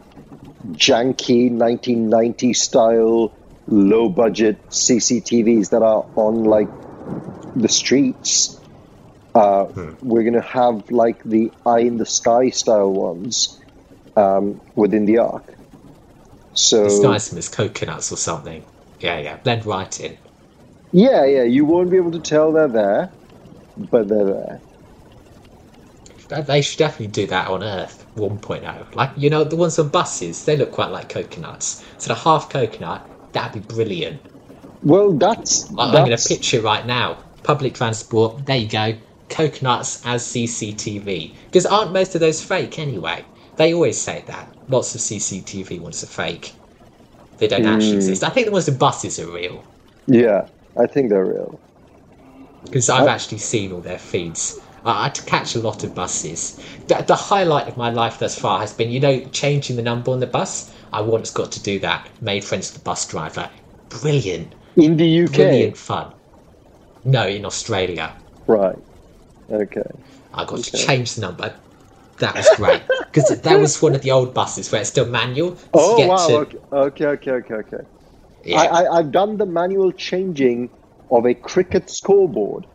janky 0.72 1.52
1990 1.52 2.54
style 2.54 3.32
low 3.68 4.10
budget 4.10 4.58
CCTVs 4.70 5.70
that 5.70 5.82
are 5.82 6.06
on 6.16 6.44
like 6.44 6.70
the 7.56 7.70
streets. 7.70 8.60
Uh, 9.36 9.66
We're 10.02 10.24
going 10.24 10.34
to 10.34 10.42
have 10.42 10.92
like 10.92 11.24
the 11.24 11.52
eye 11.66 11.80
in 11.80 11.98
the 11.98 12.06
sky 12.06 12.50
style 12.50 12.92
ones 12.92 13.60
um, 14.16 14.62
within 14.76 15.06
the 15.06 15.20
ark. 15.20 15.44
So 16.54 16.84
Disguise 16.84 17.30
them 17.30 17.40
as 17.40 17.50
coconuts 17.50 18.12
or 18.12 18.18
something. 18.18 18.64
Yeah, 19.04 19.20
yeah, 19.20 19.38
blend 19.38 19.66
right 19.68 20.00
in. 20.02 20.20
yeah, 20.92 21.26
yeah, 21.26 21.44
you 21.44 21.66
won't 21.66 21.92
be 21.92 21.98
able 21.98 22.12
to 22.12 22.22
tell 22.22 22.54
they're 22.54 22.70
there, 22.70 23.18
but 23.78 24.10
they're 24.10 24.26
there. 24.26 24.64
They- 26.30 26.44
should 26.62 26.80
definitely 26.80 27.08
do 27.10 27.28
that 27.28 27.50
on 27.50 27.64
Earth 27.64 28.08
1.0. 28.16 28.96
Like, 28.96 29.12
you 29.18 29.30
know, 29.30 29.44
the 29.46 29.56
ones 29.58 29.80
on 29.80 29.90
buses, 29.90 30.46
they 30.46 30.58
look 30.58 30.72
quite 30.72 30.92
like 30.92 31.10
coconuts. 31.10 31.84
So 31.98 32.10
the 32.10 32.22
half 32.22 32.50
coconut, 32.50 33.10
that'd 33.34 33.54
be 33.54 33.76
brilliant. 33.76 34.24
Well, 34.82 35.18
that's 35.18 35.72
I- 35.78 35.94
I'm 35.96 36.04
going 36.04 36.18
to 36.18 36.24
picture 36.24 36.62
right 36.62 36.86
now. 36.86 37.24
Public 37.44 37.76
transport, 37.76 38.46
there 38.46 38.58
you 38.58 38.70
go. 38.70 39.00
Coconuts 39.30 40.02
as 40.06 40.26
CCTV. 40.26 41.38
Because 41.46 41.66
aren't 41.66 41.94
most 41.94 42.16
of 42.16 42.22
those 42.22 42.44
fake 42.44 42.80
anyway? 42.80 43.26
They 43.58 43.74
always 43.74 44.02
say 44.02 44.24
that. 44.28 44.56
Lots 44.68 44.96
of 44.96 45.02
CCTV 45.02 45.80
ones 45.82 46.04
are 46.04 46.08
fake. 46.08 46.58
They 47.44 47.50
don't 47.58 47.66
actually 47.66 47.92
Hmm. 47.92 47.96
exist. 47.98 48.24
I 48.24 48.30
think 48.30 48.46
the 48.46 48.54
ones 48.54 48.70
in 48.70 48.78
buses 48.78 49.20
are 49.20 49.30
real. 49.30 49.66
yeah. 50.08 50.48
I 50.78 50.88
think 50.88 51.10
they're 51.10 51.26
real. 51.26 51.62
Because 52.64 52.90
I've 52.90 53.04
Oh. 53.06 53.10
actually 53.10 53.38
seen 53.40 53.72
all 53.74 53.82
their 53.82 54.00
feeds. 54.00 54.60
I 54.86 54.92
I 54.92 55.04
had 55.04 55.16
to 55.16 55.24
catch 55.24 55.56
a 55.56 55.60
lot 55.60 55.84
of 55.84 55.94
buses. 55.94 56.58
The, 56.88 57.04
the 57.06 57.16
highlight 57.16 57.68
of 57.68 57.78
my 57.78 57.90
life 57.90 58.18
thus 58.20 58.38
far 58.40 58.60
has 58.62 58.74
been, 58.74 58.90
you 58.90 59.00
know, 59.00 59.20
changing 59.32 59.76
the 59.76 59.82
number 59.82 60.12
on 60.12 60.20
the 60.22 60.28
bus. 60.28 60.72
I 60.92 61.02
once 61.02 61.32
got 61.32 61.52
to 61.54 61.62
do 61.62 61.80
that. 61.80 62.08
Made 62.22 62.44
friends 62.44 62.70
with 62.72 62.82
the 62.82 62.90
bus 62.90 63.06
driver. 63.08 63.50
Brilliant. 63.90 64.56
In 64.78 64.98
the 64.98 65.24
UK, 65.26 65.34
Brilliant 65.36 65.78
fun. 65.78 66.14
No, 67.04 67.28
in 67.28 67.46
Australia. 67.46 68.16
right? 68.48 68.78
Okay. 69.52 69.92
I 70.34 70.46
got 70.46 70.60
to 70.64 70.78
change 70.78 71.16
the 71.16 71.22
number. 71.22 71.54
That 72.24 72.36
was 72.36 72.50
great. 72.56 72.82
Because 73.12 73.42
that 73.42 73.60
was 73.60 73.82
one 73.82 73.96
of 73.96 74.02
the 74.02 74.12
old 74.12 74.34
buses 74.34 74.72
where 74.72 74.80
it's 74.80 74.90
still 74.90 75.06
manual. 75.06 75.58
Oh 75.74 76.08
wow! 76.08 76.26
to- 76.26 76.62
Okay, 76.72 77.06
okay, 77.06 77.32
okay, 77.32 77.32
okay. 77.32 77.76
okay. 77.76 77.84
yeah. 78.46 78.60
I, 78.60 78.66
I, 78.66 78.98
I've 78.98 79.12
done 79.12 79.36
the 79.38 79.46
manual 79.46 79.92
changing 79.92 80.70
of 81.12 81.26
a 81.26 81.34
cricket 81.34 81.90
scoreboard. 81.90 82.66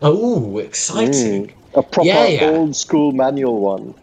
Oh, 0.00 0.56
exciting. 0.56 1.48
Mm, 1.48 1.54
a 1.74 1.82
proper 1.82 2.08
Yeah, 2.08 2.26
yeah. 2.28 2.50
old 2.50 2.74
school 2.74 3.12
manual 3.12 3.60
one. 3.60 3.94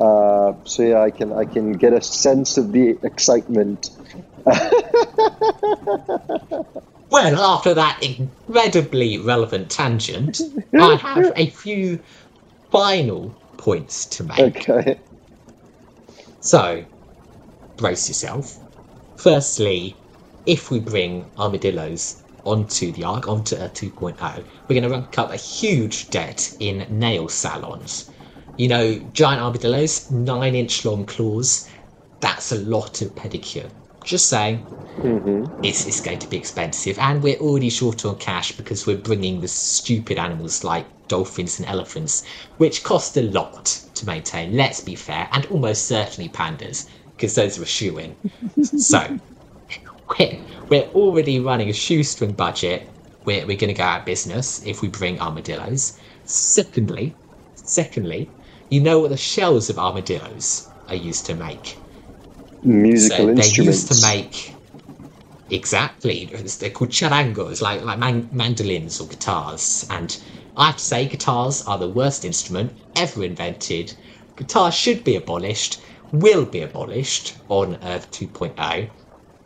Uh, 0.00 0.52
so 0.64 0.84
yeah, 0.84 1.00
I 1.02 1.10
can 1.10 1.32
I 1.32 1.44
can 1.44 1.72
get 1.72 1.92
a 1.92 2.00
sense 2.00 2.58
of 2.58 2.70
the 2.70 2.96
excitement. 3.02 3.90
Well, 7.10 7.40
after 7.40 7.72
that 7.74 8.02
incredibly 8.02 9.18
relevant 9.18 9.70
tangent, 9.70 10.40
I 10.78 10.94
have 10.96 11.32
a 11.36 11.48
few 11.50 12.00
final 12.70 13.34
points 13.58 14.06
to 14.06 14.24
make. 14.24 14.68
Okay. 14.68 14.98
So, 16.40 16.84
brace 17.76 18.08
yourself. 18.08 18.58
Firstly, 19.16 19.94
if 20.46 20.70
we 20.70 20.80
bring 20.80 21.26
armadillos 21.36 22.22
onto 22.44 22.92
the 22.92 23.04
Ark, 23.04 23.28
onto 23.28 23.56
Earth 23.56 23.74
2.0, 23.74 24.44
we're 24.66 24.80
going 24.80 24.82
to 24.82 24.88
rank 24.88 25.18
up 25.18 25.30
a 25.30 25.36
huge 25.36 26.08
debt 26.08 26.56
in 26.60 26.86
nail 26.88 27.28
salons. 27.28 28.10
You 28.56 28.68
know, 28.68 28.98
giant 29.12 29.42
armadillos, 29.42 30.10
nine 30.10 30.54
inch 30.54 30.84
long 30.84 31.04
claws, 31.04 31.68
that's 32.20 32.52
a 32.52 32.58
lot 32.60 33.02
of 33.02 33.14
pedicure. 33.14 33.70
Just 34.04 34.28
saying, 34.28 34.64
mm-hmm. 34.96 35.64
it's, 35.64 35.86
it's 35.86 36.00
going 36.00 36.18
to 36.20 36.28
be 36.28 36.38
expensive, 36.38 36.98
and 36.98 37.22
we're 37.22 37.36
already 37.38 37.68
short 37.68 38.04
on 38.04 38.16
cash 38.16 38.52
because 38.52 38.86
we're 38.86 38.96
bringing 38.96 39.40
the 39.40 39.48
stupid 39.48 40.18
animals 40.18 40.64
like 40.64 40.86
dolphins 41.08 41.58
and 41.58 41.68
elephants, 41.68 42.24
which 42.58 42.84
cost 42.84 43.16
a 43.16 43.22
lot 43.22 43.66
to 43.94 44.06
maintain, 44.06 44.56
let's 44.56 44.80
be 44.80 44.94
fair, 44.94 45.28
and 45.32 45.46
almost 45.46 45.86
certainly 45.86 46.28
pandas, 46.30 46.88
because 47.16 47.34
those 47.34 47.58
are 47.58 47.62
a 47.62 47.66
shoe 47.66 47.98
in. 47.98 48.16
so, 48.76 49.06
we're, 50.18 50.40
we're 50.70 50.90
already 50.94 51.40
running 51.40 51.68
a 51.70 51.72
shoestring 51.74 52.34
budget. 52.34 52.94
We're, 53.24 53.46
we're 53.46 53.56
going 53.58 53.68
to 53.68 53.74
go 53.74 53.84
out 53.84 54.00
of 54.00 54.06
business 54.06 54.60
if 54.64 54.82
we 54.82 54.88
bring 54.88 55.20
armadillos. 55.20 55.98
Secondly, 56.24 57.18
secondly, 57.54 58.34
you 58.70 58.80
know 58.80 59.00
what 59.00 59.10
the 59.10 59.16
shells 59.16 59.70
of 59.70 59.78
armadillos 59.78 60.70
are 60.88 60.94
used 60.94 61.26
to 61.26 61.34
make? 61.34 61.84
Musical 62.62 63.28
So 63.28 63.34
they 63.34 63.48
used 63.48 63.88
to 63.88 63.94
make 63.96 64.60
exactly. 65.50 66.26
They're 66.26 66.70
called 66.70 66.90
charangos, 66.90 67.60
like 67.62 67.82
like 67.82 67.98
man- 67.98 68.28
mandolins 68.32 69.00
or 69.00 69.08
guitars. 69.08 69.86
And 69.90 70.16
I 70.58 70.66
have 70.66 70.76
to 70.78 70.84
say, 70.84 71.06
guitars 71.06 71.62
are 71.62 71.78
the 71.78 71.88
worst 71.88 72.24
instrument 72.24 72.72
ever 72.96 73.22
invented. 73.22 73.94
Guitars 74.34 74.74
should 74.74 75.04
be 75.04 75.14
abolished. 75.14 75.80
Will 76.10 76.44
be 76.44 76.62
abolished 76.62 77.34
on 77.48 77.78
Earth 77.84 78.10
2.0. 78.10 78.90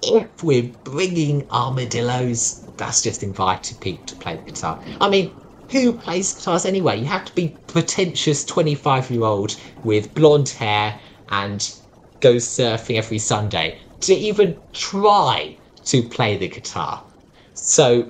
If 0.02 0.42
we're 0.42 0.70
bringing 0.84 1.46
armadillos, 1.50 2.62
that's 2.78 3.02
just 3.02 3.22
invited 3.22 3.78
people 3.80 4.06
to 4.06 4.16
play 4.16 4.36
the 4.36 4.50
guitar. 4.50 4.80
I 5.02 5.10
mean, 5.10 5.30
who 5.70 5.92
plays 5.92 6.32
guitars 6.32 6.64
anyway? 6.64 6.98
You 7.00 7.04
have 7.04 7.26
to 7.26 7.34
be 7.34 7.58
pretentious 7.66 8.46
25 8.46 9.10
year 9.10 9.24
old 9.24 9.54
with 9.84 10.14
blonde 10.14 10.48
hair 10.48 10.98
and 11.28 11.74
goes 12.20 12.46
surfing 12.46 12.96
every 12.96 13.18
Sunday 13.18 13.78
to 14.00 14.14
even 14.14 14.56
try 14.72 15.58
to 15.84 16.02
play 16.04 16.38
the 16.38 16.48
guitar. 16.48 17.04
So, 17.52 18.08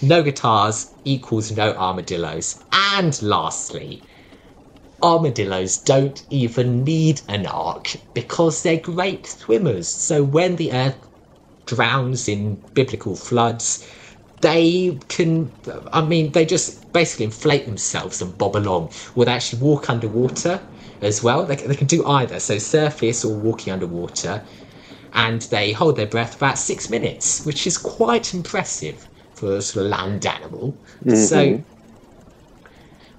no 0.00 0.22
guitars 0.22 0.94
equals 1.04 1.52
no 1.52 1.72
armadillos. 1.74 2.64
And 2.72 3.20
lastly, 3.22 4.04
armadillos 5.02 5.78
don't 5.78 6.24
even 6.30 6.82
need 6.84 7.22
an 7.28 7.46
ark 7.46 7.94
because 8.14 8.62
they're 8.62 8.80
great 8.80 9.26
swimmers. 9.26 9.88
So, 9.88 10.24
when 10.24 10.56
the 10.56 10.72
earth 10.72 11.08
drowns 11.66 12.28
in 12.28 12.64
biblical 12.74 13.16
floods, 13.16 13.86
they 14.40 15.00
can, 15.08 15.56
I 15.92 16.02
mean, 16.04 16.32
they 16.32 16.46
just 16.46 16.92
basically 16.92 17.26
inflate 17.26 17.66
themselves 17.66 18.22
and 18.22 18.36
bob 18.38 18.56
along, 18.56 18.92
or 19.14 19.24
they 19.24 19.32
actually 19.32 19.60
walk 19.62 19.90
underwater 19.90 20.68
as 21.00 21.22
well. 21.22 21.46
They, 21.46 21.56
they 21.56 21.76
can 21.76 21.86
do 21.88 22.06
either, 22.06 22.40
so 22.40 22.58
surface 22.58 23.24
or 23.24 23.38
walking 23.40 23.72
underwater. 23.72 24.46
And 25.12 25.42
they 25.42 25.72
hold 25.72 25.96
their 25.96 26.06
breath 26.06 26.36
about 26.36 26.58
six 26.58 26.90
minutes, 26.90 27.44
which 27.46 27.66
is 27.66 27.78
quite 27.78 28.34
impressive 28.34 29.08
for 29.44 29.60
sort 29.60 29.84
of 29.84 29.90
land 29.90 30.24
animal. 30.24 30.74
So, 31.06 31.62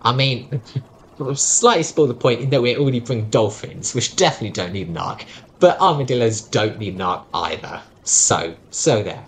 I 0.01 0.15
mean, 0.15 0.59
slightly 1.35 1.83
spoil 1.83 2.07
the 2.07 2.15
point 2.15 2.41
in 2.41 2.49
that 2.49 2.63
we 2.63 2.75
already 2.75 2.99
bring 2.99 3.29
dolphins, 3.29 3.93
which 3.93 4.15
definitely 4.15 4.49
don't 4.49 4.73
need 4.73 4.87
an 4.87 4.97
ark, 4.97 5.23
but 5.59 5.79
armadillos 5.79 6.41
don't 6.41 6.79
need 6.79 6.95
an 6.95 7.01
ark 7.01 7.27
either. 7.31 7.79
So, 8.03 8.55
so 8.71 9.03
there. 9.03 9.23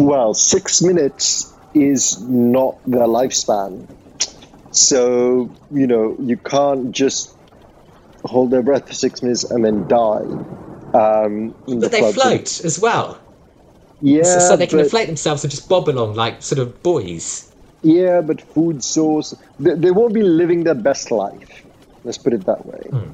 Well, 0.00 0.34
six 0.34 0.82
minutes 0.82 1.54
is 1.74 2.20
not 2.28 2.74
their 2.86 3.06
lifespan. 3.06 3.86
So, 4.72 5.48
you 5.70 5.86
know, 5.86 6.16
you 6.20 6.38
can't 6.38 6.90
just 6.90 7.36
hold 8.24 8.50
their 8.50 8.62
breath 8.62 8.88
for 8.88 8.94
six 8.94 9.22
minutes 9.22 9.44
and 9.44 9.64
then 9.64 9.86
die. 9.86 10.24
Um, 10.92 11.54
in 11.68 11.78
the 11.78 11.88
But 11.88 11.92
they 11.92 12.12
float 12.12 12.64
as 12.64 12.80
well. 12.80 13.20
Yeah, 14.02 14.22
so, 14.22 14.38
so 14.40 14.56
they 14.56 14.66
can 14.66 14.78
but, 14.78 14.84
inflate 14.84 15.06
themselves 15.06 15.44
and 15.44 15.50
just 15.50 15.68
bob 15.68 15.88
along 15.88 16.14
like 16.14 16.42
sort 16.42 16.58
of 16.58 16.82
buoys. 16.82 17.50
yeah, 17.82 18.20
but 18.20 18.40
food 18.40 18.82
source. 18.82 19.34
They, 19.58 19.74
they 19.74 19.90
won't 19.90 20.14
be 20.14 20.22
living 20.22 20.64
their 20.64 20.74
best 20.74 21.10
life. 21.10 21.64
Let's 22.04 22.18
put 22.18 22.32
it 22.32 22.46
that 22.46 22.64
way. 22.66 22.80
Hmm. 22.90 23.10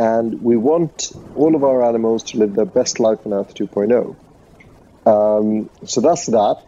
And 0.00 0.42
we 0.42 0.56
want 0.56 1.12
all 1.34 1.54
of 1.54 1.64
our 1.64 1.84
animals 1.84 2.22
to 2.24 2.38
live 2.38 2.54
their 2.54 2.64
best 2.64 3.00
life 3.00 3.18
on 3.26 3.32
Earth 3.32 3.54
2.0. 3.54 4.16
Um, 5.06 5.70
so 5.84 6.00
that's 6.00 6.26
that. 6.26 6.62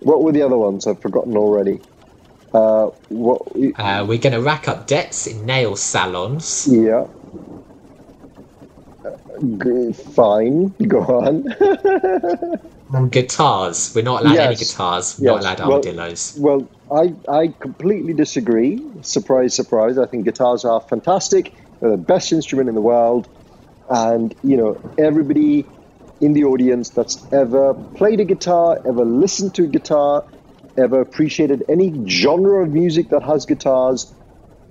What 0.00 0.22
were 0.22 0.32
the 0.32 0.42
other 0.42 0.58
ones? 0.58 0.86
I've 0.86 1.00
forgotten 1.00 1.36
already. 1.36 1.80
Uh, 2.52 2.86
what? 3.08 3.42
Uh, 3.76 4.04
we're 4.06 4.18
going 4.18 4.34
to 4.34 4.40
rack 4.42 4.68
up 4.68 4.86
debts 4.86 5.26
in 5.26 5.46
nail 5.46 5.76
salons. 5.76 6.68
Yeah. 6.70 7.06
G- 9.58 9.92
fine. 9.92 10.68
Go 10.86 11.00
on. 11.00 11.52
And 11.60 12.60
um, 12.94 13.08
guitars. 13.08 13.92
We're 13.94 14.02
not 14.04 14.22
allowed 14.22 14.36
any 14.38 14.56
guitars. 14.56 15.18
We're 15.18 15.32
not 15.32 15.34
Yes. 15.36 15.44
allowed 15.44 15.58
Well- 15.60 15.72
armadillos. 15.72 16.36
well, 16.38 16.68
I 16.90 17.14
I 17.28 17.48
completely 17.60 18.12
disagree. 18.12 18.82
Surprise, 19.02 19.54
surprise. 19.54 19.98
I 19.98 20.06
think 20.06 20.24
guitars 20.24 20.64
are 20.64 20.80
fantastic. 20.80 21.52
They're 21.80 21.90
the 21.90 21.96
best 21.96 22.32
instrument 22.32 22.68
in 22.68 22.74
the 22.74 22.80
world, 22.82 23.28
and 23.88 24.34
you 24.44 24.56
know 24.56 24.76
everybody 24.98 25.64
in 26.20 26.34
the 26.34 26.44
audience 26.44 26.90
that's 26.90 27.16
ever 27.32 27.74
played 27.94 28.20
a 28.20 28.24
guitar, 28.24 28.78
ever 28.86 29.04
listened 29.04 29.54
to 29.56 29.64
a 29.64 29.66
guitar, 29.66 30.24
ever 30.76 31.00
appreciated 31.00 31.64
any 31.68 32.06
genre 32.06 32.62
of 32.62 32.70
music 32.72 33.08
that 33.08 33.22
has 33.22 33.44
guitars 33.46 34.12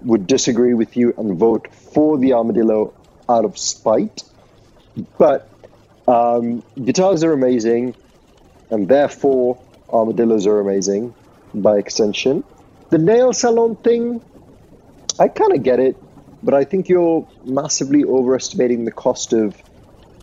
would 0.03 0.25
disagree 0.27 0.73
with 0.73 0.95
you 0.95 1.13
and 1.17 1.37
vote 1.37 1.67
for 1.93 2.17
the 2.17 2.31
armadillo 2.33 2.93
out 3.31 3.45
of 3.45 3.57
spite. 3.57 4.23
But 5.17 5.49
um, 6.07 6.63
guitars 6.83 7.23
are 7.23 7.33
amazing, 7.33 7.95
and 8.69 8.87
therefore 8.87 9.59
armadillos 9.89 10.45
are 10.47 10.59
amazing 10.59 11.13
by 11.53 11.77
extension. 11.77 12.43
The 12.89 12.97
nail 12.97 13.33
salon 13.33 13.75
thing, 13.77 14.21
I 15.19 15.27
kind 15.27 15.53
of 15.53 15.63
get 15.63 15.79
it, 15.79 15.95
but 16.43 16.53
I 16.53 16.65
think 16.65 16.89
you're 16.89 17.27
massively 17.45 18.03
overestimating 18.03 18.85
the 18.85 18.91
cost 18.91 19.33
of 19.33 19.55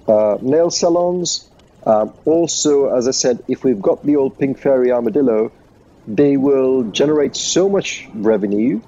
uh, 0.07 0.39
nail 0.43 0.71
salons. 0.71 1.49
Um, 1.87 2.13
also, 2.25 2.95
as 2.95 3.09
I 3.09 3.13
said, 3.13 3.43
if 3.49 3.65
we've 3.65 3.81
got 3.81 4.05
the 4.05 4.17
old 4.17 4.39
pink 4.39 4.59
fairy 4.59 4.91
armadillo, 4.93 5.53
they 6.07 6.37
will 6.37 6.85
generate 6.91 7.37
so 7.37 7.69
much 7.69 8.09
revenue 8.15 8.81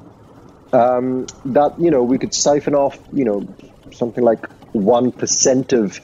um, 0.73 1.27
that 1.45 1.79
you 1.79 1.91
know 1.91 2.03
we 2.03 2.19
could 2.19 2.35
siphon 2.35 2.75
off 2.75 2.99
you 3.13 3.25
know 3.25 3.47
something 3.95 4.25
like 4.25 4.47
one 4.73 5.13
percent 5.13 5.73
of 5.73 6.01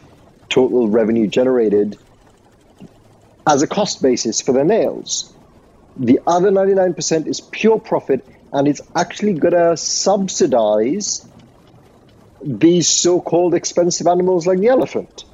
total 0.49 0.89
revenue 0.89 1.27
generated 1.27 1.99
as 3.47 3.63
a 3.63 3.67
cost 3.67 4.03
basis 4.03 4.41
for 4.41 4.53
their 4.53 4.65
nails. 4.65 5.33
The 5.97 6.21
other 6.27 6.51
99% 6.51 7.27
is 7.27 7.41
pure 7.41 7.81
profit 7.81 8.27
and 8.53 8.69
it's 8.69 8.81
actually 8.95 9.35
going 9.35 9.55
to 9.55 9.77
subsidize 9.77 11.27
these 12.43 12.89
so 12.89 13.21
called 13.21 13.55
expensive 13.55 14.07
animals 14.07 14.47
like 14.47 14.59
the 14.59 14.69
elephant. 14.69 15.25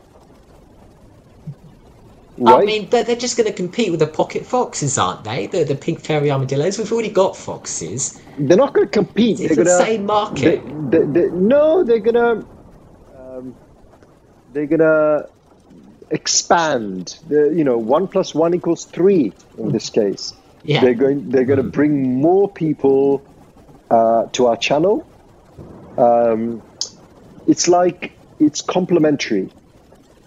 Right? 2.43 2.63
I 2.63 2.65
mean, 2.65 2.91
they're, 2.91 3.05
they're 3.05 3.15
just 3.15 3.37
going 3.37 3.47
to 3.47 3.53
compete 3.53 3.91
with 3.93 4.01
the 4.01 4.07
pocket 4.07 4.45
foxes, 4.45 4.99
aren't 4.99 5.23
they? 5.23 5.47
The, 5.47 5.63
the 5.63 5.77
pink 5.77 6.01
fairy 6.01 6.29
armadillos. 6.29 6.77
We've 6.77 6.93
already 6.93 7.11
got 7.11 7.37
foxes. 7.37 8.21
they're 8.37 8.57
not 8.57 8.73
going 8.73 8.87
to 8.87 8.91
compete. 8.91 9.39
It's 9.39 9.55
they're 9.55 9.65
the 9.65 9.71
gonna, 9.71 9.85
same 9.85 10.07
market. 10.07 10.91
They, 10.91 10.99
they, 10.99 11.05
they, 11.07 11.31
no, 11.31 11.85
they're 11.85 12.01
going 12.01 12.15
to. 12.15 12.47
Um, 13.17 13.55
they're 14.53 14.67
going 14.67 14.81
to 14.81 15.29
expand. 16.11 17.19
The, 17.29 17.53
you 17.55 17.63
know, 17.63 17.79
one 17.79 18.09
plus 18.09 18.35
one 18.35 18.55
equals 18.55 18.87
three 18.87 19.33
in 19.57 19.71
this 19.71 19.89
case. 19.89 20.35
Yeah. 20.65 20.81
They're 20.81 20.95
going. 20.95 21.31
They're 21.31 21.45
going 21.45 21.63
to 21.63 21.71
bring 21.71 22.21
more 22.21 22.51
people 22.51 23.25
uh, 23.89 24.27
to 24.33 24.47
our 24.47 24.57
channel. 24.57 25.07
Um, 25.97 26.61
it's 27.47 27.69
like 27.69 28.13
it's 28.41 28.61
complementary. 28.61 29.53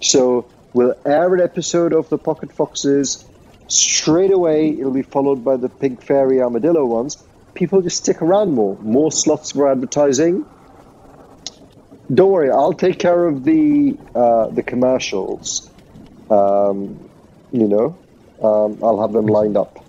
So 0.01 0.47
we'll 0.76 0.93
air 1.05 1.34
an 1.34 1.39
episode 1.39 1.93
of 1.93 2.09
the 2.09 2.17
Pocket 2.17 2.51
Foxes 2.51 3.26
straight 3.67 4.32
away. 4.32 4.69
It'll 4.69 4.91
be 4.91 5.03
followed 5.03 5.43
by 5.43 5.55
the 5.55 5.69
Pink 5.69 6.03
Fairy 6.03 6.41
Armadillo 6.41 6.86
ones. 6.86 7.17
People 7.53 7.82
just 7.82 7.97
stick 7.97 8.21
around 8.21 8.51
more. 8.51 8.78
More 8.82 9.11
slots 9.11 9.51
for 9.53 9.71
advertising. 9.71 10.45
Don't 12.13 12.30
worry, 12.30 12.51
I'll 12.51 12.73
take 12.73 12.99
care 12.99 13.26
of 13.26 13.45
the 13.45 13.97
uh, 14.13 14.47
the 14.47 14.61
commercials. 14.61 15.71
Um, 16.30 17.09
you 17.51 17.67
know, 17.67 17.97
um, 18.43 18.78
I'll 18.84 19.01
have 19.01 19.13
them 19.13 19.26
lined 19.26 19.57
up. 19.57 19.84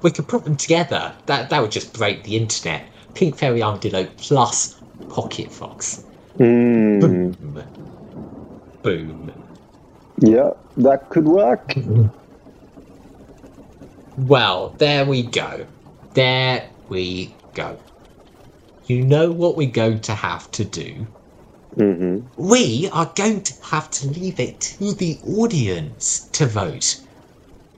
We 0.00 0.10
could 0.10 0.26
put 0.26 0.44
them 0.44 0.56
together. 0.56 1.12
That 1.26 1.50
that 1.50 1.62
would 1.62 1.70
just 1.70 1.92
break 1.92 2.24
the 2.24 2.36
internet. 2.36 2.84
Pink 3.14 3.36
fairy 3.36 3.62
armadillo 3.62 4.08
plus 4.16 4.80
pocket 5.10 5.52
fox. 5.52 6.02
Hmm. 6.38 6.98
Boom. 6.98 7.32
Boom. 8.82 9.41
Yeah, 10.22 10.50
that 10.78 11.10
could 11.10 11.26
work. 11.26 11.74
Well, 14.16 14.76
there 14.78 15.06
we 15.06 15.24
go. 15.24 15.68
There 16.14 16.70
we 16.88 17.38
go. 17.54 17.80
You 18.84 19.04
know 19.04 19.32
what 19.32 19.56
we're 19.56 19.70
going 19.70 20.00
to 20.02 20.14
have 20.14 20.50
to 20.52 20.64
do? 20.64 21.08
hmm 21.76 22.20
We 22.36 22.88
are 22.92 23.12
going 23.14 23.42
to 23.44 23.54
have 23.64 23.90
to 23.92 24.08
leave 24.08 24.40
it 24.40 24.60
to 24.78 24.94
the 24.94 25.20
audience 25.24 26.28
to 26.32 26.46
vote. 26.46 27.00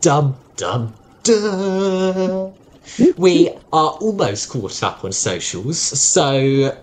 Dum 0.03 0.39
dum 0.57 0.97
dum. 1.25 2.55
We 3.17 3.51
are 3.73 3.91
almost 4.01 4.51
caught 4.51 4.83
up 4.83 5.05
on 5.05 5.13
socials, 5.13 5.79
so 5.81 6.77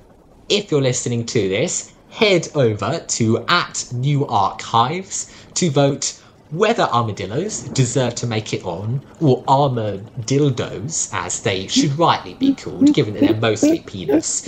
if 0.49 0.71
you're 0.71 0.81
listening 0.81 1.25
to 1.27 1.49
this, 1.49 1.93
head 2.09 2.49
over 2.55 2.99
to 3.07 3.45
at 3.47 3.87
New 3.91 4.27
Archives 4.27 5.31
to 5.55 5.69
vote 5.69 6.19
whether 6.49 6.83
armadillos 6.83 7.61
deserve 7.69 8.15
to 8.15 8.27
make 8.27 8.53
it 8.53 8.63
on, 8.63 9.01
or 9.21 9.43
armadildos, 9.45 11.09
as 11.13 11.41
they 11.43 11.67
should 11.67 11.97
rightly 11.97 12.33
be 12.33 12.53
called, 12.53 12.93
given 12.93 13.13
that 13.13 13.21
they're 13.21 13.35
mostly 13.35 13.79
penis. 13.79 14.47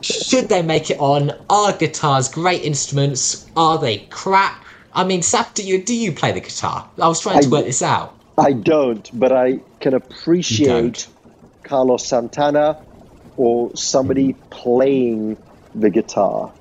Should 0.00 0.48
they 0.48 0.62
make 0.62 0.90
it 0.90 0.98
on? 0.98 1.32
Are 1.48 1.72
guitars 1.72 2.28
great 2.28 2.62
instruments? 2.64 3.46
Are 3.56 3.78
they 3.78 3.98
crap? 4.10 4.64
I 4.92 5.04
mean, 5.04 5.20
Saf, 5.20 5.54
do 5.54 5.62
you 5.62 5.82
do 5.82 5.94
you 5.94 6.10
play 6.10 6.32
the 6.32 6.40
guitar? 6.40 6.88
I 7.00 7.06
was 7.06 7.20
trying 7.20 7.40
to 7.42 7.48
I- 7.48 7.50
work 7.50 7.64
this 7.64 7.82
out. 7.82 8.14
I 8.38 8.52
don't, 8.52 9.08
but 9.18 9.32
I 9.32 9.60
can 9.80 9.94
appreciate. 9.94 11.06
Carlos 11.66 12.06
Santana 12.06 12.78
or 13.36 13.74
somebody 13.76 14.30
hmm. 14.30 14.48
playing 14.50 15.36
the 15.74 15.90
guitar 15.90 16.52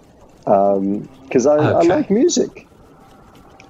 um, 0.45 1.07
because 1.23 1.45
I, 1.45 1.55
I 1.55 1.79
Okay. 1.79 1.87
like 1.87 2.11
music, 2.11 2.67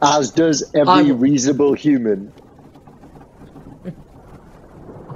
as 0.05 0.31
does 0.31 0.69
every 0.75 1.11
I- 1.11 1.13
reasonable 1.13 1.73
human. 1.73 2.33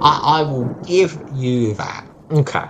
I, 0.00 0.40
I 0.40 0.42
will 0.42 0.78
give 0.84 1.24
you 1.28 1.74
that. 1.74 2.06
Okay. 2.30 2.66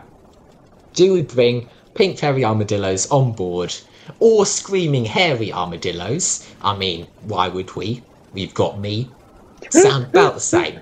Do 0.95 1.13
we 1.15 1.23
bring 1.23 1.69
Pink 1.95 2.19
Fairy 2.19 2.45
Armadillos 2.45 3.07
on 3.11 3.33
board, 3.33 3.75
or 4.19 4.47
screaming 4.47 5.05
hairy 5.05 5.53
armadillos. 5.53 6.47
I 6.61 6.77
mean, 6.77 7.09
why 7.21 7.49
would 7.49 7.75
we? 7.77 8.09
We've 8.33 8.55
got 8.55 8.81
me. 8.81 9.17
Sound 9.71 10.07
about 10.07 10.35
the 10.35 10.41
same. 10.41 10.81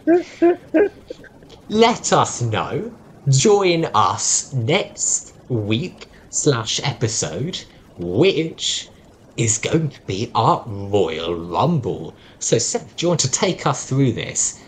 Let 1.69 2.13
us 2.13 2.41
know. 2.43 2.93
Join 3.29 3.87
us 3.95 4.53
next 4.53 5.35
week 5.49 6.11
slash 6.31 6.81
episode, 6.85 7.63
which 7.97 8.93
is 9.39 9.57
going 9.59 9.89
to 9.91 10.01
be 10.03 10.31
our 10.35 10.63
Royal 10.67 11.35
Rumble. 11.35 12.13
So, 12.41 12.59
Seth, 12.59 12.97
do 12.97 13.07
you 13.07 13.09
want 13.09 13.21
to 13.21 13.31
take 13.31 13.67
us 13.67 13.89
through 13.89 14.13
this? 14.13 14.61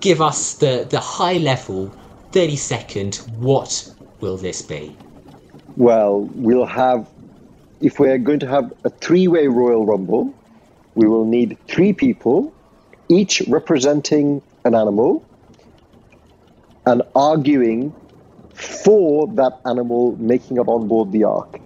Give 0.00 0.20
us 0.20 0.54
the, 0.54 0.86
the 0.90 1.00
high 1.00 1.38
level, 1.38 1.94
30 2.32 2.56
second, 2.56 3.14
what 3.38 3.88
will 4.20 4.36
this 4.36 4.60
be? 4.60 4.96
Well, 5.76 6.28
we'll 6.34 6.66
have, 6.66 7.08
if 7.80 8.00
we're 8.00 8.18
going 8.18 8.40
to 8.40 8.48
have 8.48 8.72
a 8.84 8.90
three 8.90 9.28
way 9.28 9.46
Royal 9.46 9.86
Rumble, 9.86 10.34
we 10.96 11.06
will 11.06 11.24
need 11.24 11.56
three 11.68 11.92
people, 11.92 12.52
each 13.08 13.40
representing 13.48 14.42
an 14.64 14.74
animal, 14.74 15.24
and 16.86 17.02
arguing 17.14 17.94
for 18.52 19.28
that 19.34 19.52
animal 19.64 20.16
making 20.18 20.58
up 20.58 20.66
on 20.66 20.88
board 20.88 21.12
the 21.12 21.22
ark. 21.22 21.60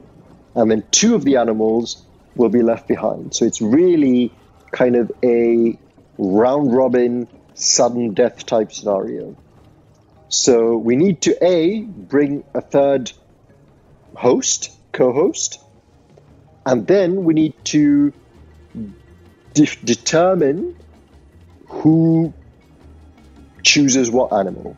And 0.54 0.70
then 0.70 0.84
two 0.90 1.14
of 1.14 1.24
the 1.24 1.36
animals 1.36 2.06
will 2.36 2.48
be 2.48 2.62
left 2.62 2.88
behind. 2.88 3.34
So 3.34 3.44
it's 3.44 3.60
really 3.60 4.36
kind 4.72 4.96
of 4.96 5.10
a 5.24 5.78
round 6.18 6.74
robin, 6.74 7.28
sudden 7.54 8.14
death 8.14 8.46
type 8.46 8.72
scenario. 8.72 9.36
So 10.28 10.76
we 10.76 10.96
need 10.96 11.22
to 11.22 11.36
A, 11.44 11.82
bring 11.82 12.44
a 12.54 12.62
third 12.62 13.12
host, 14.14 14.70
co 14.92 15.12
host, 15.12 15.58
and 16.64 16.86
then 16.86 17.24
we 17.24 17.34
need 17.34 17.54
to 17.66 18.12
de- 19.54 19.78
determine 19.84 20.74
who 21.68 22.32
chooses 23.62 24.10
what 24.10 24.32
animal. 24.32 24.76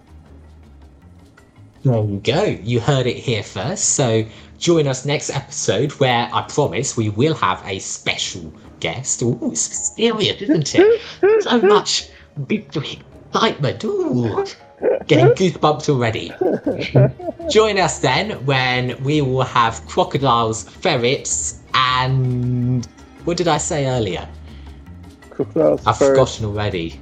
There 1.84 2.02
you 2.02 2.18
go. 2.18 2.44
You 2.44 2.80
heard 2.80 3.06
it 3.06 3.16
here 3.16 3.42
first. 3.42 3.84
So 3.90 4.24
join 4.64 4.86
us 4.86 5.04
next 5.04 5.28
episode 5.28 5.92
where 6.00 6.26
I 6.32 6.40
promise 6.48 6.96
we 6.96 7.10
will 7.10 7.34
have 7.34 7.62
a 7.66 7.78
special 7.80 8.50
guest. 8.80 9.20
Ooh, 9.20 9.38
it's 9.52 9.68
mysterious, 9.68 10.40
isn't 10.40 10.74
it? 10.74 11.42
So 11.42 11.60
much 11.60 12.08
excitement. 12.48 13.84
Ooh, 13.84 14.46
getting 15.06 15.34
goosebumps 15.36 15.90
already. 15.90 16.32
join 17.50 17.78
us 17.78 17.98
then 17.98 18.42
when 18.46 18.96
we 19.04 19.20
will 19.20 19.42
have 19.42 19.86
crocodiles, 19.86 20.64
ferrets, 20.64 21.60
and 21.74 22.86
what 23.26 23.36
did 23.36 23.48
I 23.48 23.58
say 23.58 23.86
earlier? 23.86 24.26
Crocodiles, 25.28 25.86
I've 25.86 25.98
ferrets. 25.98 26.36
forgotten 26.38 26.46
already. 26.46 27.00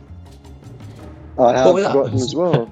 I 1.38 1.56
have 1.58 1.72
forgotten 1.76 2.14
as 2.14 2.34
well. 2.34 2.68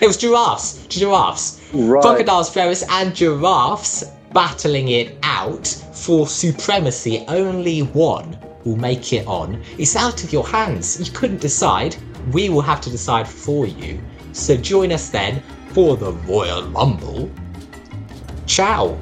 It 0.00 0.06
was 0.06 0.16
giraffes. 0.16 0.86
Giraffes. 0.88 1.60
Right. 1.72 2.02
Crocodiles, 2.02 2.50
ferrets, 2.50 2.84
and 2.88 3.14
giraffes 3.14 4.04
battling 4.32 4.88
it 4.88 5.16
out 5.22 5.66
for 5.92 6.26
supremacy. 6.26 7.24
Only 7.28 7.80
one 7.80 8.38
will 8.64 8.76
make 8.76 9.12
it 9.12 9.26
on. 9.26 9.62
It's 9.78 9.96
out 9.96 10.22
of 10.24 10.32
your 10.32 10.46
hands. 10.46 11.00
You 11.00 11.12
couldn't 11.12 11.40
decide. 11.40 11.96
We 12.32 12.48
will 12.48 12.60
have 12.60 12.80
to 12.82 12.90
decide 12.90 13.26
for 13.26 13.66
you. 13.66 14.00
So 14.32 14.56
join 14.56 14.92
us 14.92 15.08
then 15.08 15.42
for 15.72 15.96
the 15.96 16.12
Royal 16.12 16.68
Rumble. 16.68 17.30
Ciao. 18.46 18.98